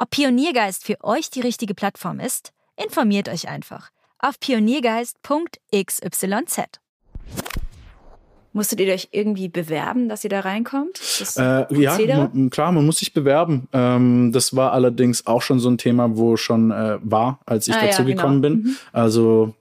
Ob 0.00 0.10
Pioniergeist 0.10 0.84
für 0.84 1.02
euch 1.02 1.28
die 1.28 1.40
richtige 1.40 1.74
Plattform 1.74 2.20
ist? 2.20 2.52
Informiert 2.76 3.28
euch 3.28 3.48
einfach 3.48 3.90
auf 4.20 4.38
pioniergeist.xyz. 4.38 6.60
Musstet 8.52 8.80
ihr 8.80 8.92
euch 8.92 9.08
irgendwie 9.10 9.48
bewerben, 9.48 10.08
dass 10.08 10.22
ihr 10.22 10.30
da 10.30 10.40
reinkommt? 10.40 11.00
Äh, 11.36 11.80
ja, 11.80 12.30
klar, 12.50 12.72
man 12.72 12.86
muss 12.86 12.98
sich 12.98 13.12
bewerben. 13.12 13.68
Ähm, 13.72 14.30
das 14.32 14.54
war 14.54 14.72
allerdings 14.72 15.26
auch 15.26 15.42
schon 15.42 15.58
so 15.58 15.68
ein 15.68 15.78
Thema, 15.78 16.16
wo 16.16 16.36
schon 16.36 16.70
äh, 16.70 16.98
war, 17.02 17.40
als 17.44 17.66
ich 17.66 17.74
Ah, 17.74 17.80
ja, 17.80 17.86
dazu 17.86 18.04
genau. 18.04 18.16
gekommen 18.16 18.40
bin. 18.40 18.76
Also 18.92 19.54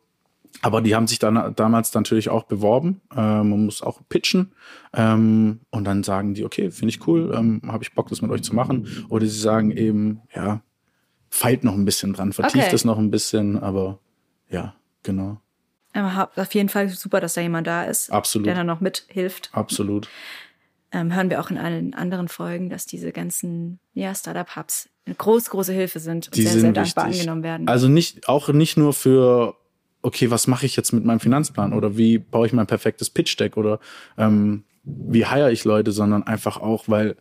aber 0.62 0.82
die 0.82 0.96
haben 0.96 1.08
sich 1.08 1.20
dann 1.20 1.54
damals 1.56 1.94
natürlich 1.94 2.30
auch 2.30 2.44
beworben. 2.44 3.02
Ähm, 3.16 3.50
man 3.50 3.66
muss 3.66 3.82
auch 3.82 4.02
pitchen. 4.10 4.52
Ähm, 4.94 5.60
und 5.70 5.84
dann 5.86 6.04
sagen 6.04 6.34
die, 6.34 6.44
okay, 6.46 6.72
finde 6.72 6.90
ich 6.90 7.08
cool, 7.08 7.34
ähm, 7.36 7.62
habe 7.68 7.84
ich 7.84 7.94
Bock, 7.94 8.10
das 8.10 8.22
mit 8.22 8.32
euch 8.32 8.44
zu 8.44 8.56
machen. 8.56 9.06
Oder 9.10 9.26
sie 9.26 9.40
sagen 9.40 9.72
eben, 9.72 10.22
ja, 10.36 10.62
feilt 11.30 11.64
noch 11.64 11.74
ein 11.74 11.86
bisschen 11.86 12.14
dran, 12.14 12.34
vertieft 12.34 12.66
Okay. 12.68 12.76
es 12.76 12.86
noch 12.86 12.98
ein 12.98 13.12
bisschen, 13.12 13.58
aber 13.60 14.00
ja, 14.50 14.76
genau. 15.04 15.40
Aber 15.94 16.30
auf 16.36 16.54
jeden 16.54 16.70
Fall 16.70 16.90
super, 16.90 17.20
dass 17.20 17.34
da 17.34 17.42
jemand 17.42 17.68
da 17.68 17.84
ist, 17.84 18.12
Absolut. 18.12 18.48
der 18.48 18.56
dann 18.56 18.68
noch 18.68 18.82
mithilft. 18.82 19.50
Absolut. 19.54 20.08
Ähm, 20.92 21.14
hören 21.14 21.30
wir 21.30 21.42
auch 21.42 21.50
in 21.50 21.58
allen 21.58 21.94
anderen 21.94 22.28
Folgen, 22.30 22.70
dass 22.70 22.86
diese 22.86 23.12
ganzen 23.12 23.80
ja, 23.94 24.16
Startup-Hubs 24.16 24.90
eine 25.06 25.16
groß, 25.16 25.50
große 25.50 25.74
Hilfe 25.74 26.00
sind 26.00 26.28
und 26.28 26.36
Die 26.38 26.44
sehr, 26.44 26.52
sind 26.54 26.62
sehr 26.62 26.72
dankbar 26.72 27.08
wichtig. 27.08 27.22
angenommen 27.22 27.44
werden. 27.44 27.68
Also 27.68 27.88
nicht, 27.90 28.30
auch 28.30 28.50
nicht 28.50 28.78
nur 28.78 28.94
für, 28.94 29.56
okay, 30.02 30.32
was 30.32 30.48
mache 30.48 30.66
ich 30.66 30.76
jetzt 30.76 30.94
mit 30.94 31.06
meinem 31.06 31.20
Finanzplan 31.20 31.74
oder 31.74 31.98
wie 31.98 32.18
baue 32.18 32.48
ich 32.48 32.54
mein 32.54 32.68
perfektes 32.68 33.10
Pitch-Deck 33.10 33.58
oder 33.58 33.80
ähm, 34.18 34.64
wie 34.84 35.26
hire 35.26 35.52
ich 35.52 35.66
Leute, 35.66 35.92
sondern 35.92 36.24
einfach 36.24 36.58
auch, 36.58 36.86
weil 36.88 37.16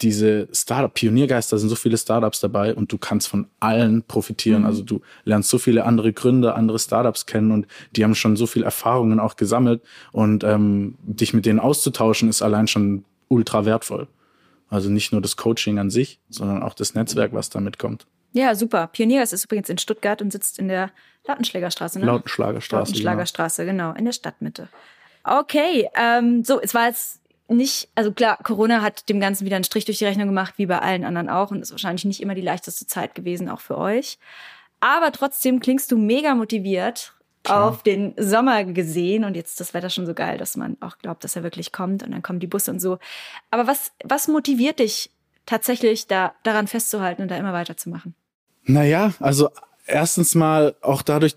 diese 0.00 0.48
Startup, 0.52 0.92
Pioniergeister 0.92 1.56
sind 1.58 1.68
so 1.68 1.76
viele 1.76 1.96
Startups 1.96 2.40
dabei 2.40 2.74
und 2.74 2.90
du 2.90 2.98
kannst 2.98 3.28
von 3.28 3.46
allen 3.60 4.02
profitieren. 4.02 4.64
Also 4.64 4.82
du 4.82 5.00
lernst 5.24 5.50
so 5.50 5.58
viele 5.58 5.84
andere 5.84 6.12
Gründer, 6.12 6.56
andere 6.56 6.78
Startups 6.78 7.26
kennen 7.26 7.52
und 7.52 7.66
die 7.94 8.02
haben 8.02 8.14
schon 8.14 8.36
so 8.36 8.46
viel 8.46 8.64
Erfahrungen 8.64 9.20
auch 9.20 9.36
gesammelt 9.36 9.82
und 10.12 10.42
ähm, 10.42 10.96
dich 11.02 11.32
mit 11.32 11.46
denen 11.46 11.60
auszutauschen 11.60 12.28
ist 12.28 12.42
allein 12.42 12.66
schon 12.66 13.04
ultra 13.28 13.64
wertvoll. 13.64 14.08
Also 14.68 14.90
nicht 14.90 15.12
nur 15.12 15.20
das 15.20 15.36
Coaching 15.36 15.78
an 15.78 15.90
sich, 15.90 16.18
sondern 16.28 16.62
auch 16.62 16.74
das 16.74 16.94
Netzwerk, 16.94 17.32
was 17.32 17.50
damit 17.50 17.78
kommt. 17.78 18.06
Ja, 18.34 18.54
super. 18.54 18.88
Pionieres 18.88 19.32
ist 19.32 19.44
übrigens 19.44 19.68
in 19.68 19.78
Stuttgart 19.78 20.20
und 20.20 20.32
sitzt 20.32 20.58
in 20.58 20.68
der 20.68 20.90
Lautenschlägerstraße, 21.26 22.00
ne? 22.00 22.06
Lautenschlagerstraße. 22.06 22.92
genau. 22.92 22.94
Lautenschlagerstraße, 22.94 23.64
genau, 23.64 23.92
in 23.92 24.04
der 24.04 24.12
Stadtmitte. 24.12 24.68
Okay, 25.22 25.88
ähm, 25.94 26.44
so, 26.44 26.60
es 26.60 26.74
war 26.74 26.88
jetzt 26.88 27.20
nicht, 27.48 27.88
also 27.94 28.12
klar, 28.12 28.38
Corona 28.42 28.82
hat 28.82 29.08
dem 29.08 29.20
Ganzen 29.20 29.46
wieder 29.46 29.56
einen 29.56 29.64
Strich 29.64 29.84
durch 29.84 29.98
die 29.98 30.04
Rechnung 30.04 30.26
gemacht, 30.26 30.54
wie 30.56 30.66
bei 30.66 30.80
allen 30.80 31.04
anderen 31.04 31.30
auch, 31.30 31.52
und 31.52 31.62
ist 31.62 31.70
wahrscheinlich 31.70 32.04
nicht 32.04 32.20
immer 32.20 32.34
die 32.34 32.40
leichteste 32.40 32.86
Zeit 32.86 33.14
gewesen, 33.14 33.48
auch 33.48 33.60
für 33.60 33.78
euch. 33.78 34.18
Aber 34.80 35.12
trotzdem 35.12 35.60
klingst 35.60 35.92
du 35.92 35.96
mega 35.96 36.34
motiviert 36.34 37.14
auf 37.48 37.82
den 37.82 38.14
Sommer 38.16 38.64
gesehen 38.64 39.24
und 39.24 39.36
jetzt 39.36 39.50
ist 39.50 39.60
das 39.60 39.74
Wetter 39.74 39.90
schon 39.90 40.06
so 40.06 40.14
geil, 40.14 40.38
dass 40.38 40.56
man 40.56 40.76
auch 40.80 40.98
glaubt, 40.98 41.24
dass 41.24 41.36
er 41.36 41.42
wirklich 41.42 41.72
kommt 41.72 42.02
und 42.02 42.10
dann 42.12 42.22
kommen 42.22 42.40
die 42.40 42.46
Busse 42.46 42.70
und 42.70 42.80
so. 42.80 42.98
Aber 43.50 43.66
was, 43.66 43.92
was 44.02 44.28
motiviert 44.28 44.78
dich 44.78 45.10
tatsächlich 45.46 46.06
da, 46.06 46.34
daran 46.42 46.66
festzuhalten 46.66 47.22
und 47.22 47.30
da 47.30 47.36
immer 47.36 47.52
weiterzumachen? 47.52 48.14
Naja, 48.64 49.14
also 49.20 49.50
erstens 49.86 50.34
mal 50.34 50.74
auch 50.80 51.02
dadurch, 51.02 51.36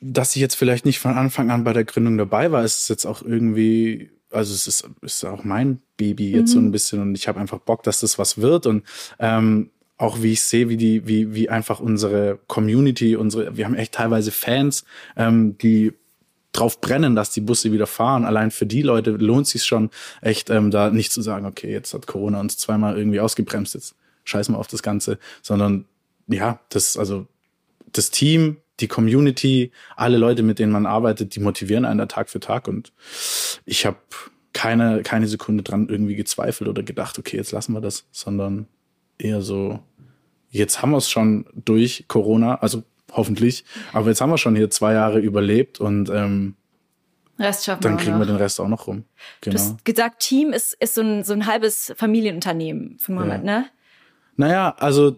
dass 0.00 0.34
ich 0.36 0.42
jetzt 0.42 0.54
vielleicht 0.54 0.84
nicht 0.84 0.98
von 0.98 1.12
Anfang 1.12 1.50
an 1.50 1.64
bei 1.64 1.72
der 1.72 1.84
Gründung 1.84 2.18
dabei 2.18 2.52
war, 2.52 2.64
ist 2.64 2.80
es 2.80 2.88
jetzt 2.88 3.06
auch 3.06 3.22
irgendwie, 3.22 4.10
also 4.30 4.54
es 4.54 4.66
ist, 4.66 4.88
ist 5.02 5.24
auch 5.24 5.44
mein 5.44 5.80
Baby 5.96 6.30
jetzt 6.30 6.52
so 6.52 6.58
ein 6.58 6.70
bisschen 6.72 7.00
und 7.00 7.14
ich 7.14 7.28
habe 7.28 7.40
einfach 7.40 7.58
Bock, 7.58 7.82
dass 7.82 8.00
das 8.00 8.18
was 8.18 8.38
wird 8.38 8.66
und 8.66 8.84
ähm, 9.18 9.70
auch 9.98 10.22
wie 10.22 10.32
ich 10.32 10.42
sehe, 10.42 10.70
wie 10.70 10.78
die, 10.78 11.06
wie, 11.06 11.34
wie 11.34 11.50
einfach 11.50 11.80
unsere 11.80 12.38
Community, 12.46 13.16
unsere, 13.16 13.56
wir 13.58 13.66
haben 13.66 13.74
echt 13.74 13.92
teilweise 13.92 14.30
Fans, 14.30 14.84
ähm, 15.16 15.58
die 15.58 15.92
drauf 16.52 16.80
brennen, 16.80 17.14
dass 17.14 17.30
die 17.30 17.42
Busse 17.42 17.70
wieder 17.70 17.86
fahren. 17.86 18.24
Allein 18.24 18.50
für 18.50 18.66
die 18.66 18.82
Leute 18.82 19.10
lohnt 19.10 19.46
sich 19.46 19.64
schon 19.64 19.90
echt, 20.22 20.48
ähm, 20.50 20.70
da 20.70 20.90
nicht 20.90 21.12
zu 21.12 21.20
sagen, 21.20 21.44
okay, 21.44 21.70
jetzt 21.70 21.92
hat 21.92 22.06
Corona 22.06 22.40
uns 22.40 22.56
zweimal 22.56 22.96
irgendwie 22.96 23.20
ausgebremst, 23.20 23.74
jetzt 23.74 23.94
scheißen 24.24 24.54
wir 24.54 24.58
auf 24.58 24.68
das 24.68 24.82
Ganze, 24.82 25.18
sondern 25.42 25.84
ja, 26.30 26.60
das, 26.70 26.96
also 26.96 27.26
das 27.92 28.10
Team, 28.10 28.58
die 28.80 28.88
Community, 28.88 29.72
alle 29.96 30.16
Leute, 30.16 30.42
mit 30.42 30.58
denen 30.58 30.72
man 30.72 30.86
arbeitet, 30.86 31.34
die 31.34 31.40
motivieren 31.40 31.84
einen 31.84 31.98
da 31.98 32.06
Tag 32.06 32.30
für 32.30 32.40
Tag 32.40 32.66
und 32.68 32.92
ich 33.64 33.84
habe 33.84 33.98
keine, 34.52 35.02
keine 35.02 35.26
Sekunde 35.28 35.62
dran 35.62 35.88
irgendwie 35.88 36.16
gezweifelt 36.16 36.68
oder 36.68 36.82
gedacht, 36.82 37.18
okay, 37.18 37.36
jetzt 37.36 37.52
lassen 37.52 37.72
wir 37.72 37.80
das, 37.80 38.06
sondern 38.10 38.66
eher 39.18 39.42
so, 39.42 39.80
jetzt 40.50 40.82
haben 40.82 40.90
wir 40.90 40.96
es 40.96 41.10
schon 41.10 41.46
durch 41.54 42.06
Corona, 42.08 42.56
also 42.56 42.82
hoffentlich, 43.12 43.64
aber 43.92 44.08
jetzt 44.08 44.20
haben 44.20 44.30
wir 44.30 44.38
schon 44.38 44.56
hier 44.56 44.70
zwei 44.70 44.94
Jahre 44.94 45.18
überlebt 45.20 45.78
und 45.80 46.08
ähm, 46.10 46.54
Rest 47.38 47.64
schaffen 47.64 47.80
dann 47.82 47.92
wir 47.92 47.98
kriegen 47.98 48.12
noch. 48.12 48.20
wir 48.20 48.26
den 48.26 48.36
Rest 48.36 48.60
auch 48.60 48.68
noch 48.68 48.86
rum. 48.86 49.04
Du 49.40 49.50
Genau. 49.50 49.60
hast 49.60 49.84
gesagt, 49.84 50.20
Team 50.20 50.52
ist, 50.52 50.74
ist 50.74 50.94
so, 50.94 51.00
ein, 51.00 51.24
so 51.24 51.32
ein 51.32 51.46
halbes 51.46 51.92
Familienunternehmen 51.96 52.98
von 52.98 53.14
Mohammed, 53.14 53.44
ne? 53.44 53.66
Naja, 54.36 54.74
also 54.78 55.16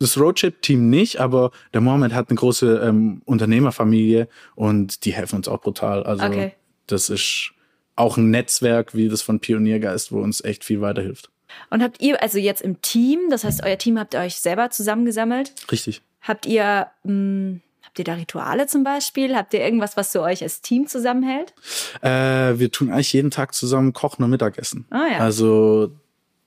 das 0.00 0.18
Roadtrip-Team 0.18 0.88
nicht, 0.90 1.18
aber 1.20 1.50
der 1.74 1.80
Mohammed 1.80 2.12
hat 2.14 2.28
eine 2.30 2.36
große 2.36 2.80
ähm, 2.84 3.22
Unternehmerfamilie 3.24 4.28
und 4.54 5.04
die 5.04 5.12
helfen 5.12 5.36
uns 5.36 5.48
auch 5.48 5.60
brutal. 5.60 6.02
Also 6.04 6.24
Okay. 6.26 6.52
das 6.86 7.10
ist 7.10 7.52
auch 7.96 8.16
ein 8.16 8.30
Netzwerk 8.30 8.94
wie 8.94 9.08
das 9.08 9.22
von 9.22 9.40
Pioniergeist, 9.40 10.12
wo 10.12 10.20
uns 10.20 10.42
echt 10.44 10.64
viel 10.64 10.80
weiterhilft. 10.80 11.30
Und 11.70 11.82
habt 11.82 12.00
ihr 12.00 12.22
also 12.22 12.38
jetzt 12.38 12.60
im 12.62 12.80
Team, 12.82 13.20
das 13.30 13.42
heißt, 13.42 13.64
euer 13.64 13.78
Team 13.78 13.98
habt 13.98 14.14
ihr 14.14 14.20
euch 14.20 14.36
selber 14.36 14.70
zusammengesammelt? 14.70 15.52
Richtig. 15.72 16.02
Habt 16.20 16.46
ihr, 16.46 16.88
mh, 17.04 17.58
habt 17.82 17.98
ihr 17.98 18.04
da 18.04 18.14
Rituale 18.14 18.66
zum 18.66 18.84
Beispiel? 18.84 19.34
Habt 19.34 19.54
ihr 19.54 19.60
irgendwas, 19.64 19.96
was 19.96 20.12
so 20.12 20.22
euch 20.22 20.42
als 20.42 20.60
Team 20.60 20.86
zusammenhält? 20.86 21.54
Äh, 22.02 22.58
wir 22.60 22.70
tun 22.70 22.90
eigentlich 22.92 23.12
jeden 23.14 23.30
Tag 23.30 23.54
zusammen 23.54 23.92
kochen 23.94 24.22
und 24.22 24.30
Mittagessen. 24.30 24.84
Ah, 24.90 25.06
ja. 25.10 25.18
Also 25.18 25.90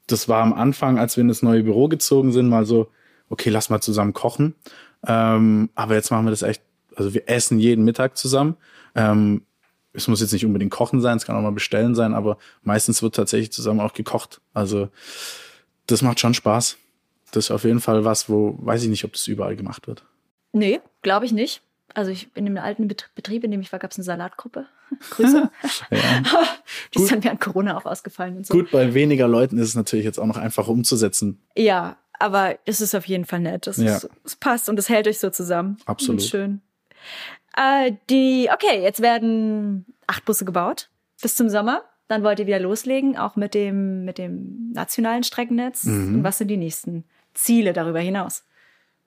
das 0.07 0.29
war 0.29 0.41
am 0.43 0.53
Anfang, 0.53 0.99
als 0.99 1.17
wir 1.17 1.21
in 1.23 1.27
das 1.29 1.41
neue 1.41 1.63
Büro 1.63 1.87
gezogen 1.87 2.31
sind, 2.31 2.47
mal 2.47 2.65
so, 2.65 2.89
okay, 3.31 3.49
lass 3.49 3.69
mal 3.69 3.81
zusammen 3.81 4.13
kochen. 4.13 4.53
Ähm, 5.07 5.69
aber 5.75 5.95
jetzt 5.95 6.11
machen 6.11 6.25
wir 6.25 6.31
das 6.31 6.43
echt, 6.43 6.61
also 6.95 7.13
wir 7.13 7.27
essen 7.27 7.57
jeden 7.59 7.83
Mittag 7.83 8.17
zusammen. 8.17 8.55
Ähm, 8.93 9.41
es 9.93 10.07
muss 10.07 10.21
jetzt 10.21 10.31
nicht 10.31 10.45
unbedingt 10.45 10.71
kochen 10.71 11.01
sein, 11.01 11.17
es 11.17 11.25
kann 11.25 11.35
auch 11.35 11.41
mal 11.41 11.51
bestellen 11.51 11.95
sein, 11.95 12.13
aber 12.13 12.37
meistens 12.63 13.01
wird 13.01 13.15
tatsächlich 13.15 13.51
zusammen 13.51 13.79
auch 13.81 13.93
gekocht. 13.93 14.39
Also 14.53 14.89
das 15.87 16.01
macht 16.01 16.19
schon 16.19 16.33
Spaß. 16.33 16.77
Das 17.31 17.45
ist 17.45 17.51
auf 17.51 17.63
jeden 17.63 17.79
Fall 17.79 18.05
was, 18.05 18.29
wo, 18.29 18.57
weiß 18.61 18.83
ich 18.83 18.89
nicht, 18.89 19.03
ob 19.05 19.13
das 19.13 19.27
überall 19.27 19.55
gemacht 19.55 19.87
wird. 19.87 20.05
Nee, 20.53 20.81
glaube 21.01 21.25
ich 21.25 21.31
nicht. 21.31 21.61
Also 21.93 22.11
ich 22.11 22.29
in 22.35 22.45
dem 22.45 22.57
alten 22.57 22.87
Bet- 22.87 23.09
Betrieb, 23.15 23.43
in 23.43 23.51
dem 23.51 23.59
ich 23.61 23.71
war, 23.71 23.79
gab 23.79 23.91
es 23.91 23.97
eine 23.97 24.05
Salatgruppe. 24.05 24.65
Grüße. 25.11 25.49
Ja. 25.91 26.21
Die 26.93 27.01
ist 27.01 27.11
dann 27.11 27.23
während 27.23 27.41
Corona 27.41 27.77
auch 27.77 27.85
ausgefallen 27.85 28.37
und 28.37 28.45
so. 28.47 28.53
Gut, 28.53 28.71
bei 28.71 28.93
weniger 28.93 29.27
Leuten 29.27 29.57
ist 29.57 29.69
es 29.69 29.75
natürlich 29.75 30.05
jetzt 30.05 30.19
auch 30.19 30.25
noch 30.25 30.37
einfacher 30.37 30.69
umzusetzen. 30.69 31.41
Ja, 31.57 31.97
aber 32.21 32.57
es 32.65 32.81
ist 32.81 32.95
auf 32.95 33.05
jeden 33.05 33.25
Fall 33.25 33.39
nett. 33.39 33.67
Es, 33.67 33.77
Ja. 33.77 33.97
ist, 33.97 34.09
es 34.23 34.35
passt 34.35 34.69
und 34.69 34.77
es 34.79 34.89
hält 34.89 35.07
euch 35.07 35.19
so 35.19 35.29
zusammen. 35.29 35.77
Absolut. 35.85 36.21
Und 36.21 36.27
schön. 36.27 36.61
Äh, 37.57 37.93
die, 38.09 38.49
okay, 38.53 38.81
jetzt 38.81 39.01
werden 39.01 39.85
acht 40.07 40.23
Busse 40.25 40.45
gebaut 40.45 40.89
bis 41.21 41.35
zum 41.35 41.49
Sommer. 41.49 41.83
Dann 42.07 42.23
wollt 42.23 42.39
ihr 42.39 42.47
wieder 42.47 42.59
loslegen, 42.59 43.17
auch 43.17 43.35
mit 43.35 43.53
dem, 43.53 44.03
mit 44.05 44.17
dem 44.17 44.71
nationalen 44.73 45.23
Streckennetz. 45.23 45.85
Mhm. 45.85 46.15
Und 46.15 46.23
was 46.23 46.37
sind 46.37 46.47
die 46.49 46.57
nächsten 46.57 47.03
Ziele 47.33 47.73
darüber 47.73 47.99
hinaus? 47.99 48.43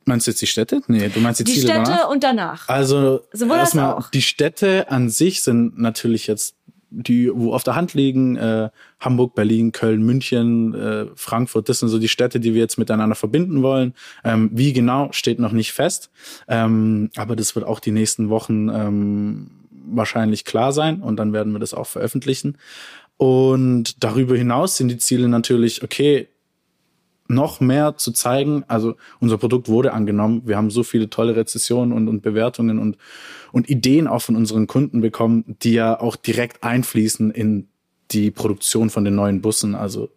Meinst 0.06 0.26
du 0.26 0.30
jetzt 0.30 0.42
die 0.42 0.46
Städte? 0.46 0.82
Nee, 0.86 1.08
du 1.08 1.20
meinst 1.20 1.40
die, 1.40 1.44
Die 1.44 1.52
Ziele 1.52 1.72
Städte 1.72 1.90
danach? 1.90 2.08
und 2.10 2.22
danach. 2.24 2.68
Also 2.68 3.22
Sowohl 3.32 3.56
erstmal 3.56 4.04
die 4.12 4.20
Städte 4.22 4.90
an 4.90 5.08
sich 5.08 5.42
sind 5.42 5.78
natürlich 5.78 6.26
jetzt 6.26 6.56
die, 7.02 7.30
wo 7.32 7.52
auf 7.52 7.64
der 7.64 7.74
Hand 7.74 7.94
liegen, 7.94 8.36
äh, 8.36 8.70
Hamburg, 9.00 9.34
Berlin, 9.34 9.72
Köln, 9.72 10.02
München, 10.02 10.74
äh, 10.74 11.06
Frankfurt, 11.14 11.68
das 11.68 11.80
sind 11.80 11.88
so 11.88 11.98
die 11.98 12.08
Städte, 12.08 12.40
die 12.40 12.54
wir 12.54 12.60
jetzt 12.60 12.78
miteinander 12.78 13.16
verbinden 13.16 13.62
wollen. 13.62 13.94
Ähm, 14.24 14.50
wie 14.52 14.72
genau, 14.72 15.08
steht 15.12 15.38
noch 15.38 15.52
nicht 15.52 15.72
fest. 15.72 16.10
Ähm, 16.48 17.10
aber 17.16 17.36
das 17.36 17.54
wird 17.54 17.66
auch 17.66 17.80
die 17.80 17.92
nächsten 17.92 18.28
Wochen 18.28 18.68
ähm, 18.68 19.50
wahrscheinlich 19.86 20.44
klar 20.44 20.72
sein 20.72 21.02
und 21.02 21.16
dann 21.16 21.32
werden 21.32 21.52
wir 21.52 21.58
das 21.58 21.74
auch 21.74 21.86
veröffentlichen. 21.86 22.56
Und 23.16 24.02
darüber 24.02 24.36
hinaus 24.36 24.76
sind 24.76 24.88
die 24.88 24.98
Ziele 24.98 25.28
natürlich, 25.28 25.82
okay, 25.82 26.28
noch 27.26 27.60
mehr 27.60 27.96
zu 27.96 28.12
zeigen. 28.12 28.64
Also 28.68 28.96
unser 29.20 29.38
Produkt 29.38 29.68
wurde 29.68 29.92
angenommen. 29.92 30.42
Wir 30.44 30.56
haben 30.56 30.70
so 30.70 30.82
viele 30.82 31.08
tolle 31.08 31.36
Rezessionen 31.36 31.92
und, 31.92 32.08
und 32.08 32.22
Bewertungen 32.22 32.78
und, 32.78 32.98
und 33.52 33.70
Ideen 33.70 34.06
auch 34.06 34.22
von 34.22 34.36
unseren 34.36 34.66
Kunden 34.66 35.00
bekommen, 35.00 35.56
die 35.62 35.72
ja 35.72 35.98
auch 35.98 36.16
direkt 36.16 36.62
einfließen 36.62 37.30
in 37.30 37.68
die 38.10 38.30
Produktion 38.30 38.90
von 38.90 39.04
den 39.04 39.14
neuen 39.14 39.40
Bussen. 39.40 39.74
Also 39.74 40.10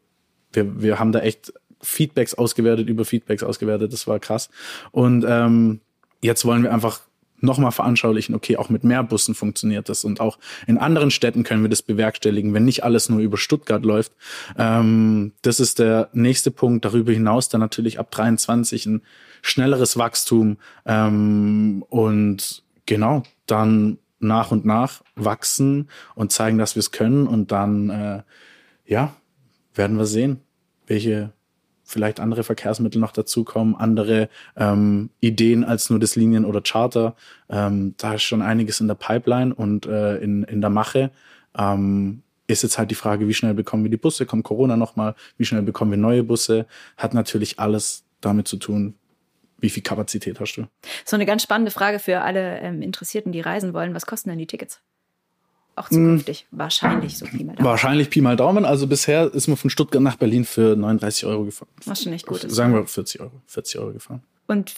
wir, 0.51 0.81
wir 0.81 0.99
haben 0.99 1.11
da 1.11 1.19
echt 1.19 1.53
Feedbacks 1.81 2.33
ausgewertet, 2.33 2.89
über 2.89 3.05
Feedbacks 3.05 3.43
ausgewertet. 3.43 3.93
Das 3.93 4.07
war 4.07 4.19
krass. 4.19 4.49
Und 4.91 5.25
ähm, 5.27 5.79
jetzt 6.21 6.43
wollen 6.45 6.63
wir 6.63 6.73
einfach 6.73 7.01
nochmal 7.39 7.71
veranschaulichen, 7.71 8.35
okay, 8.35 8.57
auch 8.57 8.69
mit 8.69 8.83
mehr 8.83 9.03
Bussen 9.03 9.35
funktioniert 9.35 9.89
das 9.89 10.03
und 10.03 10.19
auch 10.19 10.37
in 10.65 10.77
anderen 10.77 11.11
Städten 11.11 11.43
können 11.43 11.61
wir 11.61 11.69
das 11.69 11.81
bewerkstelligen, 11.81 12.53
wenn 12.53 12.65
nicht 12.65 12.83
alles 12.83 13.09
nur 13.09 13.19
über 13.19 13.37
Stuttgart 13.37 13.83
läuft. 13.83 14.13
Ähm, 14.57 15.33
das 15.41 15.59
ist 15.59 15.79
der 15.79 16.09
nächste 16.13 16.51
Punkt. 16.51 16.85
Darüber 16.85 17.11
hinaus 17.11 17.49
dann 17.49 17.61
natürlich 17.61 17.99
ab 17.99 18.11
23 18.11 18.85
ein 18.87 19.01
schnelleres 19.41 19.97
Wachstum 19.97 20.57
ähm, 20.85 21.83
und 21.89 22.63
genau 22.85 23.23
dann 23.45 23.99
nach 24.19 24.51
und 24.51 24.65
nach 24.65 25.03
wachsen 25.15 25.89
und 26.15 26.31
zeigen, 26.31 26.57
dass 26.57 26.75
wir 26.75 26.79
es 26.79 26.91
können 26.91 27.27
und 27.27 27.51
dann 27.51 27.89
äh, 27.89 28.23
ja 28.85 29.15
werden 29.75 29.97
wir 29.97 30.07
sehen, 30.07 30.41
welche 30.87 31.33
vielleicht 31.87 32.19
andere 32.19 32.43
Verkehrsmittel 32.43 32.99
noch 32.99 33.13
dazukommen, 33.13 33.75
andere 33.75 34.29
ähm, 34.57 35.09
Ideen 35.21 35.63
als 35.63 35.89
nur 35.89 35.99
das 35.99 36.15
Linien- 36.15 36.45
oder 36.45 36.61
Charter. 36.61 37.15
Ähm, 37.49 37.95
da 37.97 38.15
ist 38.15 38.23
schon 38.23 38.41
einiges 38.41 38.81
in 38.81 38.87
der 38.87 38.95
Pipeline 38.95 39.55
und 39.55 39.85
äh, 39.85 40.17
in, 40.17 40.43
in 40.43 40.61
der 40.61 40.69
Mache. 40.69 41.11
Ähm, 41.57 42.21
ist 42.45 42.63
jetzt 42.63 42.77
halt 42.77 42.91
die 42.91 42.95
Frage, 42.95 43.27
wie 43.27 43.33
schnell 43.33 43.53
bekommen 43.53 43.83
wir 43.83 43.91
die 43.91 43.97
Busse? 43.97 44.25
Kommt 44.25 44.43
Corona 44.43 44.75
nochmal? 44.75 45.15
Wie 45.37 45.45
schnell 45.45 45.61
bekommen 45.61 45.91
wir 45.91 45.97
neue 45.97 46.23
Busse? 46.23 46.65
Hat 46.97 47.13
natürlich 47.13 47.57
alles 47.59 48.03
damit 48.21 48.47
zu 48.47 48.57
tun, 48.57 48.95
wie 49.57 49.69
viel 49.69 49.83
Kapazität 49.83 50.39
hast 50.39 50.55
du? 50.55 50.67
So 51.05 51.15
eine 51.15 51.25
ganz 51.25 51.43
spannende 51.43 51.71
Frage 51.71 51.99
für 51.99 52.21
alle 52.21 52.59
ähm, 52.59 52.81
Interessierten, 52.81 53.31
die 53.31 53.41
reisen 53.41 53.73
wollen. 53.73 53.93
Was 53.95 54.05
kosten 54.05 54.29
denn 54.29 54.39
die 54.39 54.47
Tickets? 54.47 54.81
Auch 55.77 55.89
zukünftig. 55.89 56.47
Hm. 56.49 56.57
Wahrscheinlich 56.57 57.19
so 57.19 57.25
Pi 57.25 57.43
mal 57.43 57.55
Daumen. 57.55 57.69
Wahrscheinlich 57.69 58.09
Pi 58.09 58.21
mal 58.21 58.35
Daumen. 58.35 58.65
Also 58.65 58.87
bisher 58.87 59.31
ist 59.31 59.47
man 59.47 59.57
von 59.57 59.69
Stuttgart 59.69 60.01
nach 60.01 60.15
Berlin 60.15 60.43
für 60.43 60.75
39 60.75 61.25
Euro 61.25 61.45
gefahren. 61.45 61.69
Was 61.85 62.01
schon 62.01 62.13
echt 62.13 62.25
gut 62.25 62.43
ist. 62.43 62.55
Sagen 62.55 62.73
wir 62.73 62.83
40 62.83 63.21
Euro. 63.21 63.31
40 63.45 63.79
Euro 63.79 63.93
gefahren. 63.93 64.23
Und 64.47 64.73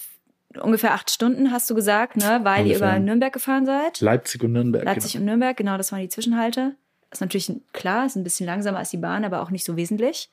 ungefähr 0.62 0.94
acht 0.94 1.10
Stunden 1.10 1.52
hast 1.52 1.70
du 1.70 1.76
gesagt, 1.76 2.18
ne? 2.18 2.42
Weil 2.44 2.64
ungefähr. 2.64 2.66
ihr 2.66 2.76
über 2.76 3.00
Nürnberg 3.00 3.32
gefahren 3.32 3.66
seid. 3.66 4.02
Leipzig 4.02 4.44
und 4.44 4.52
Nürnberg. 4.52 4.84
Leipzig 4.84 5.14
genau. 5.14 5.22
und 5.22 5.26
Nürnberg, 5.28 5.56
genau, 5.56 5.78
das 5.78 5.94
waren 5.94 6.02
die 6.02 6.10
Zwischenhalte. 6.10 6.76
Das 7.10 7.18
ist 7.18 7.22
natürlich 7.22 7.50
klar, 7.72 8.06
ist 8.06 8.18
ein 8.18 8.26
bisschen 8.26 8.46
langsamer 8.46 8.80
als 8.80 8.90
die 8.90 8.98
Bahn, 8.98 9.24
aber 9.24 9.42
auch 9.42 9.52
nicht 9.52 9.66
so 9.66 9.78
wesentlich. 9.78 10.30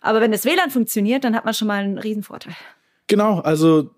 Aber 0.00 0.20
wenn 0.20 0.30
das 0.30 0.44
WLAN 0.44 0.70
funktioniert, 0.70 1.24
dann 1.24 1.34
hat 1.34 1.44
man 1.44 1.54
schon 1.54 1.66
mal 1.66 1.82
einen 1.82 1.98
Riesenvorteil. 1.98 2.54
Genau, 3.08 3.40
also 3.40 3.90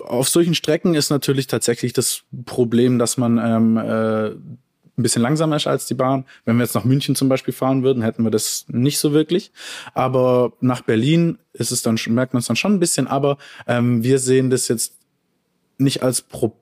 auf 0.00 0.28
solchen 0.28 0.54
Strecken 0.54 0.94
ist 0.94 1.10
natürlich 1.10 1.46
tatsächlich 1.46 1.92
das 1.92 2.24
Problem, 2.44 2.98
dass 2.98 3.16
man 3.16 3.38
ähm, 3.38 3.76
äh, 3.76 4.32
ein 5.00 5.02
bisschen 5.02 5.22
langsamer 5.22 5.56
ist 5.56 5.66
als 5.66 5.86
die 5.86 5.94
Bahn. 5.94 6.24
Wenn 6.44 6.56
wir 6.56 6.64
jetzt 6.64 6.74
nach 6.74 6.84
München 6.84 7.14
zum 7.14 7.28
Beispiel 7.28 7.54
fahren 7.54 7.82
würden, 7.82 8.02
hätten 8.02 8.22
wir 8.22 8.30
das 8.30 8.66
nicht 8.68 8.98
so 8.98 9.12
wirklich. 9.12 9.52
Aber 9.94 10.52
nach 10.60 10.82
Berlin 10.82 11.38
ist 11.52 11.72
es 11.72 11.82
dann 11.82 11.98
merkt 12.08 12.34
man 12.34 12.40
es 12.40 12.46
dann 12.46 12.56
schon 12.56 12.74
ein 12.74 12.80
bisschen. 12.80 13.06
Aber 13.06 13.38
ähm, 13.66 14.02
wir 14.02 14.18
sehen 14.18 14.50
das 14.50 14.68
jetzt 14.68 14.94
nicht 15.78 16.02
als 16.02 16.22
Problem, 16.22 16.60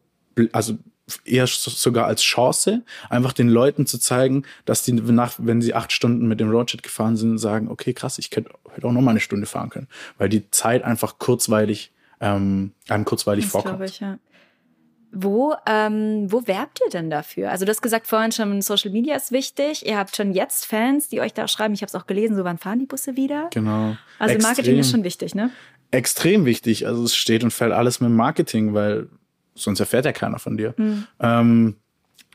also 0.52 0.78
eher 1.24 1.46
sogar 1.46 2.06
als 2.06 2.22
Chance, 2.22 2.82
einfach 3.08 3.32
den 3.32 3.48
Leuten 3.48 3.86
zu 3.86 3.98
zeigen, 3.98 4.44
dass 4.64 4.82
die 4.82 4.92
nach, 4.92 5.34
wenn 5.38 5.62
sie 5.62 5.74
acht 5.74 5.92
Stunden 5.92 6.28
mit 6.28 6.38
dem 6.40 6.50
Roadjet 6.50 6.82
gefahren 6.82 7.16
sind, 7.16 7.38
sagen, 7.38 7.68
okay, 7.68 7.94
krass, 7.94 8.18
ich 8.18 8.30
könnte 8.30 8.50
heute 8.74 8.86
auch 8.86 8.92
noch 8.92 9.00
mal 9.00 9.12
eine 9.12 9.20
Stunde 9.20 9.46
fahren 9.46 9.70
können, 9.70 9.88
weil 10.18 10.28
die 10.28 10.50
Zeit 10.50 10.84
einfach 10.84 11.18
kurzweilig 11.18 11.92
ähm, 12.20 12.72
einem 12.88 13.04
kurzweilig 13.04 13.44
das 13.44 13.52
vorkommt. 13.52 13.84
Ich, 13.84 14.00
ja. 14.00 14.18
Wo, 15.10 15.54
ähm, 15.66 16.30
wo 16.30 16.46
werbt 16.46 16.80
ihr 16.84 16.90
denn 16.90 17.08
dafür? 17.08 17.50
Also 17.50 17.64
du 17.64 17.70
hast 17.70 17.80
gesagt 17.80 18.06
vorhin 18.06 18.30
schon, 18.30 18.60
Social 18.60 18.90
Media 18.90 19.16
ist 19.16 19.32
wichtig. 19.32 19.86
Ihr 19.86 19.96
habt 19.96 20.14
schon 20.14 20.32
jetzt 20.32 20.66
Fans, 20.66 21.08
die 21.08 21.20
euch 21.20 21.32
da 21.32 21.48
schreiben. 21.48 21.72
Ich 21.74 21.80
habe 21.80 21.88
es 21.88 21.94
auch 21.94 22.06
gelesen, 22.06 22.36
so 22.36 22.44
wann 22.44 22.58
fahren 22.58 22.78
die 22.78 22.86
Busse 22.86 23.16
wieder? 23.16 23.48
Genau. 23.52 23.96
Also 24.18 24.34
Extrem. 24.34 24.50
Marketing 24.50 24.78
ist 24.78 24.90
schon 24.90 25.04
wichtig, 25.04 25.34
ne? 25.34 25.50
Extrem 25.90 26.44
wichtig. 26.44 26.86
Also 26.86 27.04
es 27.04 27.16
steht 27.16 27.42
und 27.42 27.52
fällt 27.52 27.72
alles 27.72 28.00
mit 28.00 28.10
Marketing, 28.10 28.74
weil 28.74 29.08
sonst 29.54 29.80
erfährt 29.80 30.04
ja 30.04 30.12
keiner 30.12 30.38
von 30.38 30.56
dir. 30.56 30.74
Mhm. 30.76 31.06
Ähm, 31.20 31.76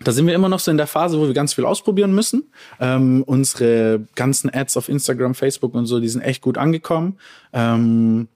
da 0.04 0.12
sind 0.12 0.26
wir 0.26 0.34
immer 0.34 0.50
noch 0.50 0.60
so 0.60 0.72
in 0.72 0.78
der 0.78 0.88
Phase, 0.88 1.20
wo 1.20 1.28
wir 1.28 1.34
ganz 1.34 1.54
viel 1.54 1.66
ausprobieren 1.66 2.16
müssen. 2.16 2.52
Ähm, 2.80 3.24
unsere 3.28 4.02
ganzen 4.16 4.54
Ads 4.54 4.78
auf 4.78 4.90
Instagram, 4.90 5.36
Facebook 5.36 5.76
und 5.76 5.86
so, 5.86 6.00
die 6.00 6.10
sind 6.10 6.22
echt 6.22 6.42
gut 6.42 6.58
angekommen. 6.58 7.18
Ähm, 7.54 8.28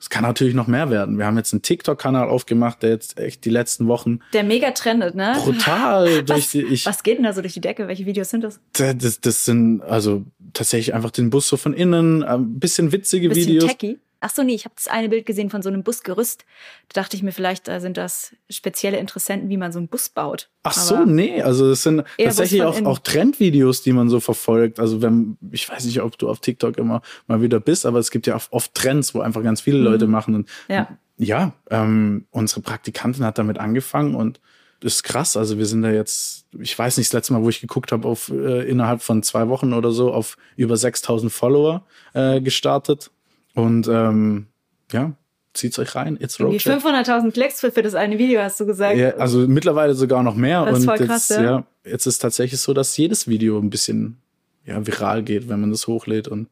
es 0.00 0.10
kann 0.10 0.22
natürlich 0.22 0.54
noch 0.54 0.66
mehr 0.68 0.90
werden. 0.90 1.18
Wir 1.18 1.26
haben 1.26 1.36
jetzt 1.36 1.52
einen 1.52 1.62
TikTok-Kanal 1.62 2.28
aufgemacht, 2.28 2.82
der 2.82 2.90
jetzt 2.90 3.18
echt 3.18 3.44
die 3.44 3.50
letzten 3.50 3.88
Wochen. 3.88 4.20
Der 4.32 4.44
mega 4.44 4.70
trendet, 4.70 5.14
ne? 5.14 5.34
Brutal. 5.42 6.22
was, 6.28 6.50
die, 6.50 6.62
ich, 6.62 6.86
was 6.86 7.02
geht 7.02 7.18
denn 7.18 7.24
da 7.24 7.32
so 7.32 7.40
durch 7.40 7.54
die 7.54 7.60
Decke? 7.60 7.88
Welche 7.88 8.06
Videos 8.06 8.30
sind 8.30 8.44
das? 8.44 8.60
Das, 8.74 9.20
das 9.20 9.44
sind 9.44 9.82
also 9.82 10.24
tatsächlich 10.52 10.94
einfach 10.94 11.10
den 11.10 11.30
Bus 11.30 11.48
so 11.48 11.56
von 11.56 11.74
innen, 11.74 12.22
ein 12.22 12.58
bisschen 12.60 12.92
witzige 12.92 13.28
bisschen 13.28 13.48
Videos. 13.48 13.66
Techy. 13.66 13.98
Ach 14.20 14.30
so, 14.30 14.42
nee, 14.42 14.54
ich 14.54 14.64
habe 14.64 14.74
das 14.74 14.88
eine 14.88 15.08
Bild 15.08 15.26
gesehen 15.26 15.48
von 15.48 15.62
so 15.62 15.68
einem 15.68 15.84
Busgerüst. 15.84 16.44
Da 16.88 17.02
dachte 17.02 17.16
ich 17.16 17.22
mir, 17.22 17.30
vielleicht 17.30 17.68
äh, 17.68 17.80
sind 17.80 17.96
das 17.96 18.34
spezielle 18.50 18.98
Interessenten, 18.98 19.48
wie 19.48 19.56
man 19.56 19.70
so 19.70 19.78
einen 19.78 19.88
Bus 19.88 20.08
baut. 20.08 20.50
Ach 20.64 20.76
Aber 20.76 20.80
so, 20.80 21.04
nee, 21.04 21.40
also 21.40 21.68
das 21.68 21.84
sind 21.84 22.04
tatsächlich 22.18 22.62
auch, 22.62 22.80
auch 22.84 22.98
Trendvideos, 22.98 23.82
die 23.82 23.92
man 23.92 24.08
so 24.08 24.18
verfolgt. 24.18 24.80
Also 24.80 25.02
wenn, 25.02 25.38
ich 25.52 25.68
weiß 25.68 25.84
nicht, 25.84 26.02
ob 26.02 26.18
du 26.18 26.28
auf 26.28 26.40
TikTok 26.40 26.78
immer 26.78 27.02
mal 27.28 27.42
wieder 27.42 27.60
bist, 27.60 27.86
aber 27.86 28.00
es 28.00 28.10
gibt 28.10 28.26
ja 28.26 28.38
oft 28.50 28.74
Trends, 28.74 29.14
wo 29.14 29.20
einfach 29.20 29.42
ganz 29.42 29.60
viele 29.60 29.78
Leute 29.78 30.06
mhm. 30.06 30.12
machen. 30.12 30.34
Und 30.34 30.48
ja, 30.68 30.88
ja 31.16 31.52
ähm, 31.70 32.26
unsere 32.30 32.60
Praktikantin 32.60 33.24
hat 33.24 33.38
damit 33.38 33.58
angefangen 33.58 34.16
und 34.16 34.40
das 34.80 34.94
ist 34.94 35.02
krass. 35.02 35.36
Also 35.36 35.58
wir 35.58 35.66
sind 35.66 35.82
da 35.82 35.90
jetzt, 35.90 36.46
ich 36.58 36.78
weiß 36.78 36.98
nicht, 36.98 37.08
das 37.08 37.14
letzte 37.14 37.32
Mal, 37.32 37.42
wo 37.42 37.48
ich 37.48 37.60
geguckt 37.60 37.92
habe, 37.92 38.06
auf 38.06 38.30
äh, 38.30 38.68
innerhalb 38.68 39.02
von 39.02 39.22
zwei 39.22 39.48
Wochen 39.48 39.72
oder 39.72 39.90
so 39.90 40.12
auf 40.12 40.36
über 40.56 40.76
6000 40.76 41.32
Follower 41.32 41.84
äh, 42.14 42.40
gestartet. 42.40 43.10
Und 43.58 43.88
ähm, 43.88 44.46
ja, 44.92 45.14
zieht's 45.52 45.80
euch 45.80 45.96
rein. 45.96 46.16
It's 46.20 46.38
Road 46.38 46.54
500.000 46.54 47.32
Klicks 47.32 47.60
für, 47.60 47.72
für 47.72 47.82
das 47.82 47.96
eine 47.96 48.16
Video, 48.16 48.40
hast 48.40 48.60
du 48.60 48.66
gesagt. 48.66 48.96
Ja, 48.96 49.16
also 49.16 49.40
mittlerweile 49.48 49.94
sogar 49.94 50.22
noch 50.22 50.36
mehr. 50.36 50.64
Das 50.64 50.78
ist 50.78 50.84
voll 50.84 50.98
krass, 50.98 51.28
jetzt, 51.28 51.38
ja. 51.38 51.44
ja. 51.44 51.64
Jetzt 51.84 52.06
ist 52.06 52.20
tatsächlich 52.20 52.60
so, 52.60 52.72
dass 52.72 52.96
jedes 52.96 53.26
Video 53.26 53.58
ein 53.58 53.68
bisschen 53.68 54.18
ja, 54.64 54.86
viral 54.86 55.24
geht, 55.24 55.48
wenn 55.48 55.60
man 55.60 55.72
das 55.72 55.88
hochlädt. 55.88 56.28
Und 56.28 56.48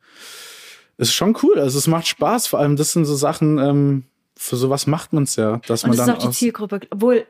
es 0.97 1.09
ist 1.09 1.15
schon 1.15 1.37
cool. 1.45 1.61
Also 1.61 1.79
es 1.79 1.87
macht 1.87 2.09
Spaß. 2.09 2.49
Vor 2.49 2.59
allem, 2.59 2.75
das 2.75 2.93
sind 2.93 3.05
so 3.05 3.15
Sachen, 3.15 3.59
ähm, 3.59 4.05
für 4.37 4.57
sowas 4.57 4.89
macht 4.89 5.13
man's 5.13 5.37
ja. 5.37 5.61
Dass 5.69 5.85
und 5.85 5.91
man 5.91 5.99
das 5.99 6.07
dann 6.07 6.17
ist 6.17 6.25
auch 6.25 6.29
die 6.29 6.35
Zielgruppe. 6.35 6.81
Obwohl, 6.91 7.25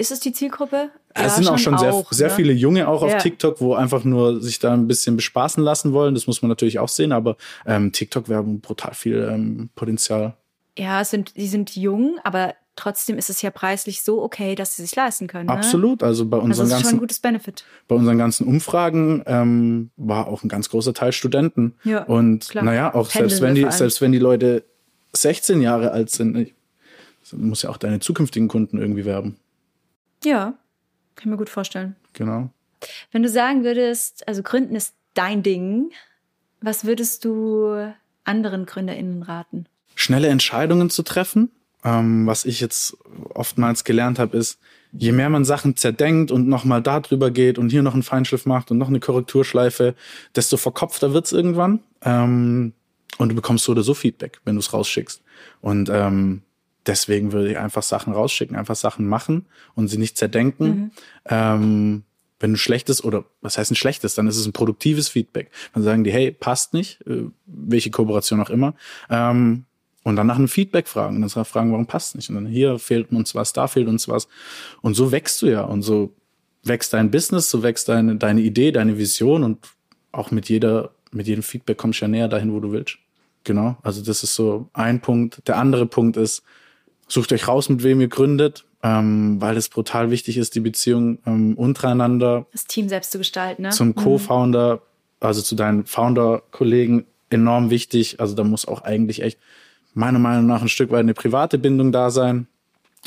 ist 0.00 0.10
es 0.10 0.20
die 0.20 0.32
Zielgruppe? 0.32 0.90
Ja, 1.16 1.24
es 1.26 1.36
sind 1.36 1.46
auch 1.46 1.58
schon 1.58 1.76
sehr, 1.76 1.92
auch, 1.92 2.10
sehr 2.10 2.28
ne? 2.28 2.34
viele 2.34 2.52
Junge 2.54 2.88
auch 2.88 3.02
auf 3.02 3.10
ja. 3.10 3.18
TikTok, 3.18 3.60
wo 3.60 3.74
einfach 3.74 4.02
nur 4.04 4.40
sich 4.40 4.58
da 4.58 4.72
ein 4.72 4.88
bisschen 4.88 5.14
bespaßen 5.16 5.62
lassen 5.62 5.92
wollen. 5.92 6.14
Das 6.14 6.26
muss 6.26 6.40
man 6.40 6.48
natürlich 6.48 6.78
auch 6.78 6.88
sehen, 6.88 7.12
aber 7.12 7.36
ähm, 7.66 7.92
TikTok-Werbung 7.92 8.60
brutal 8.60 8.94
viel 8.94 9.28
ähm, 9.30 9.68
Potenzial. 9.74 10.36
Ja, 10.78 11.04
sind, 11.04 11.36
die 11.36 11.48
sind 11.48 11.76
jung, 11.76 12.18
aber 12.24 12.54
trotzdem 12.76 13.18
ist 13.18 13.28
es 13.28 13.42
ja 13.42 13.50
preislich 13.50 14.00
so 14.02 14.22
okay, 14.22 14.54
dass 14.54 14.76
sie 14.76 14.82
sich 14.82 14.96
leisten 14.96 15.26
können. 15.26 15.46
Ne? 15.46 15.52
Absolut. 15.52 16.02
Also 16.02 16.24
bei 16.24 16.38
unseren 16.38 16.50
also 16.50 16.62
das 16.62 16.68
ist 16.68 16.72
ganzen, 16.72 16.88
schon 16.88 16.96
ein 16.96 17.00
gutes 17.00 17.18
Benefit. 17.20 17.64
Bei 17.86 17.94
unseren 17.94 18.16
ganzen 18.16 18.46
Umfragen 18.46 19.22
ähm, 19.26 19.90
war 19.98 20.28
auch 20.28 20.42
ein 20.42 20.48
ganz 20.48 20.70
großer 20.70 20.94
Teil 20.94 21.12
Studenten. 21.12 21.74
Ja, 21.84 22.04
Und 22.04 22.48
klar. 22.48 22.64
naja, 22.64 22.94
auch 22.94 23.10
Pendeln 23.10 23.28
selbst 23.28 23.42
wenn 23.42 23.54
die, 23.54 23.70
selbst 23.70 24.00
wenn 24.00 24.12
die 24.12 24.18
Leute 24.18 24.64
16 25.12 25.60
Jahre 25.60 25.90
alt 25.90 26.08
sind, 26.08 26.52
muss 27.32 27.62
ja 27.62 27.70
auch 27.70 27.76
deine 27.76 28.00
zukünftigen 28.00 28.48
Kunden 28.48 28.78
irgendwie 28.78 29.04
werben. 29.04 29.36
Ja, 30.24 30.54
kann 31.16 31.24
ich 31.24 31.26
mir 31.26 31.36
gut 31.36 31.50
vorstellen. 31.50 31.96
Genau. 32.12 32.50
Wenn 33.12 33.22
du 33.22 33.28
sagen 33.28 33.64
würdest, 33.64 34.26
also 34.26 34.42
Gründen 34.42 34.74
ist 34.74 34.94
dein 35.14 35.42
Ding, 35.42 35.90
was 36.60 36.84
würdest 36.84 37.24
du 37.24 37.92
anderen 38.24 38.66
GründerInnen 38.66 39.22
raten? 39.22 39.66
Schnelle 39.94 40.28
Entscheidungen 40.28 40.90
zu 40.90 41.02
treffen. 41.02 41.50
Ähm, 41.82 42.26
was 42.26 42.44
ich 42.44 42.60
jetzt 42.60 42.96
oftmals 43.32 43.84
gelernt 43.84 44.18
habe, 44.18 44.36
ist, 44.36 44.58
je 44.92 45.12
mehr 45.12 45.30
man 45.30 45.44
Sachen 45.44 45.76
zerdenkt 45.76 46.30
und 46.30 46.46
nochmal 46.48 46.82
da 46.82 47.00
drüber 47.00 47.30
geht 47.30 47.58
und 47.58 47.70
hier 47.70 47.82
noch 47.82 47.94
einen 47.94 48.02
Feinschliff 48.02 48.44
macht 48.44 48.70
und 48.70 48.78
noch 48.78 48.88
eine 48.88 49.00
Korrekturschleife, 49.00 49.94
desto 50.34 50.56
verkopfter 50.56 51.14
wird's 51.14 51.32
irgendwann. 51.32 51.80
Ähm, 52.02 52.74
und 53.18 53.28
du 53.30 53.34
bekommst 53.34 53.64
so 53.64 53.72
oder 53.72 53.82
so 53.82 53.94
Feedback, 53.94 54.40
wenn 54.44 54.56
du 54.56 54.60
es 54.60 54.72
rausschickst. 54.72 55.22
Und 55.60 55.88
ähm, 55.90 56.42
deswegen 56.86 57.32
würde 57.32 57.50
ich 57.50 57.58
einfach 57.58 57.82
Sachen 57.82 58.12
rausschicken, 58.12 58.56
einfach 58.56 58.76
Sachen 58.76 59.06
machen 59.06 59.46
und 59.74 59.88
sie 59.88 59.98
nicht 59.98 60.16
zerdenken. 60.16 60.66
Mhm. 60.66 60.90
Ähm, 61.26 62.02
wenn 62.40 62.52
du 62.52 62.56
schlechtes 62.56 63.04
oder 63.04 63.24
was 63.42 63.58
heißt 63.58 63.70
ein 63.70 63.76
schlechtes, 63.76 64.14
dann 64.14 64.26
ist 64.26 64.38
es 64.38 64.46
ein 64.46 64.52
produktives 64.52 65.08
Feedback. 65.08 65.50
Dann 65.74 65.82
sagen 65.82 66.04
die, 66.04 66.10
hey, 66.10 66.32
passt 66.32 66.72
nicht, 66.72 67.06
äh, 67.06 67.24
welche 67.46 67.90
Kooperation 67.90 68.40
auch 68.40 68.50
immer. 68.50 68.74
Ähm, 69.10 69.64
und 70.02 70.16
dann 70.16 70.26
nach 70.26 70.36
einem 70.36 70.48
Feedback 70.48 70.88
fragen. 70.88 71.16
Und 71.16 71.34
dann 71.34 71.44
fragen, 71.44 71.70
warum 71.72 71.86
passt 71.86 72.16
nicht? 72.16 72.30
Und 72.30 72.36
dann 72.36 72.46
hier 72.46 72.78
fehlt 72.78 73.12
uns 73.12 73.34
was, 73.34 73.52
da 73.52 73.66
fehlt 73.68 73.88
uns 73.88 74.08
was. 74.08 74.28
Und 74.80 74.94
so 74.94 75.12
wächst 75.12 75.42
du 75.42 75.46
ja. 75.46 75.62
Und 75.62 75.82
so 75.82 76.14
wächst 76.62 76.94
dein 76.94 77.10
Business, 77.10 77.50
so 77.50 77.62
wächst 77.62 77.88
deine, 77.88 78.16
deine 78.16 78.40
Idee, 78.40 78.72
deine 78.72 78.96
Vision 78.96 79.44
und 79.44 79.58
auch 80.12 80.30
mit 80.30 80.48
jeder, 80.48 80.92
mit 81.12 81.26
jedem 81.26 81.42
Feedback 81.42 81.76
kommst 81.76 82.00
du 82.00 82.06
ja 82.06 82.08
näher 82.08 82.28
dahin, 82.28 82.52
wo 82.52 82.60
du 82.60 82.72
willst. 82.72 82.98
Genau. 83.44 83.76
Also 83.82 84.02
das 84.02 84.22
ist 84.22 84.34
so 84.34 84.68
ein 84.72 85.00
Punkt. 85.00 85.46
Der 85.46 85.56
andere 85.58 85.86
Punkt 85.86 86.16
ist, 86.16 86.42
Sucht 87.10 87.32
euch 87.32 87.48
raus, 87.48 87.68
mit 87.68 87.82
wem 87.82 88.00
ihr 88.00 88.08
gründet, 88.08 88.64
ähm, 88.82 89.40
weil 89.40 89.56
es 89.56 89.68
brutal 89.68 90.10
wichtig 90.10 90.36
ist, 90.36 90.54
die 90.54 90.60
Beziehung 90.60 91.18
ähm, 91.26 91.54
untereinander. 91.54 92.46
Das 92.52 92.66
Team 92.66 92.88
selbst 92.88 93.10
zu 93.10 93.18
gestalten, 93.18 93.62
ne? 93.62 93.70
Zum 93.70 93.88
mhm. 93.88 93.94
Co-Founder, 93.96 94.80
also 95.18 95.42
zu 95.42 95.56
deinen 95.56 95.86
Founder-Kollegen 95.86 97.06
enorm 97.28 97.70
wichtig. 97.70 98.20
Also 98.20 98.34
da 98.34 98.44
muss 98.44 98.66
auch 98.66 98.82
eigentlich 98.82 99.22
echt 99.22 99.38
meiner 99.92 100.20
Meinung 100.20 100.46
nach 100.46 100.62
ein 100.62 100.68
Stück 100.68 100.90
weit 100.92 101.00
eine 101.00 101.14
private 101.14 101.58
Bindung 101.58 101.90
da 101.90 102.10
sein 102.10 102.46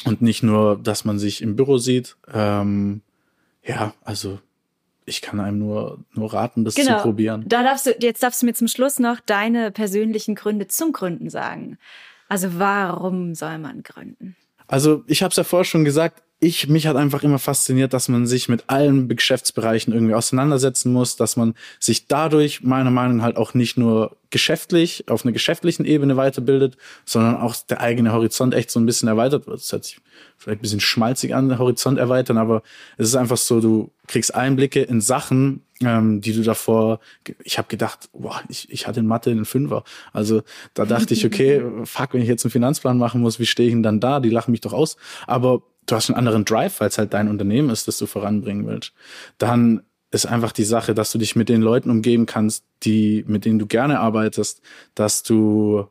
und 0.05 0.21
nicht 0.21 0.43
nur, 0.43 0.77
dass 0.77 1.05
man 1.05 1.17
sich 1.17 1.41
im 1.41 1.55
Büro 1.55 1.77
sieht. 1.77 2.17
Ähm, 2.33 3.01
ja, 3.63 3.93
also 4.03 4.39
ich 5.05 5.21
kann 5.21 5.39
einem 5.39 5.59
nur, 5.59 5.99
nur 6.13 6.33
raten, 6.33 6.65
das 6.65 6.75
genau. 6.75 6.97
zu 6.97 7.03
probieren. 7.03 7.45
Da 7.47 7.63
darfst 7.63 7.85
du, 7.85 7.95
jetzt 7.99 8.23
darfst 8.23 8.41
du 8.41 8.45
mir 8.45 8.53
zum 8.53 8.67
Schluss 8.67 8.99
noch 8.99 9.19
deine 9.19 9.71
persönlichen 9.71 10.35
Gründe 10.35 10.67
zum 10.67 10.91
Gründen 10.93 11.29
sagen. 11.29 11.77
Also 12.29 12.59
warum 12.59 13.35
soll 13.35 13.57
man 13.59 13.83
gründen? 13.83 14.35
Also 14.67 15.03
ich 15.07 15.23
habe 15.23 15.31
es 15.31 15.37
ja 15.37 15.43
vorher 15.43 15.65
schon 15.65 15.85
gesagt, 15.85 16.23
ich, 16.43 16.67
mich 16.67 16.87
hat 16.87 16.97
einfach 16.97 17.23
immer 17.23 17.39
fasziniert, 17.39 17.93
dass 17.93 18.09
man 18.09 18.27
sich 18.27 18.49
mit 18.49 18.65
allen 18.67 19.07
Geschäftsbereichen 19.07 19.93
irgendwie 19.93 20.13
auseinandersetzen 20.13 20.91
muss, 20.91 21.15
dass 21.15 21.37
man 21.37 21.53
sich 21.79 22.07
dadurch 22.07 22.63
meiner 22.63 22.91
Meinung 22.91 23.17
nach 23.17 23.23
halt 23.23 23.37
auch 23.37 23.53
nicht 23.53 23.77
nur 23.77 24.17
geschäftlich, 24.29 25.05
auf 25.07 25.23
einer 25.23 25.31
geschäftlichen 25.31 25.85
Ebene 25.85 26.17
weiterbildet, 26.17 26.75
sondern 27.05 27.37
auch 27.37 27.55
der 27.55 27.79
eigene 27.79 28.11
Horizont 28.11 28.53
echt 28.53 28.71
so 28.71 28.79
ein 28.79 28.85
bisschen 28.85 29.07
erweitert 29.07 29.47
wird. 29.47 29.59
Das 29.59 29.71
hört 29.71 29.85
sich 29.85 30.01
vielleicht 30.37 30.59
ein 30.59 30.63
bisschen 30.63 30.79
schmalzig 30.81 31.33
an, 31.33 31.57
Horizont 31.57 31.97
erweitern, 31.97 32.37
aber 32.37 32.61
es 32.97 33.07
ist 33.07 33.15
einfach 33.15 33.37
so, 33.37 33.61
du 33.61 33.91
kriegst 34.07 34.35
Einblicke 34.35 34.81
in 34.81 34.99
Sachen, 34.99 35.61
ähm, 35.85 36.21
die 36.21 36.33
du 36.33 36.41
davor, 36.41 36.99
ich 37.43 37.57
habe 37.57 37.67
gedacht, 37.67 38.09
boah, 38.13 38.41
ich, 38.49 38.71
ich 38.71 38.87
hatte 38.87 38.99
in 38.99 39.07
Mathe 39.07 39.31
einen 39.31 39.45
Fünfer. 39.45 39.83
Also 40.11 40.41
da 40.73 40.85
dachte 40.85 41.13
ich, 41.13 41.25
okay, 41.25 41.63
fuck, 41.83 42.13
wenn 42.13 42.21
ich 42.21 42.27
jetzt 42.27 42.45
einen 42.45 42.51
Finanzplan 42.51 42.97
machen 42.97 43.21
muss, 43.21 43.39
wie 43.39 43.45
stehe 43.45 43.67
ich 43.67 43.73
denn 43.73 43.83
dann 43.83 43.99
da? 43.99 44.19
Die 44.19 44.29
lachen 44.29 44.51
mich 44.51 44.61
doch 44.61 44.73
aus. 44.73 44.97
Aber 45.27 45.63
du 45.85 45.95
hast 45.95 46.09
einen 46.09 46.17
anderen 46.17 46.45
Drive, 46.45 46.79
weil 46.79 46.89
es 46.89 46.97
halt 46.97 47.13
dein 47.13 47.27
Unternehmen 47.27 47.69
ist, 47.69 47.87
das 47.87 47.97
du 47.97 48.05
voranbringen 48.05 48.65
willst. 48.67 48.93
Dann 49.37 49.83
ist 50.11 50.25
einfach 50.25 50.51
die 50.51 50.63
Sache, 50.63 50.93
dass 50.93 51.11
du 51.11 51.17
dich 51.17 51.35
mit 51.35 51.49
den 51.49 51.61
Leuten 51.61 51.89
umgeben 51.89 52.25
kannst, 52.25 52.65
die, 52.83 53.23
mit 53.27 53.45
denen 53.45 53.57
du 53.57 53.65
gerne 53.65 53.99
arbeitest, 53.99 54.61
dass 54.93 55.23
du 55.23 55.87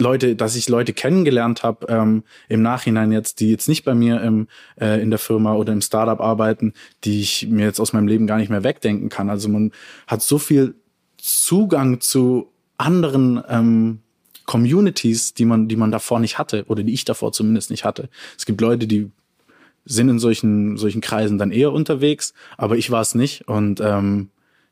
Leute, 0.00 0.36
dass 0.36 0.56
ich 0.56 0.68
Leute 0.68 0.92
kennengelernt 0.92 1.62
habe 1.62 1.86
ähm, 1.88 2.24
im 2.48 2.62
Nachhinein 2.62 3.12
jetzt, 3.12 3.40
die 3.40 3.50
jetzt 3.50 3.68
nicht 3.68 3.84
bei 3.84 3.94
mir 3.94 4.20
im, 4.22 4.48
äh, 4.80 5.00
in 5.00 5.10
der 5.10 5.18
Firma 5.18 5.54
oder 5.54 5.72
im 5.72 5.82
Startup 5.82 6.20
arbeiten, 6.20 6.72
die 7.04 7.20
ich 7.20 7.46
mir 7.48 7.66
jetzt 7.66 7.80
aus 7.80 7.92
meinem 7.92 8.08
Leben 8.08 8.26
gar 8.26 8.38
nicht 8.38 8.50
mehr 8.50 8.64
wegdenken 8.64 9.08
kann. 9.08 9.30
Also 9.30 9.48
man 9.48 9.72
hat 10.06 10.22
so 10.22 10.38
viel 10.38 10.74
Zugang 11.18 12.00
zu 12.00 12.50
anderen 12.78 13.42
ähm, 13.48 14.00
Communities, 14.46 15.34
die 15.34 15.44
man, 15.44 15.68
die 15.68 15.76
man 15.76 15.92
davor 15.92 16.18
nicht 16.18 16.38
hatte 16.38 16.64
oder 16.66 16.82
die 16.82 16.92
ich 16.92 17.04
davor 17.04 17.32
zumindest 17.32 17.70
nicht 17.70 17.84
hatte. 17.84 18.08
Es 18.36 18.46
gibt 18.46 18.60
Leute, 18.60 18.86
die 18.86 19.10
sind 19.84 20.08
in 20.08 20.18
solchen, 20.18 20.76
solchen 20.76 21.00
Kreisen 21.00 21.38
dann 21.38 21.52
eher 21.52 21.72
unterwegs, 21.72 22.34
aber 22.56 22.76
ich 22.76 22.90
war 22.90 23.00
es 23.00 23.14
nicht 23.14 23.48
und 23.48 23.80
ähm, 23.80 24.30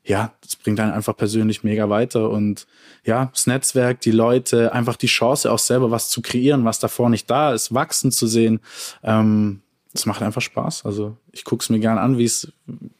ja, 0.08 0.32
das 0.40 0.56
bringt 0.56 0.80
einen 0.80 0.92
einfach 0.92 1.14
persönlich 1.14 1.62
mega 1.64 1.90
weiter 1.90 2.30
und 2.30 2.66
ja, 3.04 3.26
das 3.26 3.46
Netzwerk, 3.46 4.00
die 4.00 4.10
Leute, 4.10 4.72
einfach 4.72 4.96
die 4.96 5.06
Chance 5.06 5.52
auch 5.52 5.58
selber 5.58 5.90
was 5.90 6.08
zu 6.08 6.22
kreieren, 6.22 6.64
was 6.64 6.78
davor 6.78 7.10
nicht 7.10 7.30
da 7.30 7.52
ist, 7.52 7.74
wachsen 7.74 8.10
zu 8.10 8.26
sehen. 8.26 8.60
Ähm, 9.02 9.60
es 9.92 10.06
macht 10.06 10.22
einfach 10.22 10.40
Spaß. 10.40 10.86
Also 10.86 11.16
ich 11.32 11.44
gucke 11.44 11.62
es 11.62 11.68
mir 11.68 11.78
gern 11.78 11.98
an, 11.98 12.16
wie 12.16 12.24
es, 12.24 12.50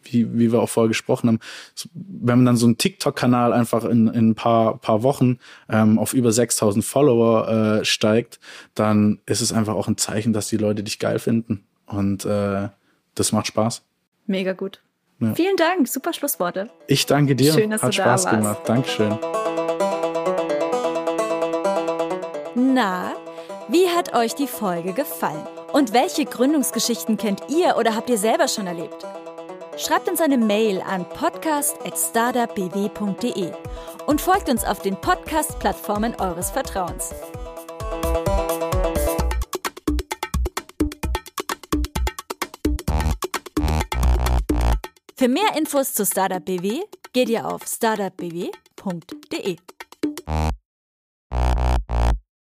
wie, 0.03 0.39
wie 0.39 0.53
wir 0.53 0.61
auch 0.61 0.69
vorher 0.69 0.89
gesprochen 0.89 1.29
haben. 1.29 1.41
Wenn 1.95 2.39
man 2.39 2.47
dann 2.47 2.57
so 2.57 2.67
einen 2.67 2.77
TikTok-Kanal 2.77 3.55
einfach 3.55 3.85
in, 3.85 4.09
in 4.09 4.31
ein 4.31 4.35
paar, 4.35 4.77
paar 4.77 5.03
Wochen 5.03 5.39
ähm, 5.71 5.99
auf 5.99 6.13
über 6.13 6.31
6000 6.31 6.85
Follower 6.85 7.49
äh, 7.49 7.85
steigt, 7.87 8.39
dann 8.75 9.21
ist 9.25 9.41
es 9.41 9.53
einfach 9.53 9.75
auch 9.75 9.89
ein 9.89 9.97
Zeichen, 9.97 10.35
dass 10.35 10.49
die 10.49 10.59
Leute 10.59 10.83
dich 10.83 10.99
geil 10.99 11.19
finden. 11.19 11.65
Und 11.87 12.27
äh, 12.27 12.69
das 13.15 13.33
macht 13.33 13.47
Spaß. 13.47 13.83
Mega 14.27 14.53
gut. 14.53 14.83
Ja. 15.21 15.35
Vielen 15.35 15.57
Dank, 15.57 15.89
super 15.89 16.13
Schlussworte. 16.13 16.71
Ich 16.87 17.07
danke 17.07 17.35
dir. 17.35 17.53
Schön, 17.53 17.71
dass 17.71 17.83
Hat 17.83 17.89
du 17.89 17.93
Spaß 17.95 18.25
da 18.25 18.31
warst. 18.33 18.43
gemacht. 18.43 18.61
Dankeschön. 18.69 19.19
Na, 22.55 23.13
wie 23.69 23.89
hat 23.89 24.15
euch 24.15 24.35
die 24.35 24.47
Folge 24.47 24.93
gefallen? 24.93 25.47
Und 25.73 25.93
welche 25.93 26.25
Gründungsgeschichten 26.25 27.17
kennt 27.17 27.43
ihr 27.49 27.77
oder 27.77 27.95
habt 27.97 28.11
ihr 28.11 28.19
selber 28.19 28.49
schon 28.49 28.67
erlebt? 28.67 29.07
Schreibt 29.77 30.09
uns 30.09 30.21
eine 30.21 30.39
Mail 30.39 30.81
an 30.81 31.05
podcast.startupbw.de 31.09 33.53
und 34.07 34.21
folgt 34.21 34.49
uns 34.49 34.65
auf 34.65 34.81
den 34.81 34.97
Podcast-Plattformen 34.97 36.15
eures 36.19 36.51
Vertrauens. 36.51 37.15
Für 45.19 45.27
mehr 45.27 45.57
Infos 45.57 45.95
zu 45.95 46.07
Startup 46.07 46.45
BW 46.45 46.83
geht 47.13 47.29
ihr 47.29 47.45
auf 47.45 47.67
startupbw.de. 47.67 49.57